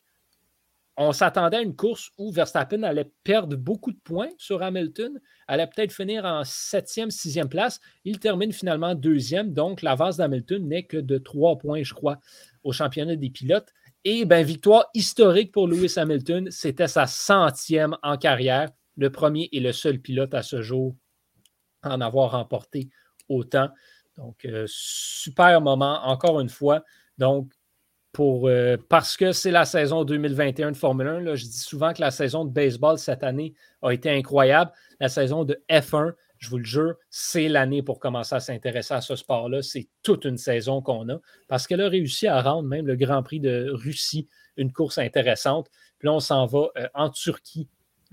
on 0.95 1.11
s'attendait 1.11 1.57
à 1.57 1.61
une 1.61 1.75
course 1.75 2.11
où 2.17 2.31
Verstappen 2.31 2.83
allait 2.83 3.11
perdre 3.23 3.57
beaucoup 3.57 3.91
de 3.91 3.99
points 4.03 4.29
sur 4.37 4.61
Hamilton, 4.61 5.19
allait 5.47 5.67
peut-être 5.67 5.91
finir 5.91 6.25
en 6.25 6.43
septième, 6.43 7.09
sixième 7.09 7.49
place. 7.49 7.79
Il 8.05 8.19
termine 8.19 8.51
finalement 8.51 8.93
deuxième, 8.93 9.53
donc 9.53 9.81
l'avance 9.81 10.17
d'Hamilton 10.17 10.67
n'est 10.67 10.83
que 10.83 10.97
de 10.97 11.17
trois 11.17 11.57
points, 11.57 11.83
je 11.83 11.93
crois, 11.93 12.19
au 12.63 12.71
championnat 12.71 13.15
des 13.15 13.31
pilotes. 13.31 13.73
Et 14.05 14.25
bien, 14.25 14.43
victoire 14.43 14.87
historique 14.93 15.51
pour 15.51 15.67
Lewis 15.67 15.93
Hamilton, 15.97 16.51
c'était 16.51 16.87
sa 16.87 17.07
centième 17.07 17.97
en 18.03 18.17
carrière, 18.17 18.69
le 18.97 19.09
premier 19.09 19.49
et 19.51 19.59
le 19.59 19.71
seul 19.71 19.99
pilote 19.99 20.33
à 20.33 20.43
ce 20.43 20.61
jour 20.61 20.95
à 21.81 21.95
en 21.95 22.01
avoir 22.01 22.31
remporté 22.31 22.89
autant. 23.29 23.69
Donc, 24.17 24.45
euh, 24.45 24.65
super 24.67 25.59
moment, 25.61 26.01
encore 26.05 26.39
une 26.39 26.49
fois. 26.49 26.83
Donc, 27.17 27.51
pour, 28.13 28.47
euh, 28.47 28.77
parce 28.89 29.17
que 29.17 29.31
c'est 29.31 29.51
la 29.51 29.65
saison 29.65 30.05
2021 30.05 30.71
de 30.71 30.77
Formule 30.77 31.07
1. 31.07 31.19
Là, 31.21 31.35
je 31.35 31.45
dis 31.45 31.57
souvent 31.57 31.93
que 31.93 31.99
la 31.99 32.11
saison 32.11 32.45
de 32.45 32.51
baseball 32.51 32.99
cette 32.99 33.23
année 33.23 33.55
a 33.81 33.91
été 33.91 34.09
incroyable. 34.11 34.71
La 34.99 35.09
saison 35.09 35.43
de 35.43 35.59
F1, 35.69 36.13
je 36.37 36.49
vous 36.49 36.59
le 36.59 36.63
jure, 36.63 36.95
c'est 37.09 37.49
l'année 37.49 37.81
pour 37.81 37.99
commencer 37.99 38.35
à 38.35 38.39
s'intéresser 38.39 38.93
à 38.93 39.01
ce 39.01 39.15
sport-là. 39.15 39.63
C'est 39.63 39.87
toute 40.03 40.25
une 40.25 40.37
saison 40.37 40.81
qu'on 40.81 41.09
a 41.09 41.17
parce 41.47 41.65
qu'elle 41.65 41.81
a 41.81 41.89
réussi 41.89 42.27
à 42.27 42.39
rendre 42.41 42.69
même 42.69 42.85
le 42.85 42.95
Grand 42.95 43.23
Prix 43.23 43.39
de 43.39 43.71
Russie 43.73 44.27
une 44.57 44.71
course 44.71 44.99
intéressante. 44.99 45.69
Puis 45.97 46.05
là, 46.05 46.13
on 46.13 46.19
s'en 46.19 46.45
va 46.45 46.67
euh, 46.77 46.87
en 46.93 47.09
Turquie 47.09 47.67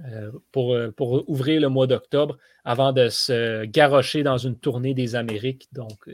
euh, 0.07 0.32
pour, 0.51 0.74
pour, 0.96 1.28
ouvrir 1.28 1.61
le 1.61 1.68
mois 1.68 1.86
d'octobre 1.86 2.38
avant 2.64 2.92
de 2.94 3.11
se 3.11 3.66
garrocher 3.66 4.22
dans 4.22 4.38
une 4.38 4.57
tournée 4.57 4.94
des 4.94 5.14
Amériques. 5.14 5.68
Donc, 5.72 6.09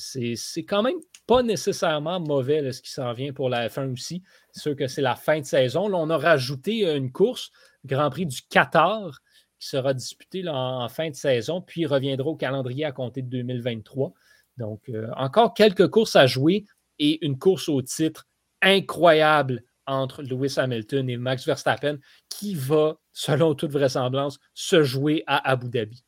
c'est 0.00 0.64
quand 0.64 0.82
même 0.82 0.98
pas 1.26 1.42
nécessairement 1.42 2.20
mauvais 2.20 2.72
ce 2.72 2.82
qui 2.82 2.90
s'en 2.90 3.12
vient 3.12 3.32
pour 3.32 3.48
la 3.48 3.68
F1 3.68 3.92
aussi. 3.92 4.22
C'est 4.52 4.62
sûr 4.62 4.76
que 4.76 4.86
c'est 4.86 5.02
la 5.02 5.14
fin 5.14 5.40
de 5.40 5.44
saison. 5.44 5.92
On 5.94 6.10
a 6.10 6.18
rajouté 6.18 6.86
euh, 6.86 6.96
une 6.96 7.12
course, 7.12 7.50
Grand 7.84 8.10
Prix 8.10 8.26
du 8.26 8.42
Qatar, 8.42 9.20
qui 9.58 9.68
sera 9.68 9.94
disputé 9.94 10.42
en, 10.48 10.88
fin 10.88 11.10
de 11.10 11.14
saison, 11.14 11.60
puis 11.60 11.86
reviendra 11.86 12.28
au 12.28 12.36
calendrier 12.36 12.84
à 12.84 12.92
compter 12.92 13.22
de 13.22 13.28
2023. 13.28 14.12
Donc, 14.56 14.88
euh, 14.88 15.08
encore 15.16 15.54
quelques 15.54 15.88
courses 15.88 16.16
à 16.16 16.26
jouer 16.26 16.64
et 16.98 17.24
une 17.24 17.38
course 17.38 17.68
au 17.68 17.80
titre 17.82 18.26
incroyable 18.62 19.62
entre 19.86 20.22
Lewis 20.22 20.54
Hamilton 20.56 21.08
et 21.08 21.16
Max 21.16 21.46
Verstappen 21.46 21.98
qui 22.28 22.54
va, 22.54 22.98
selon 23.12 23.54
toute 23.54 23.72
vraisemblance, 23.72 24.38
se 24.54 24.82
jouer 24.82 25.24
à 25.26 25.48
Abu 25.50 25.68
Dhabi. 25.68 26.04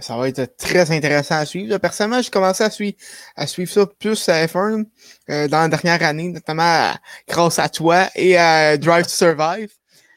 Ça 0.00 0.16
va 0.16 0.28
être 0.28 0.56
très 0.56 0.90
intéressant 0.90 1.36
à 1.36 1.44
suivre. 1.44 1.76
Personnellement, 1.78 2.22
j'ai 2.22 2.30
commencé 2.30 2.64
à 2.64 2.70
suivre, 2.70 2.96
à 3.36 3.46
suivre 3.46 3.70
ça 3.70 3.86
plus 3.86 4.28
à 4.28 4.46
F1 4.46 4.86
euh, 5.28 5.48
dans 5.48 5.58
la 5.58 5.68
dernière 5.68 6.02
année, 6.02 6.30
notamment 6.30 6.92
grâce 7.28 7.58
à 7.58 7.68
toi 7.68 8.08
et 8.14 8.36
à 8.36 8.78
Drive 8.78 9.04
to 9.04 9.10
Survive. 9.10 9.70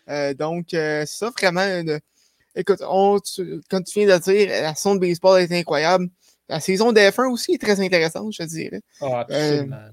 Euh, 0.09 0.33
donc, 0.33 0.73
euh, 0.73 1.05
ça, 1.05 1.29
vraiment, 1.37 1.67
écoute, 2.55 2.79
on, 2.87 3.19
comme 3.69 3.83
tu 3.83 3.99
viens 3.99 4.17
de 4.17 4.23
dire, 4.23 4.49
la 4.49 4.75
saison 4.75 4.95
de 4.95 5.01
baseball 5.01 5.41
est 5.41 5.51
incroyable. 5.51 6.07
La 6.47 6.59
saison 6.59 6.93
de 6.93 6.99
F1 6.99 7.29
aussi 7.29 7.53
est 7.53 7.61
très 7.61 7.79
intéressante, 7.81 8.33
je 8.37 8.43
dirais. 8.43 8.81
Oh, 9.01 9.13
absolument. 9.13 9.89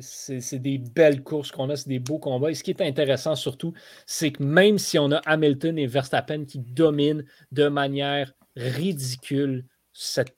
C'est 0.00 0.58
des 0.58 0.78
belles 0.78 1.22
courses 1.22 1.52
qu'on 1.52 1.70
a, 1.70 1.76
c'est 1.76 1.88
des 1.88 1.98
beaux 1.98 2.18
combats. 2.18 2.50
Et 2.50 2.54
ce 2.54 2.64
qui 2.64 2.70
est 2.70 2.80
intéressant 2.80 3.36
surtout, 3.36 3.72
c'est 4.06 4.32
que 4.32 4.42
même 4.42 4.78
si 4.78 4.98
on 4.98 5.12
a 5.12 5.18
Hamilton 5.26 5.78
et 5.78 5.86
Verstappen 5.86 6.44
qui 6.44 6.58
dominent 6.58 7.24
de 7.52 7.68
manière 7.68 8.32
ridicule 8.56 9.64
cette, 9.92 10.34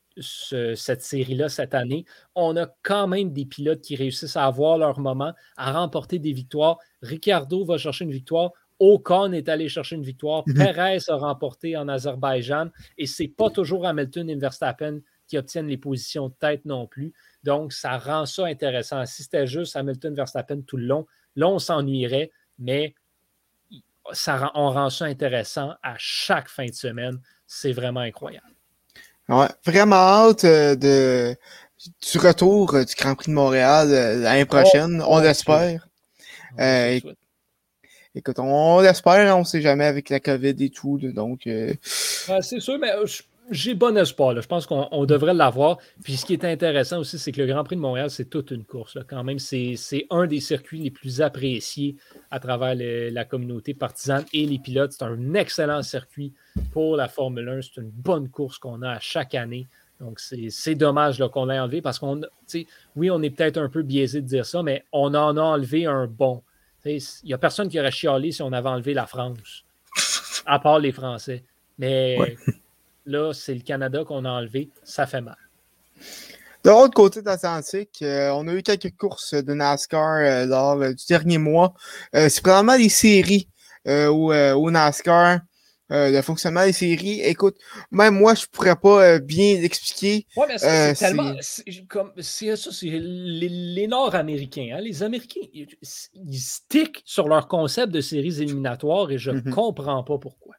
série-là 1.01 1.49
cette 1.49 1.75
année. 1.75 2.05
On 2.35 2.57
a 2.57 2.66
quand 2.83 3.07
même 3.07 3.33
des 3.33 3.47
pilotes 3.47 3.81
qui 3.81 3.97
réussissent 3.97 4.37
à 4.37 4.45
avoir 4.45 4.79
leur 4.79 4.99
moment, 4.99 5.33
à 5.57 5.73
remporter 5.73 6.19
des 6.19 6.33
victoires. 6.33 6.79
Ricardo 7.03 7.64
va 7.64 7.79
chercher 7.79 8.05
une 8.05 8.12
victoire. 8.12 8.53
Ocon 8.81 9.33
est 9.33 9.49
allé 9.49 9.69
chercher 9.69 9.97
une 9.97 10.05
victoire. 10.05 10.45
Mhm. 10.47 10.55
Perez 10.55 10.99
a 11.09 11.16
remporté 11.16 11.77
en 11.77 11.89
Azerbaïdjan. 11.89 12.71
Et 12.97 13.07
ce 13.07 13.23
n'est 13.23 13.29
pas 13.29 13.51
toujours 13.51 13.87
Hamilton 13.87 14.29
et 14.31 14.37
Verstappen 14.37 15.01
qui 15.27 15.37
obtiennent 15.37 15.69
les 15.69 15.79
positions 15.79 16.29
de 16.29 16.35
tête 16.35 16.64
non 16.64 16.87
plus. 16.87 17.12
Donc, 17.45 17.73
ça 17.73 17.99
rend 17.99 18.25
ça 18.27 18.47
intéressant. 18.47 19.05
Si 19.07 19.23
c'était 19.23 19.47
juste 19.47 19.77
Hamilton, 19.77 20.14
Verstappen 20.14 20.62
tout 20.62 20.77
le 20.77 20.87
long, 20.87 21.07
là, 21.37 21.49
on 21.49 21.59
s'ennuierait, 21.59 22.31
mais 22.59 22.95
ça, 24.12 24.51
on 24.55 24.71
rend 24.71 24.91
ça 24.91 25.05
intéressant 25.05 25.75
à 25.83 25.95
chaque 25.99 26.49
fin 26.49 26.66
de 26.66 26.73
semaine 26.73 27.21
c'est 27.49 27.72
vraiment 27.72 28.01
incroyable. 28.01 28.46
Ouais, 29.28 29.49
vraiment 29.66 29.96
hâte 29.96 30.44
euh, 30.44 30.76
de, 30.76 31.34
du 32.11 32.18
retour 32.18 32.74
euh, 32.74 32.84
du 32.84 32.94
Grand 32.94 33.14
Prix 33.14 33.30
de 33.30 33.34
Montréal 33.34 33.88
euh, 33.90 34.20
l'année 34.20 34.44
oh, 34.44 34.46
prochaine. 34.46 35.03
on 35.07 35.18
l'espère. 35.18 35.88
écoute, 38.14 38.38
on, 38.38 38.80
l'espère, 38.80 39.36
on 39.36 39.40
ne 39.40 39.44
sait 39.44 39.61
jamais 39.61 39.86
avec 39.86 40.11
la 40.11 40.20
COVID 40.20 40.57
et 40.61 40.70
tout. 40.70 40.99
Donc, 40.99 41.40
c'est 41.44 42.61
sûr, 42.61 42.78
mais 42.78 42.92
j'ai 43.51 43.74
bon 43.74 43.96
espoir. 43.96 44.40
Je 44.40 44.46
pense 44.46 44.66
qu'on 44.66 45.05
devrait 45.05 45.34
l'avoir. 45.34 45.78
Puis 46.03 46.16
ce 46.16 46.26
qui 46.26 46.32
est 46.32 46.44
intéressant 46.44 46.99
aussi, 46.99 47.18
c'est 47.18 47.32
que 47.32 47.40
le 47.40 47.46
Grand 47.46 47.64
Prix 47.64 47.76
de 47.76 47.80
Montréal, 47.80 48.11
c'est 48.11 48.26
toute 48.26 48.51
une 48.51 48.64
course. 48.64 48.99
Quand 49.09 49.24
même, 49.24 49.38
c'est 49.38 49.76
un 50.11 50.26
des 50.26 50.40
circuits 50.40 50.80
les 50.80 50.90
plus 50.90 51.20
appréciés 51.20 51.96
à 52.30 52.40
travers 52.40 52.74
la 52.76 53.24
communauté 53.24 53.74
partisane 53.74 54.24
et 54.32 54.46
les 54.46 54.59
pilotes. 54.59 54.92
C'est 54.92 55.05
un 55.05 55.34
excellent 55.34 55.82
circuit 55.82 56.32
pour 56.72 56.96
la 56.96 57.09
Formule 57.09 57.49
1. 57.49 57.62
C'est 57.62 57.80
une 57.80 57.90
bonne 57.90 58.28
course 58.28 58.59
qu'on 58.59 58.82
a 58.82 58.90
à 58.90 59.01
chaque 59.01 59.34
année. 59.34 59.66
Donc, 60.01 60.20
c'est 60.20 60.74
dommage 60.74 61.22
qu'on 61.32 61.46
l'ait 61.46 61.59
enlevé 61.59 61.82
parce 61.82 61.99
qu'on, 61.99 62.20
oui, 62.94 63.11
on 63.11 63.20
est 63.22 63.30
peut-être 63.30 63.59
un 63.59 63.68
peu 63.68 63.82
biaisé 63.82 64.20
de 64.20 64.26
dire 64.26 64.46
ça, 64.46 64.62
mais 64.62 64.84
on 64.92 65.14
en 65.14 65.36
a 65.36 65.40
enlevé 65.40 65.86
un 65.86 66.07
bon. 66.07 66.42
Il 66.84 67.01
n'y 67.24 67.34
a 67.34 67.38
personne 67.38 67.68
qui 67.68 67.80
aurait 67.80 67.90
chialé 67.90 68.30
si 68.30 68.40
on 68.40 68.53
avait 68.53 68.68
enlevé 68.68 68.94
la 68.94 69.07
France, 69.07 69.64
à 70.46 70.59
part 70.61 70.78
les 70.78 70.92
Français. 70.92 71.42
Mais 71.78 72.16
Là, 73.09 73.33
c'est 73.33 73.55
le 73.55 73.63
Canada 73.63 74.05
qu'on 74.05 74.27
a 74.27 74.31
enlevé. 74.31 74.69
Ça 74.85 75.07
fait 75.07 75.23
mal. 75.23 75.37
De 76.63 76.69
l'autre 76.71 76.93
côté 76.93 77.23
de 77.23 77.27
l'Atlantique, 77.27 78.03
euh, 78.03 78.29
on 78.35 78.47
a 78.49 78.53
eu 78.53 78.63
quelques 78.63 78.95
courses 78.97 79.33
de 79.33 79.55
NASCAR 79.55 80.17
euh, 80.17 80.45
lors 80.45 80.83
euh, 80.83 80.93
du 80.93 81.07
dernier 81.09 81.39
mois. 81.39 81.73
c'est 82.13 82.43
probablement 82.43 82.77
des 82.77 82.91
séries 82.91 83.49
au, 83.87 84.71
NASCAR, 84.71 85.41
le 85.89 86.21
fonctionnement 86.21 86.67
des 86.67 86.75
séries. 86.75 87.23
Écoute, 87.23 87.57
même 87.91 88.17
moi, 88.17 88.35
je 88.35 88.45
pourrais 88.45 88.77
pas 88.77 89.19
bien 89.19 89.59
l'expliquer. 89.59 90.27
Oui, 90.37 90.45
mais 90.47 90.59
c'est 90.59 90.93
tellement. 90.95 91.33
C'est 91.41 92.57
ça, 92.57 92.71
c'est 92.71 92.91
les, 92.91 93.87
Nord-Américains. 93.87 94.75
Hein. 94.75 94.81
Les 94.83 95.03
Américains, 95.03 95.47
ils, 95.55 96.39
stickent 96.39 97.01
sur 97.07 97.27
leur 97.29 97.49
concept 97.49 97.91
de 97.91 98.03
séries 98.03 98.43
éliminatoires 98.43 99.11
et 99.11 99.17
je 99.17 99.31
ne 99.31 99.41
mm-hmm. 99.41 99.51
comprends 99.51 100.05
pas 100.05 100.19
pourquoi. 100.19 100.58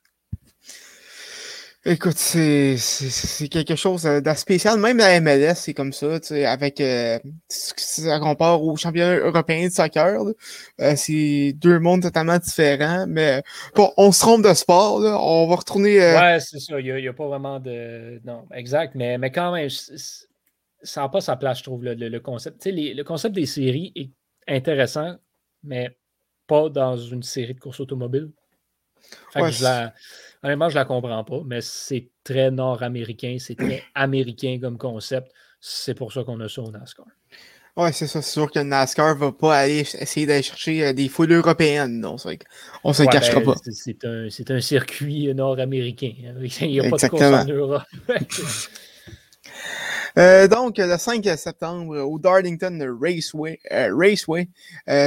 Écoute, 1.86 2.18
c'est 2.18 2.76
quelque 3.50 3.78
chose 3.78 4.04
de 4.04 4.34
spécial. 4.34 4.78
Même 4.80 4.98
la 4.98 5.22
MLS, 5.22 5.56
c'est 5.56 5.74
comme 5.74 5.94
ça, 5.94 6.20
tu 6.20 6.28
sais, 6.28 6.46
avec 6.46 6.82
euh, 6.82 7.18
ça 7.48 8.20
compare 8.20 8.62
au 8.62 8.76
championnat 8.76 9.16
européen 9.20 9.66
de 9.66 9.72
soccer. 9.72 10.22
Euh, 10.82 10.94
c'est 10.98 11.54
deux 11.56 11.80
mondes 11.80 12.02
totalement 12.02 12.38
différents. 12.38 13.06
Mais 13.08 13.44
bon, 13.76 13.94
on 13.96 14.12
se 14.12 14.20
trompe 14.20 14.44
de 14.44 14.54
sport, 14.54 15.00
là. 15.00 15.18
On 15.22 15.48
va 15.48 15.56
retourner. 15.56 16.04
Euh... 16.04 16.20
Ouais, 16.20 16.40
c'est 16.42 16.60
ça. 16.60 16.82
Il 16.82 16.94
n'y 16.94 17.08
a, 17.08 17.14
pas 17.14 17.28
vraiment 17.28 17.62
de. 17.62 18.20
Non, 18.26 18.46
exact. 18.54 18.96
Mais, 18.96 19.18
mais 19.18 19.32
quand 19.32 19.54
même, 19.54 19.70
ça 19.70 21.02
n'a 21.02 21.08
pas 21.08 21.22
sa 21.22 21.38
place, 21.38 21.60
je 21.60 21.64
trouve, 21.64 21.86
le, 21.86 21.94
le, 21.94 22.20
concept. 22.20 22.62
Tu 22.62 22.72
sais, 22.72 22.94
le 22.94 23.04
concept 23.04 23.36
des 23.36 23.46
séries 23.46 23.94
est 23.96 24.12
intéressant, 24.54 25.16
mais 25.64 25.98
pas 26.46 26.68
dans 26.68 26.98
une 26.98 27.24
série 27.24 27.54
de 27.54 27.60
courses 27.62 27.80
automobiles. 27.80 28.32
Fait 29.32 29.42
que 29.42 29.52
je 29.52 29.64
la 29.64 29.94
Honnêtement, 30.44 30.70
je 30.70 30.76
ne 30.76 30.80
la 30.80 30.86
comprends 30.86 31.24
pas, 31.24 31.42
mais 31.46 31.62
c'est 31.62 32.10
très 32.24 32.50
nord-américain, 32.52 33.38
c'est 33.40 33.56
très 33.56 33.84
américain 33.96 34.58
comme 34.62 34.78
concept. 34.78 35.32
C'est 35.60 35.94
pour 35.94 36.14
ça 36.14 36.24
qu'on 36.24 36.40
a 36.40 36.48
ça 36.48 36.62
au 36.62 36.72
NASCAR. 36.72 37.06
Oui, 37.76 37.90
c'est 37.94 38.08
ça. 38.08 38.22
C'est 38.22 38.32
sûr 38.32 38.52
que 38.52 38.60
le 38.60 38.66
NASCAR 38.66 39.16
ne 39.16 39.20
va 39.20 39.32
pas 39.32 39.58
aller 39.58 39.80
essayer 39.80 40.26
d'aller 40.26 40.42
chercher 40.42 40.88
euh, 40.88 40.94
des 40.94 41.08
foules 41.10 41.32
européennes. 41.32 42.00
Non, 42.00 42.16
on 42.84 42.90
ne 42.90 42.94
se 42.94 43.04
cachera 43.04 43.40
ben, 43.40 43.54
pas. 43.54 43.56
C'est 43.72 44.06
un, 44.06 44.28
un, 44.56 44.62
circuit 44.62 45.34
nord-américain. 45.34 46.14
Il 46.62 46.68
n'y 46.68 46.80
a 46.80 46.90
pas 46.90 46.98
de 46.98 47.08
course 47.08 47.24
en 47.24 47.46
Europe. 47.46 47.84
donc, 50.16 50.78
le 50.78 50.98
5 50.98 51.26
septembre, 51.38 51.98
au 52.00 52.20
Darlington 52.20 52.98
Raceway, 53.02 53.60
Raceway 53.72 54.50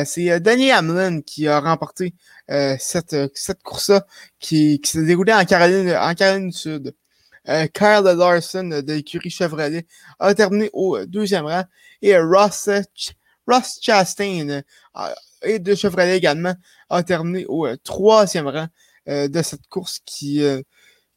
c'est 0.05 0.41
Danny 0.41 0.73
Hamlin 0.73 1.21
qui 1.21 1.49
a 1.49 1.61
remporté 1.61 2.15
cette, 2.79 3.17
cette 3.35 3.63
course-là 3.63 4.07
qui, 4.39 4.81
qui 4.81 4.91
s'est 4.91 5.05
déroulée 5.05 5.33
en 5.33 5.45
Caroline, 5.45 5.91
en 5.97 6.15
Caroline 6.15 6.51
du 6.51 6.57
Sud. 6.57 6.95
Kyle 7.45 8.05
Larson 8.05 8.69
de 8.69 8.93
l'écurie 8.93 9.31
Chevrolet 9.31 9.87
a 10.21 10.35
terminé 10.35 10.71
au 10.73 11.05
deuxième 11.07 11.47
rang 11.47 11.65
et 12.01 12.17
Ross, 12.17 12.71
Ross 13.49 13.79
Chastain 13.83 14.63
et 15.43 15.59
de 15.59 15.75
Chevrolet 15.75 16.17
également 16.17 16.55
a 16.89 17.03
terminé 17.03 17.45
au 17.49 17.67
troisième 17.77 18.47
rang 18.47 18.69
de 19.07 19.43
cette 19.43 19.67
course 19.69 19.99
qui 20.05 20.45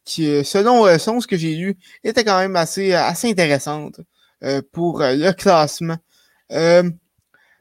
qui, 0.06 0.30
euh, 0.30 0.44
selon, 0.44 0.86
euh, 0.86 0.96
selon 0.96 1.20
ce 1.20 1.26
que 1.26 1.36
j'ai 1.36 1.54
lu, 1.54 1.76
était 2.02 2.24
quand 2.24 2.38
même 2.38 2.56
assez, 2.56 2.94
euh, 2.94 3.02
assez 3.02 3.28
intéressante 3.28 4.00
pour 4.72 5.00
le 5.00 5.32
classement. 5.32 5.96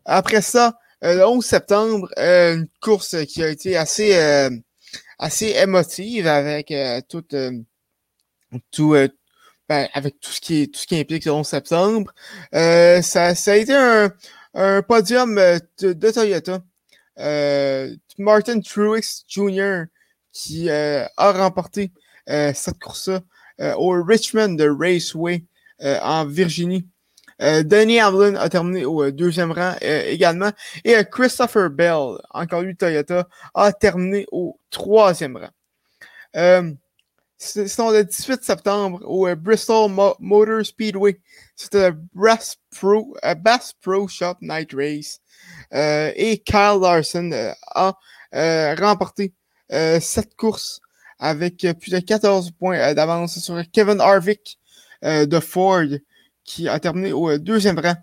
après 0.05 0.41
ça, 0.41 0.77
le 1.01 1.25
11 1.25 1.43
septembre, 1.43 2.09
une 2.17 2.67
course 2.81 3.15
qui 3.25 3.41
a 3.43 3.49
été 3.49 3.77
assez, 3.77 4.13
assez 5.17 5.47
émotive 5.51 6.27
avec 6.27 6.73
tout, 7.07 7.23
tout 8.71 8.95
ben, 9.69 9.87
avec 9.93 10.19
tout 10.19 10.31
ce 10.31 10.41
qui 10.41 10.69
tout 10.69 10.79
ce 10.79 10.85
qui 10.85 10.99
implique 10.99 11.25
le 11.25 11.31
11 11.31 11.47
septembre. 11.47 12.13
ça, 12.51 13.35
ça 13.35 13.51
a 13.53 13.55
été 13.55 13.73
un, 13.73 14.11
un 14.53 14.81
podium 14.81 15.35
de, 15.35 16.11
Toyota. 16.11 16.61
Martin 18.17 18.59
Truex 18.59 19.23
Jr. 19.27 19.85
qui 20.33 20.69
a 20.69 21.09
remporté 21.17 21.91
euh, 21.95 22.04
cette 22.27 22.79
course-là 22.79 23.21
euh, 23.61 23.73
au 23.75 24.03
Richmond 24.03 24.57
Raceway 24.59 25.45
euh, 25.81 25.97
en 26.01 26.25
Virginie. 26.25 26.87
Danny 27.37 28.01
Hamlin 28.01 28.35
a 28.35 28.47
terminé 28.47 28.85
au 28.85 29.11
deuxième 29.11 29.51
rang 29.51 29.73
également. 29.81 30.51
Et 30.85 30.95
Christopher 31.11 31.69
Bell, 31.69 32.17
encore 32.29 32.61
lui 32.61 32.77
Toyota, 32.77 33.27
a 33.53 33.73
terminé 33.73 34.25
au 34.31 34.57
troisième 34.69 35.35
rang. 35.35 36.71
Sinon, 37.37 37.91
le 37.91 38.05
18 38.05 38.41
septembre, 38.41 39.01
au 39.03 39.27
Bristol 39.35 39.91
Motor 40.19 40.65
Speedway, 40.65 41.19
c'était 41.57 41.89
le 41.89 41.97
Bass 42.13 42.55
Pro, 42.73 43.17
Bass 43.39 43.73
Pro 43.81 44.07
Shop 44.07 44.35
Night 44.39 44.71
Race. 44.73 45.19
et 45.73 46.41
Kyle 46.45 46.79
Larson 46.81 47.53
a 47.73 47.97
remporté 48.31 49.33
cette 49.69 50.37
course 50.37 50.79
avec 51.19 51.63
euh, 51.63 51.73
plus 51.73 51.91
de 51.91 51.99
14 51.99 52.51
points 52.51 52.77
euh, 52.77 52.93
d'avance 52.93 53.39
sur 53.39 53.61
Kevin 53.71 53.99
Harvick 53.99 54.59
euh, 55.03 55.25
de 55.25 55.39
Ford, 55.39 55.85
qui 56.43 56.67
a 56.67 56.79
terminé 56.79 57.13
au 57.13 57.37
deuxième 57.37 57.79
rang 57.79 57.95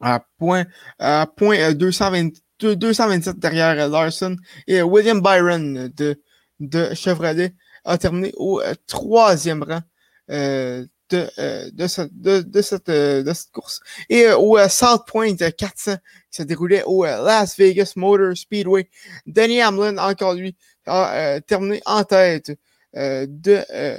à 0.00 0.24
point, 0.38 0.64
à 0.98 1.26
point 1.36 1.74
227 1.74 3.38
derrière 3.38 3.88
Larson. 3.88 4.36
Et 4.66 4.80
William 4.82 5.20
Byron 5.20 5.92
de, 5.96 6.20
de 6.60 6.94
Chevrolet 6.94 7.54
a 7.84 7.98
terminé 7.98 8.32
au 8.36 8.62
troisième 8.86 9.62
rang 9.62 9.80
de, 10.28 11.70
de, 11.70 11.86
cette, 11.86 12.14
de, 12.20 12.62
cette, 12.62 13.50
course. 13.52 13.80
Et 14.08 14.28
au 14.30 14.56
South 14.68 15.04
Point 15.06 15.36
400, 15.36 15.96
qui 16.30 16.36
se 16.36 16.42
déroulait 16.42 16.82
au 16.84 17.04
Las 17.04 17.56
Vegas 17.56 17.94
Motor 17.96 18.36
Speedway, 18.36 18.88
Danny 19.26 19.62
Hamlin, 19.62 19.98
encore 19.98 20.34
lui, 20.34 20.56
euh, 20.88 21.40
terminé 21.40 21.80
en 21.86 22.04
tête 22.04 22.52
euh, 22.96 23.26
de, 23.28 23.60
euh, 23.70 23.98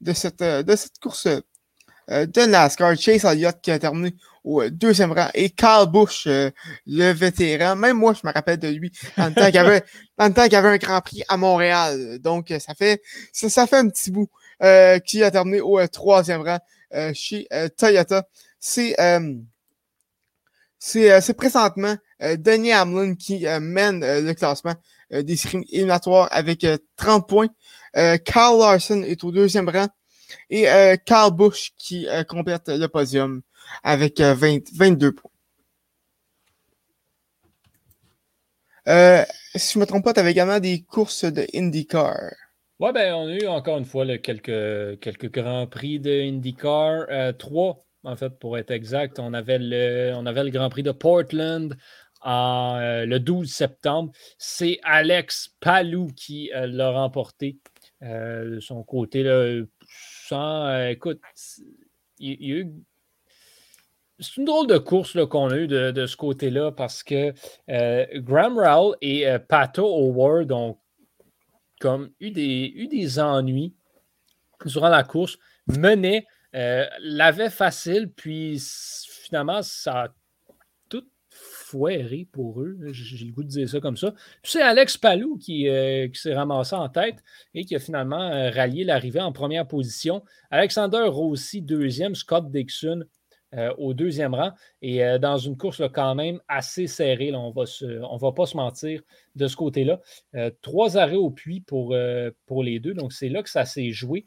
de, 0.00 0.12
cette, 0.12 0.42
de 0.42 0.76
cette 0.76 0.98
course 0.98 1.28
de 2.08 2.46
NASCAR. 2.46 2.96
Chase 2.96 3.24
Elliott 3.24 3.60
qui 3.62 3.70
a 3.70 3.78
terminé 3.78 4.14
au 4.44 4.68
deuxième 4.68 5.12
rang 5.12 5.28
et 5.34 5.50
Carl 5.50 5.90
Busch, 5.90 6.26
le 6.26 7.12
vétéran. 7.12 7.76
Même 7.76 7.96
moi, 7.96 8.12
je 8.12 8.26
me 8.26 8.32
rappelle 8.32 8.58
de 8.58 8.68
lui 8.68 8.92
en 9.16 9.32
tant 9.32 9.46
qu'il 9.46 9.58
avait, 9.58 9.84
en 10.18 10.30
tant 10.32 10.44
qu'il 10.44 10.54
y 10.54 10.56
avait 10.56 10.68
un 10.68 10.76
Grand 10.78 11.00
Prix 11.00 11.22
à 11.28 11.36
Montréal. 11.36 12.18
Donc, 12.18 12.52
ça 12.58 12.74
fait, 12.74 13.00
ça, 13.32 13.66
fait 13.66 13.76
un 13.76 13.88
petit 13.88 14.10
bout 14.10 14.28
qui 15.04 15.22
a 15.22 15.30
terminé 15.30 15.60
au 15.60 15.86
troisième 15.86 16.42
rang 16.42 16.58
chez 17.14 17.46
Toyota. 17.78 18.26
C'est 18.58 18.96
c'est 20.78 21.34
présentement 21.36 21.96
Denis 22.20 22.74
Hamlin 22.74 23.14
qui 23.14 23.46
mène 23.60 24.00
le 24.00 24.32
classement 24.32 24.74
euh, 24.74 24.74
des 25.12 25.36
séries 25.36 25.66
éliminatoires 25.70 26.28
avec 26.30 26.66
30 26.96 27.22
euh, 27.22 27.26
points. 27.26 27.48
Euh, 27.96 28.16
Carl 28.16 28.58
Larson 28.58 29.02
est 29.02 29.22
au 29.24 29.32
deuxième 29.32 29.68
rang. 29.68 29.88
Et 30.48 30.64
Carl 31.04 31.30
Bush 31.30 31.72
qui 31.76 32.06
complète 32.26 32.68
le 32.68 32.86
podium 32.86 33.42
avec 33.82 34.18
22 34.18 35.12
points. 35.12 35.30
si 39.54 39.72
je 39.74 39.78
ne 39.78 39.80
me 39.82 39.86
trompe 39.86 40.04
pas, 40.04 40.14
tu 40.14 40.20
avais 40.20 40.30
également 40.30 40.58
des 40.58 40.82
courses 40.82 41.24
de 41.24 41.46
IndyCar. 41.54 42.16
Oui, 42.80 42.90
ben, 42.94 43.12
on 43.14 43.28
a 43.28 43.34
eu 43.34 43.46
encore 43.46 43.76
une 43.76 43.84
fois 43.84 44.06
quelques, 44.18 45.00
quelques 45.00 45.30
grands 45.30 45.66
prix 45.66 46.00
de 46.00 46.10
IndyCar. 46.10 47.34
trois, 47.36 47.84
en 48.04 48.16
fait, 48.16 48.38
pour 48.38 48.58
être 48.58 48.70
exact. 48.70 49.18
On 49.18 49.34
avait 49.34 49.58
le, 49.58 50.12
on 50.14 50.26
avait 50.26 50.44
le 50.44 50.50
Grand 50.50 50.70
Prix 50.70 50.82
de 50.82 50.92
Portland, 50.92 51.76
euh, 52.26 53.04
le 53.04 53.18
12 53.18 53.50
septembre. 53.50 54.12
C'est 54.38 54.78
Alex 54.84 55.54
Palou 55.60 56.08
qui 56.14 56.52
euh, 56.54 56.66
l'a 56.66 56.90
remporté 56.90 57.58
euh, 58.02 58.56
de 58.56 58.60
son 58.60 58.82
côté. 58.84 59.22
C'est 64.20 64.36
une 64.36 64.44
drôle 64.44 64.68
de 64.68 64.78
course 64.78 65.18
qu'on 65.26 65.50
a 65.50 65.56
eu 65.56 65.66
de, 65.66 66.06
ce 66.06 66.16
côté-là 66.16 66.70
parce 66.70 67.02
que 67.02 67.34
Graham 68.20 68.58
Rowell 68.58 68.96
et 69.00 69.26
Pato 69.48 69.84
Howard 69.84 70.52
ont 70.52 70.78
eu 72.20 72.30
des, 72.30 72.72
eu 72.76 72.86
des 72.86 73.18
ennuis 73.18 73.74
durant 74.64 74.90
la 74.90 75.02
course, 75.02 75.38
menaient, 75.66 76.24
l'avaient 76.52 77.50
facile, 77.50 78.12
puis 78.12 78.62
finalement, 79.24 79.62
ça 79.62 80.02
a 80.04 80.08
foiré 81.72 82.28
pour 82.30 82.60
eux. 82.60 82.76
J'ai 82.92 83.24
le 83.24 83.32
goût 83.32 83.42
de 83.42 83.48
dire 83.48 83.68
ça 83.68 83.80
comme 83.80 83.96
ça. 83.96 84.14
c'est 84.42 84.60
Alex 84.60 84.98
Palou 84.98 85.38
qui, 85.38 85.68
euh, 85.68 86.06
qui 86.08 86.20
s'est 86.20 86.34
ramassé 86.34 86.76
en 86.76 86.88
tête 86.88 87.16
et 87.54 87.64
qui 87.64 87.74
a 87.74 87.78
finalement 87.78 88.20
euh, 88.20 88.50
rallié 88.50 88.84
l'arrivée 88.84 89.20
en 89.20 89.32
première 89.32 89.66
position. 89.66 90.22
Alexander 90.50 91.04
Rossi, 91.06 91.62
deuxième. 91.62 92.14
Scott 92.14 92.50
Dixon 92.50 93.04
euh, 93.54 93.72
au 93.78 93.94
deuxième 93.94 94.34
rang. 94.34 94.52
Et 94.82 95.00
dans 95.18 95.38
une 95.38 95.56
course 95.56 95.82
quand 95.92 96.14
même 96.14 96.40
assez 96.46 96.86
serrée, 96.86 97.34
on 97.34 97.54
ne 97.54 98.20
va 98.20 98.32
pas 98.32 98.46
se 98.46 98.56
mentir 98.56 99.00
de 99.34 99.46
ce 99.46 99.56
côté-là. 99.56 100.00
trois 100.60 100.98
arrêts 100.98 101.16
au 101.16 101.30
puits 101.30 101.62
pour, 101.62 101.96
pour 102.46 102.62
les 102.62 102.80
deux. 102.80 102.92
Donc 102.92 103.14
c'est 103.14 103.30
là 103.30 103.42
que 103.42 103.50
ça 103.50 103.64
s'est 103.64 103.92
joué. 103.92 104.26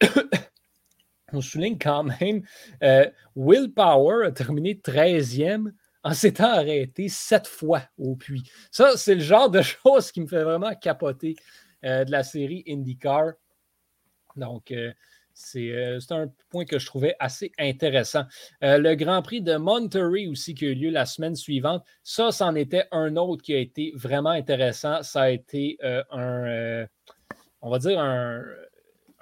on 1.32 1.40
souligne 1.40 1.78
quand 1.78 2.02
même, 2.02 2.42
Will 3.36 3.72
Power 3.72 4.26
a 4.26 4.32
terminé 4.32 4.74
13e 4.74 5.70
en 6.02 6.14
s'étant 6.14 6.50
arrêté 6.50 7.08
sept 7.08 7.46
fois 7.46 7.82
au 7.98 8.16
puits. 8.16 8.50
Ça, 8.70 8.96
c'est 8.96 9.14
le 9.14 9.20
genre 9.20 9.50
de 9.50 9.62
choses 9.62 10.12
qui 10.12 10.20
me 10.20 10.26
fait 10.26 10.42
vraiment 10.42 10.74
capoter 10.74 11.36
euh, 11.84 12.04
de 12.04 12.10
la 12.10 12.22
série 12.22 12.64
IndyCar. 12.68 13.32
Donc, 14.36 14.70
euh, 14.70 14.92
euh, 15.56 16.00
c'est 16.00 16.12
un 16.12 16.28
point 16.50 16.64
que 16.64 16.78
je 16.78 16.86
trouvais 16.86 17.16
assez 17.18 17.52
intéressant. 17.58 18.24
le 18.60 18.94
Grand 18.94 19.22
Prix 19.22 19.40
de 19.40 19.56
Monterey 19.56 20.26
aussi 20.26 20.54
qui 20.54 20.66
a 20.66 20.68
eu 20.68 20.74
lieu 20.74 20.90
la 20.90 21.06
semaine 21.06 21.36
suivante, 21.36 21.84
ça, 22.02 22.30
c'en 22.30 22.54
était 22.54 22.86
un 22.92 23.16
autre 23.16 23.42
qui 23.42 23.54
a 23.54 23.58
été 23.58 23.92
vraiment 23.94 24.30
intéressant. 24.30 25.02
Ça 25.02 25.22
a 25.22 25.30
été 25.30 25.78
un, 25.82 26.86
on 27.62 27.70
va 27.70 27.78
dire 27.78 27.98
un, 27.98 28.42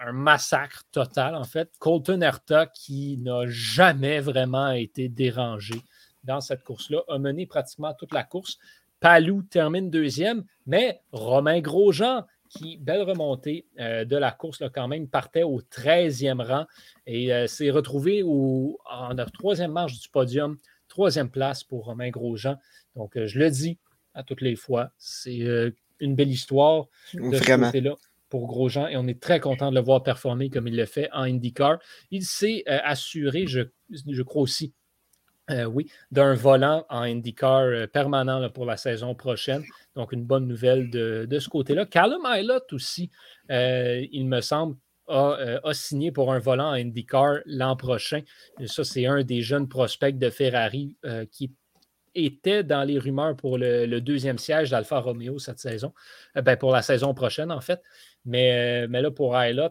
un 0.01 0.13
massacre 0.13 0.83
total, 0.91 1.35
en 1.35 1.45
fait. 1.45 1.71
Colton 1.79 2.21
Herta 2.21 2.67
qui 2.67 3.19
n'a 3.19 3.43
jamais 3.47 4.21
vraiment 4.21 4.71
été 4.71 5.09
dérangé 5.09 5.77
dans 6.29 6.41
cette 6.41 6.63
course-là, 6.63 7.03
a 7.09 7.19
mené 7.19 7.47
pratiquement 7.47 7.95
toute 7.95 8.13
la 8.13 8.23
course. 8.23 8.59
Palou 9.01 9.43
termine 9.43 9.91
deuxième, 9.91 10.45
mais 10.67 11.01
Romain 11.11 11.61
Grosjean, 11.61 12.25
qui, 12.51 12.77
belle 12.77 13.03
remontée 13.03 13.67
euh, 13.81 14.05
de 14.05 14.17
la 14.17 14.31
course, 14.31 14.61
là, 14.61 14.71
quand 14.73 14.89
même, 14.89 15.09
partait 15.09 15.43
au 15.43 15.61
13e 15.61 16.43
rang 16.43 16.67
et 17.07 17.33
euh, 17.33 17.47
s'est 17.47 17.71
retrouvé 17.71 18.23
au, 18.23 18.79
en 18.91 19.15
la 19.15 19.27
troisième 19.27 19.73
marche 19.73 19.99
du 19.99 20.09
podium, 20.09 20.59
troisième 20.89 21.31
place 21.31 21.65
pour 21.65 21.87
Romain 21.87 22.11
Grosjean. 22.11 22.57
Donc, 22.95 23.17
euh, 23.17 23.27
je 23.27 23.39
le 23.39 23.51
dis 23.51 23.79
à 24.15 24.23
toutes 24.23 24.41
les 24.41 24.57
fois, 24.57 24.91
c'est 24.99 25.39
une 26.01 26.15
belle 26.17 26.31
histoire 26.31 26.87
de 27.15 27.37
ce 27.37 27.57
côté-là 27.57 27.95
pour 28.29 28.47
Grosjean 28.47 28.89
et 28.89 28.97
on 28.97 29.07
est 29.07 29.21
très 29.21 29.39
content 29.39 29.71
de 29.71 29.77
le 29.77 29.81
voir 29.81 30.03
performer 30.03 30.51
comme 30.51 30.67
il 30.67 30.77
le 30.77 30.87
fait 30.87 31.09
en 31.13 31.23
IndyCar. 31.23 31.79
Il 32.11 32.25
s'est 32.25 32.65
assuré, 32.67 33.47
je, 33.47 33.61
je, 33.91 34.23
crois 34.23 34.43
aussi, 34.43 34.73
euh, 35.51 35.65
oui, 35.65 35.91
d'un 36.11 36.35
volant 36.35 36.85
en 36.91 37.03
IndyCar 37.03 37.63
euh, 37.63 37.87
permanent 37.87 38.49
pour 38.51 38.67
la 38.67 38.77
saison 38.77 39.15
prochaine. 39.15 39.65
Donc, 39.97 40.13
une 40.13 40.25
bonne 40.25 40.47
nouvelle 40.47 40.91
de, 40.91 41.39
ce 41.39 41.49
côté-là. 41.49 41.87
Callum 41.87 42.27
Ilott 42.27 42.73
aussi, 42.73 43.11
euh, 43.51 44.05
il 44.13 44.27
me 44.27 44.41
semble, 44.41 44.77
a, 45.09 45.61
signé 45.73 46.13
pour 46.13 46.33
un 46.33 46.39
volant 46.39 46.71
à 46.71 46.77
IndyCar 46.77 47.39
l'an 47.47 47.77
prochain. 47.77 48.21
ça, 48.67 48.85
c'est 48.85 49.07
un 49.07 49.23
des 49.23 49.41
jeunes 49.41 49.69
prospects 49.69 50.19
de 50.19 50.29
Ferrari 50.29 50.97
qui 51.33 51.55
était 52.15 52.63
dans 52.63 52.85
les 52.85 52.99
rumeurs 52.99 53.35
pour 53.35 53.57
le, 53.57 54.01
deuxième 54.01 54.37
siège 54.37 54.71
d'Alfa 54.71 54.99
Romeo 54.99 55.39
cette 55.39 55.61
saison. 55.61 55.95
ben, 56.35 56.57
pour 56.57 56.73
la 56.73 56.83
saison 56.83 57.15
prochaine, 57.15 57.51
en 57.51 57.63
fait. 57.63 57.81
Mais, 58.27 58.87
mais 58.89 59.01
là, 59.01 59.11
pour 59.11 59.43
Hilot, 59.43 59.71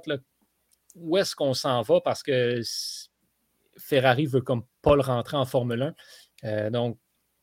où 0.96 1.18
est-ce 1.18 1.36
qu'on 1.36 1.54
s'en 1.54 1.84
va? 1.84 2.02
Parce 2.02 2.24
que 2.24 2.62
Ferrari 3.78 4.26
veut 4.26 4.42
comme 4.42 4.64
pas 4.88 4.96
le 4.96 5.02
rentrer 5.02 5.38
en 5.38 5.46
Formule 5.46 5.94
1. 6.44 6.72
donc, 6.72 6.98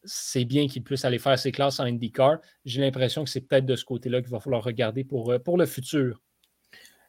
c'est 0.04 0.44
bien 0.44 0.68
qu'il 0.68 0.82
puisse 0.82 1.04
aller 1.04 1.18
faire 1.18 1.38
ses 1.38 1.52
classes 1.52 1.80
en 1.80 1.84
IndyCar. 1.84 2.38
J'ai 2.64 2.80
l'impression 2.80 3.24
que 3.24 3.30
c'est 3.30 3.40
peut-être 3.40 3.66
de 3.66 3.76
ce 3.76 3.84
côté-là 3.84 4.20
qu'il 4.20 4.30
va 4.30 4.40
falloir 4.40 4.62
regarder 4.62 5.04
pour, 5.04 5.32
euh, 5.32 5.38
pour 5.38 5.58
le 5.58 5.66
futur. 5.66 6.20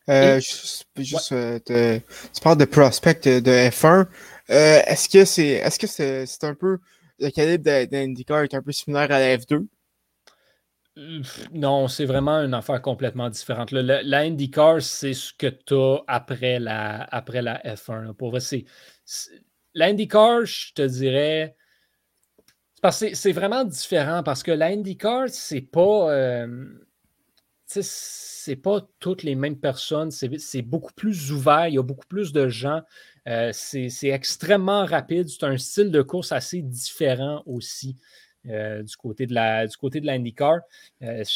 Euh, 0.08 0.40
juste, 0.40 1.32
euh, 1.32 1.60
tu 1.60 2.42
parles 2.42 2.60
de 2.60 2.66
prospect 2.66 3.42
de 3.42 3.70
F1. 3.70 4.08
est-ce 4.48 5.10
que 5.10 5.26
c'est 5.26 5.48
est-ce 5.48 5.80
que 5.80 5.88
c'est 5.88 6.44
un 6.44 6.54
peu 6.54 6.78
le 7.18 7.30
calibre 7.32 7.86
d'IndyCar 7.88 8.44
est 8.44 8.54
un 8.54 8.62
peu 8.62 8.72
similaire 8.72 9.12
à 9.12 9.20
la 9.20 9.36
F2? 9.36 9.66
Non, 11.52 11.88
c'est 11.88 12.06
vraiment 12.06 12.38
une 12.38 12.54
affaire 12.54 12.82
complètement 12.84 13.30
différente. 13.30 13.72
la 13.72 14.20
IndyCar, 14.20 14.80
c'est 14.82 15.14
ce 15.14 15.34
que 15.34 15.48
tu 15.48 15.74
as 15.74 16.04
après 16.08 16.60
la, 16.60 17.04
après 17.12 17.42
la 17.42 17.60
F1. 17.66 18.14
Pour 18.14 18.30
vrai, 18.30 18.42
c'est. 18.42 18.66
L'IndyCar, 19.76 20.46
je 20.46 20.74
te 20.74 20.82
dirais, 20.82 21.56
c'est 22.92 23.32
vraiment 23.32 23.64
différent 23.64 24.24
parce 24.24 24.44
que 24.44 24.52
la 24.52 24.68
IndyCar, 24.68 25.30
c'est 25.30 25.62
pas. 25.62 26.12
Euh, 26.12 26.66
c'est 27.68 28.56
pas 28.56 28.88
toutes 29.00 29.24
les 29.24 29.36
mêmes 29.36 29.60
personnes. 29.60 30.12
C'est 30.12 30.62
beaucoup 30.62 30.94
plus 30.94 31.32
ouvert. 31.32 31.68
Il 31.68 31.76
y 31.76 31.80
a 31.80 31.84
beaucoup 31.84 32.06
plus 32.06 32.32
de 32.32 32.48
gens. 32.48 32.82
Euh, 33.28 33.50
c'est 33.54 33.90
extrêmement 34.04 34.86
rapide. 34.86 35.28
C'est 35.28 35.46
un 35.46 35.58
style 35.58 35.92
de 35.92 36.02
course 36.02 36.32
assez 36.32 36.62
différent 36.62 37.42
aussi. 37.48 37.98
Euh, 38.48 38.84
du 38.84 38.96
côté 38.96 39.26
de 39.26 39.34
la, 39.34 39.66
l'IndyCar. 39.66 40.60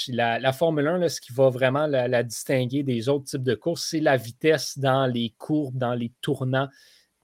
la, 0.09 0.53
Formule 0.53 0.87
1, 0.87 1.09
ce 1.09 1.19
qui 1.19 1.33
va 1.33 1.49
vraiment 1.49 1.87
la, 1.87 2.21
distinguer 2.21 2.83
des 2.83 3.09
autres 3.09 3.25
types 3.25 3.43
de 3.43 3.55
courses, 3.55 3.87
c'est 3.89 3.99
la 3.99 4.15
vitesse 4.15 4.77
dans 4.77 5.07
les 5.07 5.33
courbes, 5.39 5.75
dans 5.75 5.95
les 5.95 6.11
tournants. 6.21 6.69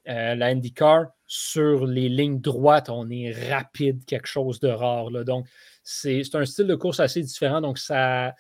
La 0.06 0.48
IndyCar, 0.48 1.08
sur 1.28 1.86
les 1.86 2.10
lignes 2.10 2.40
droites, 2.40 2.90
on 2.90 3.10
est 3.10 3.32
rapide, 3.50 4.06
quelque 4.06 4.28
chose 4.28 4.60
de 4.60 4.68
rare. 4.68 5.10
Donc, 5.26 5.48
c'est 5.84 6.24
un 6.34 6.46
style 6.46 6.68
de 6.68 6.76
course 6.76 7.00
assez 7.00 7.22
différent. 7.22 7.62
Donc, 7.62 7.78
ça 7.78 8.36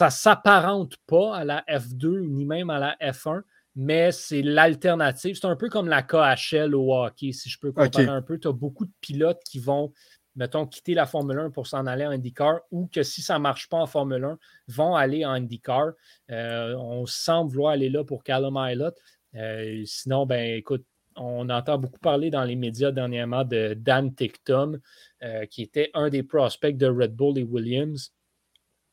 ne 0.00 0.10
s'apparente 0.10 0.96
pas 1.06 1.36
à 1.36 1.44
la 1.44 1.64
F2 1.68 2.20
ni 2.26 2.44
même 2.44 2.70
à 2.70 2.78
la 2.78 2.96
F1, 3.00 3.42
mais 3.76 4.12
c'est 4.12 4.42
l'alternative. 4.42 5.36
C'est 5.36 5.46
un 5.46 5.56
peu 5.56 5.68
comme 5.68 5.88
la 5.88 6.02
KHL 6.02 6.74
au 6.74 6.94
hockey, 6.94 7.32
si 7.32 7.48
je 7.48 7.58
peux 7.58 7.72
comparer 7.72 8.06
un 8.06 8.22
peu. 8.22 8.38
Tu 8.38 8.48
as 8.48 8.52
beaucoup 8.52 8.86
de 8.86 8.92
pilotes 9.00 9.42
qui 9.44 9.58
vont, 9.58 9.92
mettons, 10.36 10.66
quitter 10.66 10.94
la 10.94 11.06
Formule 11.06 11.38
1 11.38 11.50
pour 11.50 11.66
s'en 11.66 11.86
aller 11.86 12.06
en 12.06 12.10
IndyCar 12.10 12.60
ou 12.70 12.88
que 12.92 13.02
si 13.02 13.20
ça 13.20 13.34
ne 13.34 13.40
marche 13.40 13.68
pas 13.68 13.78
en 13.78 13.86
Formule 13.86 14.24
1, 14.24 14.38
vont 14.68 14.94
aller 14.94 15.26
en 15.26 15.32
IndyCar. 15.32 15.92
Euh, 16.30 16.74
on 16.76 17.04
semble 17.04 17.50
vouloir 17.50 17.72
aller 17.72 17.90
là 17.90 18.04
pour 18.04 18.24
Callum 18.24 18.56
Ilott. 18.56 18.96
Euh, 19.34 19.82
sinon, 19.84 20.26
ben 20.26 20.56
écoute, 20.56 20.86
on 21.16 21.48
entend 21.48 21.78
beaucoup 21.78 21.98
parler 21.98 22.30
dans 22.30 22.44
les 22.44 22.56
médias 22.56 22.90
dernièrement 22.90 23.44
de 23.44 23.74
Dan 23.74 24.14
Ticktum, 24.14 24.80
euh, 25.22 25.46
qui 25.46 25.62
était 25.62 25.90
un 25.94 26.08
des 26.08 26.22
prospects 26.22 26.76
de 26.76 26.86
Red 26.86 27.14
Bull 27.14 27.38
et 27.38 27.44
Williams. 27.44 28.12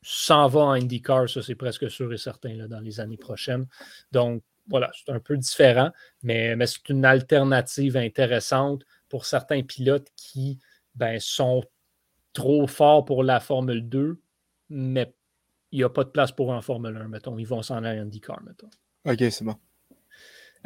S'en 0.02 0.48
va 0.48 0.60
en 0.60 0.72
IndyCar, 0.72 1.28
ça 1.28 1.42
c'est 1.42 1.54
presque 1.54 1.88
sûr 1.90 2.12
et 2.12 2.18
certain 2.18 2.66
dans 2.66 2.80
les 2.80 3.00
années 3.00 3.16
prochaines. 3.16 3.66
Donc 4.10 4.42
voilà, 4.68 4.90
c'est 4.94 5.12
un 5.12 5.20
peu 5.20 5.36
différent, 5.36 5.90
mais, 6.22 6.56
c'est 6.66 6.88
une 6.88 7.04
alternative 7.04 7.96
intéressante 7.96 8.84
pour 9.08 9.26
certains 9.26 9.62
pilotes 9.62 10.08
qui 10.16 10.58
ben, 10.94 11.18
sont 11.20 11.62
trop 12.32 12.66
forts 12.66 13.04
pour 13.04 13.24
la 13.24 13.40
Formule 13.40 13.88
2, 13.88 14.20
mais 14.70 15.12
il 15.70 15.78
n'y 15.78 15.84
a 15.84 15.88
pas 15.88 16.04
de 16.04 16.10
place 16.10 16.32
pour 16.32 16.50
en 16.50 16.62
Formule 16.62 16.96
1, 16.96 17.08
mettons. 17.08 17.38
Ils 17.38 17.46
vont 17.46 17.62
s'en 17.62 17.82
aller 17.82 18.00
en 18.00 18.04
IndyCar, 18.04 18.42
mettons. 18.42 18.70
OK, 19.04 19.18
c'est 19.18 19.44
bon. 19.44 19.56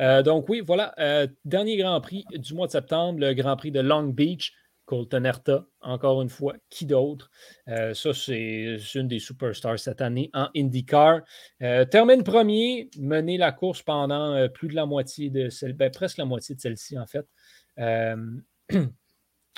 Euh, 0.01 0.22
donc 0.22 0.49
oui, 0.49 0.61
voilà. 0.61 0.94
Euh, 0.99 1.26
dernier 1.44 1.76
Grand 1.76 2.01
Prix 2.01 2.24
du 2.32 2.55
mois 2.55 2.66
de 2.66 2.72
septembre, 2.72 3.20
le 3.20 3.34
Grand 3.34 3.57
Prix 3.57 3.70
de 3.70 3.80
Long 3.80 4.05
Beach. 4.09 4.53
Colton 4.84 5.24
Herta, 5.24 5.66
encore 5.80 6.22
une 6.22 6.28
fois, 6.28 6.55
qui 6.70 6.86
d'autre? 6.86 7.28
Euh, 7.66 7.92
ça, 7.92 8.14
c'est 8.14 8.76
une 8.94 9.09
des 9.09 9.18
superstars 9.18 9.80
cette 9.80 10.01
année 10.01 10.30
en 10.32 10.49
IndyCar. 10.57 11.22
termine 11.90 12.22
premier, 12.22 12.88
mener 12.97 13.36
la 13.36 13.51
course 13.51 13.82
pendant 13.82 14.49
plus 14.51 14.68
de 14.68 14.76
la 14.76 14.86
moitié 14.86 15.28
de 15.28 15.49
celle, 15.49 15.72
ben, 15.72 15.90
presque 15.90 16.18
la 16.18 16.24
moitié 16.24 16.55
de 16.55 16.61
celle-ci, 16.61 16.97
en 16.97 17.07
fait. 17.07 17.26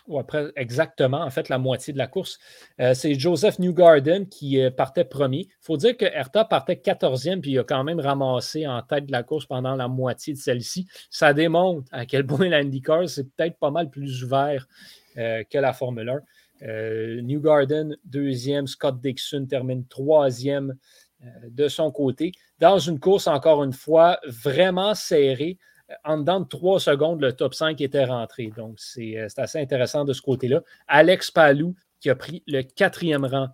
ou 0.09 0.19
après 0.19 0.51
exactement, 0.57 1.21
en 1.21 1.31
fait, 1.31 1.49
la 1.49 1.59
moitié 1.59 1.93
de 1.93 1.99
la 1.99 2.07
course. 2.07 2.39
Euh, 2.81 2.95
c'est 2.95 3.15
Joseph 3.15 3.59
Newgarden 3.59 4.27
qui 4.27 4.61
euh, 4.61 4.71
partait 4.71 5.05
premier. 5.05 5.41
Il 5.49 5.57
faut 5.61 5.77
dire 5.77 5.97
que 5.97 6.07
Herta 6.07 6.45
partait 6.45 6.75
14e, 6.75 7.41
puis 7.41 7.53
il 7.53 7.59
a 7.59 7.65
quand 7.65 7.85
même 7.85 8.01
ramassé 8.01 8.67
en 8.67 8.83
tête 8.83 9.07
de 9.07 9.13
la 9.13 9.23
course 9.23 9.47
pendant 9.47 9.77
la 9.77 9.87
moitié 9.87 10.33
de 10.33 10.39
celle-ci. 10.39 10.89
Ça 11.11 11.35
démontre 11.35 11.87
à 11.93 12.07
quel 12.07 12.27
point 12.27 12.49
l'IndyCar, 12.49 13.09
c'est 13.09 13.25
peut-être 13.25 13.59
pas 13.59 13.71
mal 13.71 13.91
plus 13.91 14.25
ouvert 14.25 14.67
euh, 15.19 15.45
que 15.49 15.59
la 15.59 15.73
Formule 15.73 16.09
1. 16.09 17.23
Newgarden, 17.23 17.97
deuxième. 18.05 18.67
Scott 18.67 19.01
Dixon 19.01 19.47
termine 19.47 19.87
troisième 19.87 20.75
de 21.49 21.69
son 21.69 21.93
côté. 21.93 22.33
Dans 22.59 22.81
une 22.81 22.99
course, 22.99 23.29
encore 23.29 23.63
une 23.63 23.73
fois, 23.73 24.19
vraiment 24.27 24.97
serrée 24.97 25.57
en 26.05 26.19
dedans 26.19 26.41
de 26.41 26.47
trois 26.47 26.81
secondes, 26.81 27.21
le 27.21 27.33
top 27.33 27.55
5 27.55 27.81
était 27.81 28.05
rentré. 28.05 28.53
Donc, 28.57 28.79
euh, 28.99 29.27
c'est 29.29 29.39
assez 29.39 29.59
intéressant 29.59 30.05
de 30.05 30.13
ce 30.13 30.23
côté-là. 30.23 30.63
Alex 30.87 31.31
Palou, 31.31 31.75
qui 32.01 32.11
a 32.11 32.15
pris 32.15 32.43
le 32.47 32.63
quatrième 32.63 33.25
rang 33.25 33.49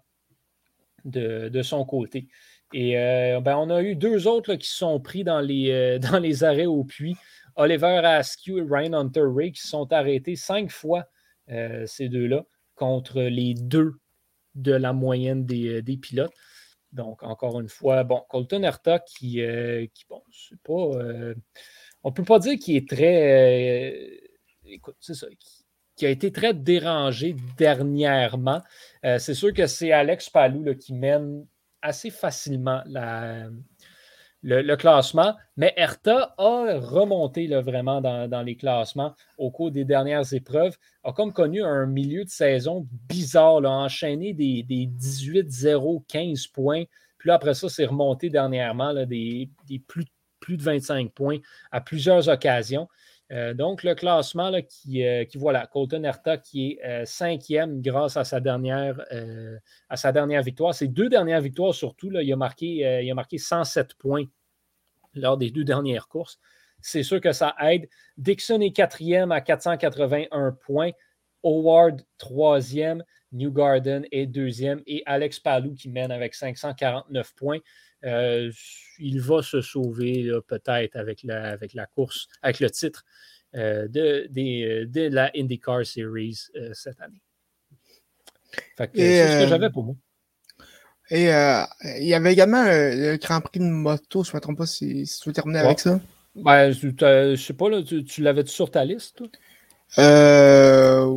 de, 1.04 1.62
son 1.62 1.84
côté. 1.84 2.28
Et 2.72 2.98
euh, 2.98 3.40
ben, 3.40 3.56
on 3.56 3.70
a 3.70 3.82
eu 3.82 3.94
deux 3.94 4.26
autres 4.26 4.54
qui 4.54 4.68
sont 4.68 4.98
pris 5.00 5.22
dans 5.22 5.40
les, 5.40 5.70
euh, 5.70 5.98
dans 6.12 6.18
les 6.18 6.44
arrêts 6.44 6.66
au 6.66 6.84
puits. 6.84 7.16
Oliver 7.56 8.00
Askew 8.04 8.58
et 8.58 8.66
Ryan 8.68 8.94
Hunter 8.94 9.24
Ray 9.32 9.52
qui 9.52 9.66
sont 9.66 9.92
arrêtés 9.92 10.34
cinq 10.34 10.72
fois, 10.72 11.04
ces 11.46 12.08
deux-là, 12.08 12.44
contre 12.74 13.22
les 13.22 13.54
deux 13.54 13.92
de 14.56 14.72
la 14.72 14.92
moyenne 14.92 15.46
des, 15.46 15.98
pilotes. 16.02 16.32
Donc, 16.90 17.22
encore 17.22 17.60
une 17.60 17.68
fois, 17.68 18.02
bon, 18.02 18.24
Colton 18.28 18.64
Herta 18.64 18.98
qui, 18.98 19.40
qui 19.94 20.04
bon, 20.08 20.20
c'est 20.32 20.58
pas 20.62 21.34
on 22.04 22.10
ne 22.10 22.14
peut 22.14 22.24
pas 22.24 22.38
dire 22.38 22.58
qu'il 22.58 22.76
est 22.76 22.88
très. 22.88 23.92
Euh, 23.92 24.16
écoute, 24.66 24.96
c'est 25.00 25.14
ça. 25.14 25.26
Qui, 25.96 26.06
a 26.06 26.10
été 26.10 26.32
très 26.32 26.52
dérangé 26.52 27.36
dernièrement. 27.56 28.60
Euh, 29.04 29.18
c'est 29.18 29.34
sûr 29.34 29.52
que 29.54 29.66
c'est 29.66 29.92
Alex 29.92 30.28
Palou 30.28 30.74
qui 30.74 30.92
mène 30.92 31.46
assez 31.82 32.10
facilement 32.10 32.82
le, 34.42 34.74
classement, 34.76 35.34
mais 35.56 35.72
Erta 35.76 36.34
a 36.36 36.78
remonté 36.78 37.46
vraiment 37.46 38.00
dans, 38.00 38.42
les 38.42 38.56
classements 38.56 39.14
au 39.38 39.50
cours 39.50 39.70
des 39.70 39.84
dernières 39.84 40.34
épreuves, 40.34 40.76
a 41.04 41.12
comme 41.12 41.32
connu 41.32 41.62
un 41.62 41.86
milieu 41.86 42.24
de 42.24 42.30
saison 42.30 42.86
bizarre, 43.08 43.64
a 43.64 43.70
enchaîné 43.70 44.34
des, 44.34 44.62
des 44.62 44.86
18, 44.86 45.48
0, 45.50 46.04
15 46.08 46.48
points. 46.48 46.84
Puis 47.18 47.28
là, 47.28 47.34
après 47.34 47.54
ça, 47.54 47.68
c'est 47.68 47.86
remonté 47.86 48.30
dernièrement 48.30 48.92
des, 49.06 49.48
plus 49.86 50.04
plus 50.44 50.58
de 50.58 50.62
25 50.62 51.10
points 51.12 51.38
à 51.72 51.80
plusieurs 51.80 52.28
occasions. 52.28 52.86
Euh, 53.32 53.54
donc, 53.54 53.82
le 53.82 53.94
classement 53.94 54.52
qui, 54.68 55.02
euh, 55.02 55.24
qui, 55.24 55.38
voilà, 55.38 55.66
Colton 55.66 56.04
Herta 56.04 56.36
qui 56.36 56.72
est 56.72 56.84
euh, 56.84 57.04
cinquième 57.06 57.80
grâce 57.80 58.18
à 58.18 58.24
sa 58.24 58.40
dernière, 58.40 58.94
victoire. 60.42 60.74
Ses 60.74 60.88
deux 60.88 61.08
dernières 61.08 61.40
victoires 61.40 61.74
surtout, 61.74 62.10
là, 62.10 62.22
il, 62.22 62.30
a 62.30 62.36
marqué, 62.36 63.02
il 63.02 63.10
a 63.10 63.14
marqué 63.14 63.38
107 63.38 63.94
points 63.94 64.26
lors 65.14 65.38
des 65.38 65.50
deux 65.50 65.64
dernières 65.64 66.08
courses. 66.08 66.38
C'est 66.82 67.02
sûr 67.02 67.22
que 67.22 67.32
ça 67.32 67.54
aide. 67.62 67.88
Dixon 68.18 68.60
est 68.60 68.72
quatrième 68.72 69.32
à 69.32 69.40
481 69.40 70.52
points. 70.52 70.90
Howard, 71.42 72.02
troisième. 72.18 73.02
Newgarden 73.32 74.06
est 74.12 74.26
deuxième. 74.26 74.82
Et 74.86 75.02
Alex 75.06 75.40
Palou 75.40 75.74
qui 75.74 75.88
mène 75.88 76.12
avec 76.12 76.34
549 76.34 77.34
points. 77.34 77.60
Euh, 78.04 78.50
il 78.98 79.20
va 79.20 79.42
se 79.42 79.60
sauver 79.60 80.30
peut-être 80.46 80.96
avec 80.96 81.22
la, 81.22 81.50
avec 81.50 81.74
la 81.74 81.86
course, 81.86 82.28
avec 82.42 82.60
le 82.60 82.70
titre 82.70 83.04
euh, 83.54 83.88
de, 83.88 84.28
de, 84.30 84.84
de, 84.84 85.08
la 85.08 85.30
IndyCar 85.36 85.84
Series 85.84 86.38
euh, 86.56 86.70
cette 86.74 87.00
année. 87.00 87.22
c'est 88.78 88.86
ce 88.94 89.42
que 89.42 89.48
j'avais 89.48 89.70
pour 89.70 89.84
moi. 89.84 89.94
Et 91.10 91.24
il 91.24 92.06
y 92.06 92.14
avait 92.14 92.32
également 92.32 92.64
le 92.64 93.16
Grand 93.16 93.40
Prix 93.40 93.60
de 93.60 93.64
moto, 93.64 94.24
je 94.24 94.30
ne 94.30 94.36
me 94.36 94.40
trompe 94.40 94.58
pas 94.58 94.66
si, 94.66 95.04
tu 95.22 95.28
veux 95.28 95.34
terminer 95.34 95.58
avec 95.58 95.80
ça. 95.80 96.00
Ben, 96.34 96.72
je 96.72 96.88
ne 96.88 97.36
sais 97.36 97.52
pas, 97.52 97.68
là, 97.68 97.82
tu, 97.82 98.22
l'avais 98.22 98.46
sur 98.46 98.70
ta 98.70 98.84
liste, 98.84 99.16
toi? 99.16 99.28
Euh... 99.98 101.16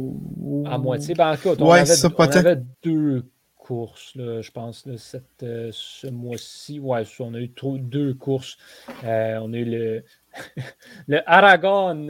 À 0.66 0.78
moitié. 0.78 1.16
Ben, 1.16 1.36
on, 1.46 1.72
avait, 1.72 1.94
on 2.18 2.22
avait 2.22 2.62
deux 2.84 3.24
courses, 3.68 4.14
je 4.16 4.52
pense, 4.52 4.88
cette, 4.96 5.46
ce 5.72 6.08
mois-ci. 6.08 6.80
On 6.82 7.34
a 7.34 7.40
eu 7.40 7.52
deux 7.80 8.14
courses. 8.14 8.58
on 9.04 9.54
a 9.54 9.58
eu 9.58 9.66
le, 9.66 10.04
Aragon 11.26 12.08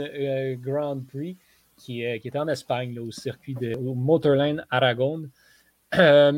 Grand 0.62 1.00
Prix 1.06 1.38
qui, 1.78 2.04
qui 2.22 2.28
était 2.28 2.40
en 2.40 2.48
Espagne, 2.48 3.00
au 3.00 3.12
circuit 3.12 3.56
de 3.56 3.76
Motorland 3.78 4.66
Aragon. 4.70 5.24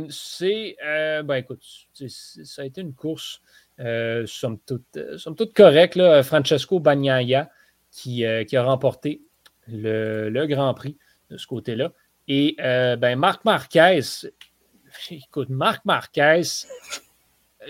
c'est, 0.10 0.78
ben 0.82 1.36
écoute, 1.36 1.64
ça 1.94 2.62
a 2.62 2.66
été 2.66 2.82
une 2.82 2.94
course 2.94 3.42
euh, 3.80 4.26
somme, 4.28 4.60
toute, 4.66 4.98
euh, 4.98 5.18
correcte. 5.56 6.00
Francesco 6.24 6.80
Bagnaia 6.80 7.50
qui, 7.92 8.26
euh, 8.26 8.44
qui, 8.44 8.58
a 8.58 8.64
remporté 8.64 9.22
le, 9.68 10.46
Grand 10.48 10.74
Prix 10.74 10.98
de 11.30 11.38
ce 11.38 11.48
côté-là. 11.48 11.94
Et 12.28 12.56
ben, 12.60 13.16
Marc 13.16 13.44
Marquez, 13.46 14.02
écoute, 15.12 15.50
Marc 15.50 15.86
Marquez, 15.86 16.42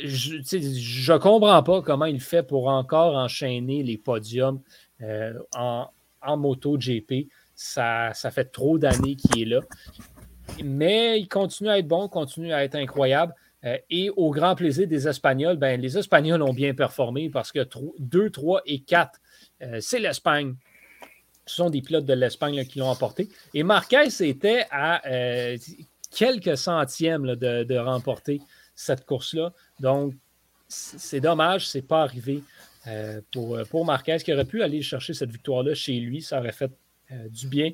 je 0.03 1.11
ne 1.11 1.17
comprends 1.17 1.63
pas 1.63 1.81
comment 1.81 2.05
il 2.05 2.21
fait 2.21 2.43
pour 2.43 2.67
encore 2.67 3.15
enchaîner 3.15 3.83
les 3.83 3.97
podiums 3.97 4.61
en, 5.55 5.87
en 6.21 6.37
moto 6.37 6.77
GP. 6.77 7.27
Ça, 7.55 8.13
ça 8.13 8.31
fait 8.31 8.45
trop 8.45 8.77
d'années 8.77 9.15
qu'il 9.15 9.41
est 9.41 9.45
là. 9.45 9.61
Mais 10.63 11.19
il 11.19 11.27
continue 11.27 11.69
à 11.69 11.77
être 11.79 11.87
bon, 11.87 12.07
continue 12.07 12.53
à 12.53 12.63
être 12.63 12.75
incroyable. 12.75 13.33
Euh, 13.65 13.77
et 13.89 14.09
au 14.15 14.31
grand 14.31 14.55
plaisir 14.55 14.87
des 14.87 15.07
Espagnols, 15.07 15.57
ben, 15.57 15.79
les 15.79 15.97
Espagnols 15.97 16.41
ont 16.41 16.53
bien 16.53 16.73
performé 16.73 17.29
parce 17.29 17.51
que 17.51 17.67
2, 17.99 18.29
3 18.29 18.61
et 18.65 18.79
4, 18.79 19.19
euh, 19.61 19.77
c'est 19.81 19.99
l'Espagne. 19.99 20.55
Ce 21.45 21.55
sont 21.55 21.69
des 21.69 21.81
pilotes 21.81 22.05
de 22.05 22.13
l'Espagne 22.13 22.63
qui 22.65 22.79
l'ont 22.79 22.87
emporté. 22.87 23.27
Et 23.53 23.63
Marquez 23.63 24.07
était 24.21 24.65
à 24.71 25.05
euh, 25.09 25.57
quelques 26.11 26.57
centièmes 26.57 27.35
de, 27.35 27.77
remporter 27.77 28.41
cette 28.75 29.05
course-là. 29.05 29.53
Donc, 29.79 30.13
c'est 30.67 31.19
dommage, 31.19 31.67
c'est 31.67 31.81
pas 31.81 32.03
arrivé 32.03 32.43
pour, 33.31 33.59
pour 33.69 33.85
Marquez 33.85 34.17
qui 34.17 34.33
aurait 34.33 34.45
pu 34.45 34.61
aller 34.61 34.81
chercher 34.81 35.13
cette 35.13 35.31
victoire-là 35.31 35.73
chez 35.73 35.99
lui. 35.99 36.21
Ça 36.21 36.39
aurait 36.39 36.51
fait 36.51 36.71
du 37.29 37.47
bien. 37.47 37.71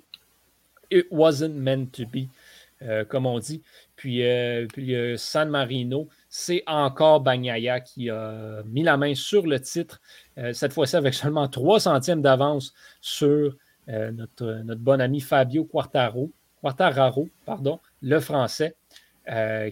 It 0.92 1.08
wasn't 1.12 1.56
meant 1.56 1.88
to 1.88 2.06
be. 2.06 2.30
Euh, 2.82 3.06
comme 3.06 3.26
on 3.26 3.40
dit. 3.40 3.64
Puis, 3.96 4.22
euh, 4.24 4.68
puis 4.68 4.96
euh, 4.96 5.16
San 5.16 5.50
Marino, 5.50 6.10
c'est 6.30 6.62
encore 6.68 7.22
Bagnaia 7.22 7.80
qui 7.80 8.10
a 8.10 8.62
mis 8.66 8.84
la 8.84 8.98
main 8.98 9.16
sur 9.16 9.48
le 9.48 9.62
titre, 9.62 10.02
cette 10.52 10.74
fois-ci 10.74 10.98
avec 10.98 11.14
seulement 11.14 11.48
3 11.48 11.80
centièmes 11.80 12.22
d'avance 12.22 12.74
sur 13.00 13.56
notre, 13.88 14.62
notre 14.66 14.82
bon 14.82 15.00
ami 15.00 15.22
Fabio 15.22 15.64
Quartaro, 15.64 16.32
Quartararo, 16.62 17.30
pardon, 17.46 17.80
le 18.06 18.20
français. 18.22 18.76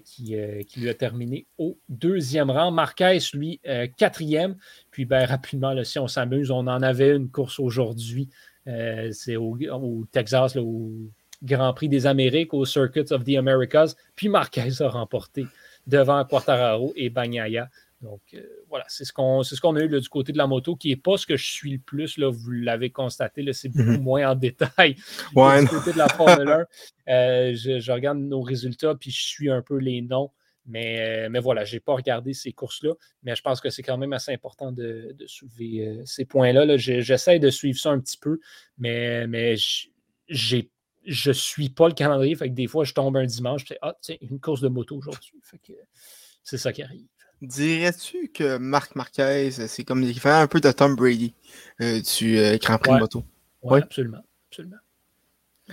qui, 0.04 0.36
qui, 0.68 0.80
lui 0.80 0.90
a 0.90 0.96
terminé 0.96 1.46
au 1.58 1.78
deuxième 1.88 2.50
rang. 2.50 2.72
Marquez, 2.72 3.20
lui, 3.34 3.62
quatrième. 3.98 4.56
Puis 4.92 5.06
ben, 5.06 5.26
rapidement, 5.26 5.74
si 5.84 6.00
on 6.00 6.08
s'amuse, 6.08 6.50
on 6.50 6.66
en 6.68 6.82
avait 6.82 7.16
une 7.16 7.30
course 7.30 7.60
aujourd'hui. 7.60 8.30
c'est 8.66 9.36
au, 9.36 10.06
Texas, 10.12 10.56
là, 10.56 10.64
Grand 11.44 11.74
Prix 11.74 11.90
des 11.90 12.08
Amériques 12.08 12.54
au 12.54 12.66
Circuit 12.66 13.12
of 13.12 13.24
the 13.24 13.36
Americas. 13.38 13.96
Puis 14.16 14.30
Marquez 14.30 14.82
a 14.82 14.90
remporté 14.90 15.46
devant 15.86 16.24
Quartararo 16.26 16.94
et 16.96 17.10
Bagnaia. 17.10 17.70
Donc 18.04 18.22
euh, 18.34 18.42
voilà, 18.70 18.84
c'est 18.90 19.06
ce 19.06 19.14
qu'on 19.14 19.44
ce 19.44 19.60
qu'on 19.60 19.76
a 19.78 19.82
eu 19.82 19.88
du 19.88 20.10
côté 20.10 20.34
de 20.34 20.38
la 20.38 20.46
moto, 20.46 20.76
qui 20.76 20.90
n'est 20.90 20.98
pas 20.98 21.18
ce 21.18 21.26
que 21.26 21.38
je 21.38 21.52
suis 21.52 21.72
le 21.72 21.80
plus, 21.80 22.18
là, 22.18 22.30
vous 22.30 22.52
l'avez 22.52 22.92
constaté, 22.92 23.52
c'est 23.54 23.70
beaucoup 23.70 23.92
mhm. 23.92 24.04
moins 24.04 24.32
en 24.32 24.36
détail. 24.36 24.96
du 25.34 25.68
côté 25.68 25.94
de 25.94 25.98
la 25.98 26.10
Formule 26.10 26.50
1, 26.50 26.66
euh, 27.10 27.56
je, 27.56 27.92
regarde 27.92 28.20
nos 28.20 28.42
résultats, 28.42 28.94
puis 28.96 29.10
je 29.10 29.24
suis 29.24 29.50
un 29.50 29.62
peu 29.62 29.78
les 29.78 30.02
noms. 30.02 30.32
Mais, 30.66 31.26
euh, 31.26 31.30
mais 31.30 31.40
voilà, 31.40 31.66
je 31.66 31.76
n'ai 31.76 31.80
pas 31.82 31.94
regardé 31.94 32.34
ces 32.34 32.54
courses-là, 32.54 32.94
mais 33.24 33.36
je 33.36 33.42
pense 33.42 33.60
que 33.60 33.70
c'est 33.70 33.84
quand 33.84 33.98
même 33.98 34.14
assez 34.14 34.32
important 34.32 34.72
de, 34.72 35.14
soulever 35.26 36.02
ces 36.06 36.24
points-là. 36.24 36.66
-là, 36.66 36.78
J'essaie 36.78 37.40
de 37.40 37.50
suivre 37.50 37.78
ça 37.78 37.92
un 37.92 38.00
petit 38.00 38.18
peu, 38.18 38.40
mais, 38.78 39.28
mais 39.28 39.56
j'ai 40.30 40.70
je 41.06 41.30
ne 41.30 41.34
suis 41.34 41.70
pas 41.70 41.88
le 41.88 41.94
calendrier. 41.94 42.36
Fait 42.36 42.50
que 42.50 42.54
des 42.54 42.68
fois, 42.68 42.86
je 42.86 42.94
tombe 42.94 43.18
un 43.18 43.26
dimanche, 43.26 43.66
je 43.68 43.74
Ah, 43.82 43.96
tiens, 44.02 44.16
une 44.22 44.40
course 44.40 44.62
de 44.62 44.70
moto 44.70 44.96
aujourd'hui. 44.96 45.34
c'est 46.44 46.58
ça 46.58 46.72
qui 46.72 46.82
arrive. 46.82 47.08
Dirais-tu 47.44 48.30
que 48.30 48.58
Marc 48.58 48.96
Marquez, 48.96 49.52
c'est 49.52 49.84
comme 49.84 50.02
il 50.02 50.18
fait 50.18 50.30
un 50.30 50.48
peu 50.48 50.62
de 50.62 50.72
Tom 50.72 50.96
Brady 50.96 51.34
euh, 51.82 52.00
du 52.00 52.38
euh, 52.38 52.58
Grand 52.58 52.78
Prix 52.78 52.94
de 52.94 53.00
moto? 53.00 53.26
Oui, 53.62 53.82
absolument. 53.82 54.24
absolument. 54.50 54.78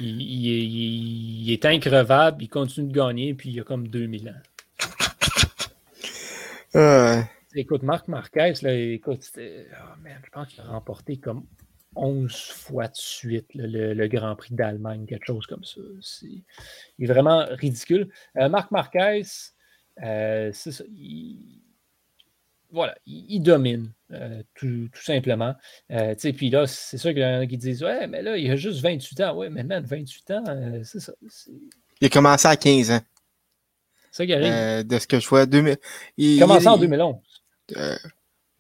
Il, 0.01 1.49
est 1.53 1.65
increvable, 1.65 2.43
il 2.43 2.49
continue 2.49 2.89
de 2.89 2.93
gagner, 2.93 3.35
puis 3.35 3.51
il 3.51 3.61
a 3.61 3.63
comme 3.63 3.87
2000 3.87 4.29
ans. 4.29 4.33
Euh... 6.77 7.21
Écoute, 7.57 7.83
Marc 7.83 8.07
Marquez, 8.07 8.53
là, 8.63 8.73
écoute, 8.73 9.29
oh 9.37 9.41
je 9.41 10.31
pense 10.31 10.49
qu'il 10.51 10.61
a 10.61 10.69
remporté 10.69 11.17
comme 11.17 11.45
11 11.97 12.33
fois 12.33 12.87
de 12.87 12.95
suite 12.95 13.47
le, 13.55 14.07
Grand 14.07 14.37
Prix 14.37 14.55
d'Allemagne, 14.55 15.05
quelque 15.05 15.27
chose 15.27 15.47
comme 15.47 15.65
ça. 15.65 15.81
C'est, 16.01 16.29
il 16.99 17.11
est 17.11 17.13
vraiment 17.13 17.45
ridicule. 17.51 18.09
Euh, 18.37 18.49
Marc 18.49 18.71
Marquez, 18.71 19.23
euh, 20.03 20.51
c'est 20.53 20.73
ça. 20.73 20.85
Il, 20.97 21.61
voilà, 22.73 22.95
il, 23.05 23.41
domine, 23.41 23.93
euh, 24.13 24.43
tout, 24.55 24.89
simplement. 24.95 25.55
puis 26.37 26.51
là, 26.51 26.67
c'est 26.69 26.99
sûr 26.99 27.11
qu'il 27.11 27.23
y 27.23 27.25
en 27.25 27.41
a 27.41 27.47
qui 27.47 27.57
disent 27.57 27.83
Ouais, 27.83 28.07
mais 28.07 28.23
là, 28.23 28.37
il 28.37 28.49
a 28.49 28.57
juste 28.57 28.81
28 28.81 29.21
ans. 29.23 29.37
Ouais, 29.37 29.51
mais 29.51 29.65
man, 29.65 29.85
28 29.85 30.31
ans, 30.31 30.45
c'est 30.85 31.01
ça. 31.01 31.13
Il 32.01 32.07
a 32.07 32.09
commencé 32.09 32.47
à 32.47 32.57
15 32.57 32.93
ans. 32.93 33.01
C'est 34.13 34.19
ça 34.19 34.27
qui 34.27 34.35
arrive. 34.35 34.87
de 34.87 34.99
ce 34.99 35.07
que 35.07 35.19
je 35.19 35.29
vois. 35.29 35.47
il 36.17 36.43
a 36.43 36.47
commencé 36.47 36.69
en 36.69 36.79
2011. 36.79 37.17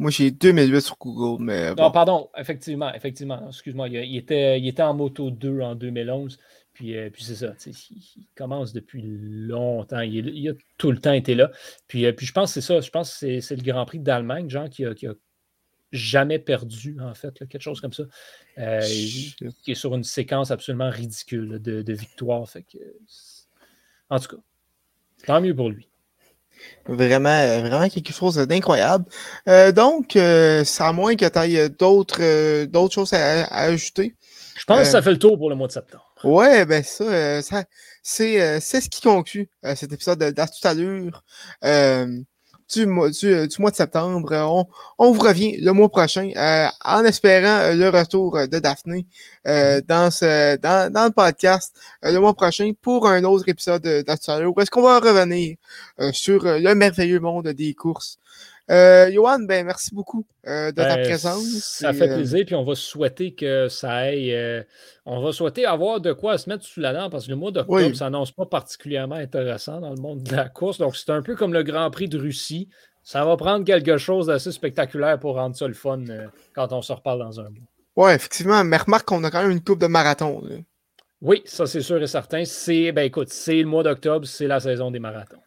Moi, 0.01 0.11
j'ai 0.11 0.31
2008 0.31 0.81
sur 0.81 0.97
Google, 0.99 1.45
mais. 1.45 1.75
Non, 1.75 1.91
pardon, 1.91 2.31
effectivement, 2.35 2.91
effectivement. 2.95 3.49
Excuse-moi, 3.49 3.91
il, 3.91 4.17
était, 4.17 4.59
il 4.59 4.67
était 4.67 4.83
en 4.83 4.95
moto 4.95 5.31
2 5.31 5.61
en 5.61 5.75
2011. 5.75 6.39
Puis, 6.73 6.97
euh, 6.97 7.11
puis 7.11 7.25
c'est 7.25 7.35
ça, 7.35 7.53
il, 7.67 8.27
commence 8.35 8.73
depuis 8.73 9.03
longtemps. 9.03 10.01
Il, 10.01 10.49
a 10.49 10.53
tout 10.79 10.91
le 10.93 10.99
temps 10.99 11.13
été 11.13 11.35
là. 11.35 11.51
Puis, 11.89 12.07
euh, 12.07 12.13
puis 12.13 12.27
je 12.27 12.33
pense 12.33 12.55
que 12.55 12.61
c'est 12.61 12.67
ça. 12.67 12.81
Je 12.81 12.91
pense 12.91 13.19
que 13.19 13.41
c'est 13.41 13.57
le 13.57 13.63
Grand 13.63 13.85
Prix 13.85 13.99
d'Allemagne, 13.99 14.49
genre, 14.49 14.69
qui 14.69 14.85
a, 14.85 14.95
qui 14.95 15.07
a 15.07 15.15
jamais 15.93 16.39
perdu, 16.39 16.97
en 17.01 17.15
fait, 17.15 17.35
quelque 17.49 17.61
chose 17.61 17.81
comme 17.81 17.93
ça. 17.93 18.05
Euh, 18.59 18.81
qui 18.81 19.73
est 19.73 19.75
sur 19.75 19.95
une 19.95 20.05
séquence 20.05 20.51
absolument 20.51 20.91
ridicule 20.91 21.61
de, 21.61 21.83
de 21.83 21.93
victoires. 21.93 22.49
Fait 22.49 22.63
que, 22.63 22.79
en 24.09 24.21
tout 24.21 24.37
cas, 24.37 24.43
tant 25.27 25.41
mieux 25.41 25.55
pour 25.55 25.71
lui. 25.71 25.89
Vraiment, 26.87 27.61
vraiment 27.61 27.89
quelque 27.89 28.13
chose 28.13 28.37
d'incroyable. 28.37 29.07
Donc, 29.75 30.15
à 30.15 30.93
moins 30.93 31.17
que 31.17 31.27
tu 31.27 31.39
aies 31.39 31.69
d'autres, 31.71 32.65
d'autres 32.67 32.95
choses 32.95 33.13
à, 33.15 33.47
ajouter. 33.55 34.15
Je 34.57 34.65
pense 34.67 34.81
que 34.81 34.85
ça 34.85 35.01
fait 35.01 35.13
le 35.13 35.19
tour 35.19 35.39
pour 35.39 35.49
le 35.49 35.57
mois 35.57 35.69
de 35.69 35.73
septembre. 35.73 36.10
Ouais, 36.25 36.67
ben 36.67 36.83
ça, 36.83 37.43
ça 37.43 37.65
c'est, 38.03 38.61
c'est 38.61 38.81
ce 38.81 38.89
qui 38.91 39.01
conclut 39.01 39.49
cet 39.75 39.93
épisode 39.93 40.19
de 40.19 40.31
tout 40.31 40.69
à 40.69 40.75
l'heure 40.75 41.25
du, 42.73 42.87
mois, 42.87 43.11
du, 43.11 43.49
mois 43.59 43.71
de 43.71 43.77
septembre. 43.77 44.33
On, 44.33 44.67
on, 44.99 45.13
vous 45.13 45.21
revient 45.21 45.57
le 45.61 45.73
mois 45.73 45.89
prochain 45.89 46.31
euh, 46.37 46.67
en 46.85 47.05
espérant 47.05 47.61
euh, 47.63 47.75
le 47.75 47.89
retour 47.89 48.39
de 48.49 48.59
Daphné 48.59 49.07
euh, 49.47 49.81
dans, 49.87 50.11
ce, 50.11 50.57
dans, 50.57 50.93
dans 50.93 51.05
le 51.05 51.11
podcast 51.11 51.75
le 52.03 52.19
mois 52.19 52.35
prochain 52.35 52.73
pour 52.81 53.09
un 53.09 53.25
autre 53.25 53.49
épisode 53.49 53.83
de 53.83 54.47
où 54.47 54.61
est-ce 54.61 54.71
qu'on 54.71 54.83
va 54.83 54.99
revenir 55.01 55.57
sur 56.13 56.45
le 56.45 56.75
merveilleux 56.75 57.21
monde 57.21 57.49
des 57.49 57.75
courses? 57.75 58.19
Euh, 58.71 59.11
Johan, 59.11 59.41
ben, 59.41 59.67
merci 59.67 59.93
beaucoup 59.93 60.25
euh, 60.47 60.71
de 60.71 60.77
ta 60.77 60.97
ben, 60.97 61.03
présence. 61.03 61.45
Ça 61.45 61.93
fait 61.93 62.09
euh, 62.09 62.15
plaisir, 62.15 62.45
puis 62.47 62.55
on 62.55 62.63
va 62.63 62.77
souhaiter 62.77 63.35
que 63.35 63.69
ça 63.69 63.93
aille. 63.93 64.37
on 65.07 65.21
va 65.21 65.33
souhaiter 65.33 65.67
avoir 65.67 66.01
de 66.01 66.13
quoi 66.13 66.39
se 66.39 66.49
mettre 66.49 66.65
sous 66.65 66.81
la 66.81 66.93
dent 66.93 67.11
parce 67.11 67.27
que 67.27 67.31
le 67.31 67.37
mois 67.37 67.51
d'octobre 67.51 67.89
ça 67.89 68.05
s'annonce 68.05 68.31
pas 68.31 68.47
particulièrement 68.47 69.17
intéressant 69.17 69.81
dans 69.81 69.91
le 69.91 70.01
monde 70.01 70.23
de 70.23 70.37
la 70.37 70.49
course. 70.49 70.79
Donc, 70.79 70.97
c'est 70.97 71.11
un 71.11 71.23
peu 71.23 71.35
comme 71.35 71.53
le 71.53 71.65
Grand 71.65 71.91
Prix 71.91 72.09
de 72.09 72.19
Russie. 72.19 72.69
Ça 73.03 73.25
va 73.25 73.37
prendre 73.37 73.65
quelque 73.65 73.97
chose 73.99 74.27
d'assez 74.27 74.53
spectaculaire 74.53 75.19
pour 75.19 75.35
rendre 75.35 75.57
ça 75.57 75.67
le 75.67 75.75
fun 75.75 76.05
quand 76.55 76.73
on 76.73 76.83
se 76.83 76.93
reparle 76.93 77.19
dans 77.19 77.41
un 77.41 77.51
mois. 77.51 77.67
Oui, 77.97 78.13
effectivement. 78.13 78.63
Mais 78.63 78.77
remarque 78.77 79.09
qu'on 79.09 79.25
a 79.25 79.31
quand 79.31 79.43
même 79.43 79.51
une 79.51 79.65
coupe 79.65 79.81
de 79.81 79.89
marathon. 79.89 80.43
Oui, 81.23 81.43
ça 81.45 81.67
c'est 81.67 81.83
sûr 81.83 82.01
et 82.01 82.07
certain. 82.07 82.45
C'est, 82.45 82.93
ben 82.93 83.03
écoute, 83.03 83.31
c'est 83.31 83.61
le 83.61 83.67
mois 83.67 83.83
d'octobre, 83.83 84.27
c'est 84.27 84.47
la 84.47 84.61
saison 84.61 84.91
des 84.91 85.01
marathons. 85.01 85.41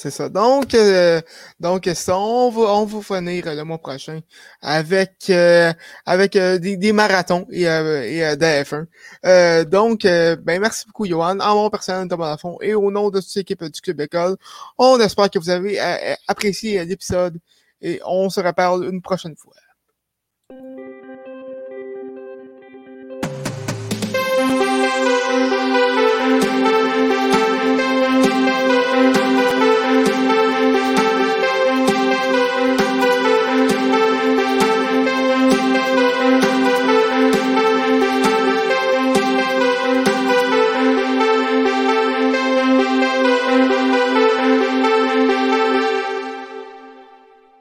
C'est 0.00 0.12
ça. 0.12 0.28
Donc, 0.28 0.74
euh, 0.74 1.20
donc 1.58 1.90
ça, 1.92 2.16
on 2.16 2.50
va, 2.50 2.60
on 2.72 2.84
va 2.84 3.16
venir 3.16 3.46
le 3.46 3.64
mois 3.64 3.78
prochain 3.78 4.20
avec, 4.62 5.28
euh, 5.28 5.72
avec 6.06 6.36
euh, 6.36 6.56
des, 6.58 6.76
des, 6.76 6.92
marathons 6.92 7.48
et, 7.50 7.62
et 7.62 8.36
des 8.36 8.62
F1. 8.62 9.64
donc, 9.64 10.02
ben, 10.04 10.60
merci 10.60 10.86
beaucoup, 10.86 11.04
Johan. 11.04 11.40
En 11.40 11.56
mon 11.56 11.68
personnel 11.68 12.06
de 12.06 12.16
fond 12.40 12.58
et 12.60 12.74
au 12.74 12.92
nom 12.92 13.10
de 13.10 13.20
toute 13.20 13.34
l'équipe 13.34 13.64
du 13.64 13.80
Club 13.80 14.00
École, 14.02 14.36
on 14.78 15.00
espère 15.00 15.30
que 15.30 15.40
vous 15.40 15.50
avez 15.50 15.80
apprécié 16.28 16.84
l'épisode 16.84 17.36
et 17.82 18.00
on 18.06 18.30
se 18.30 18.40
reparle 18.40 18.84
une 18.84 19.02
prochaine 19.02 19.34
fois. 19.34 19.54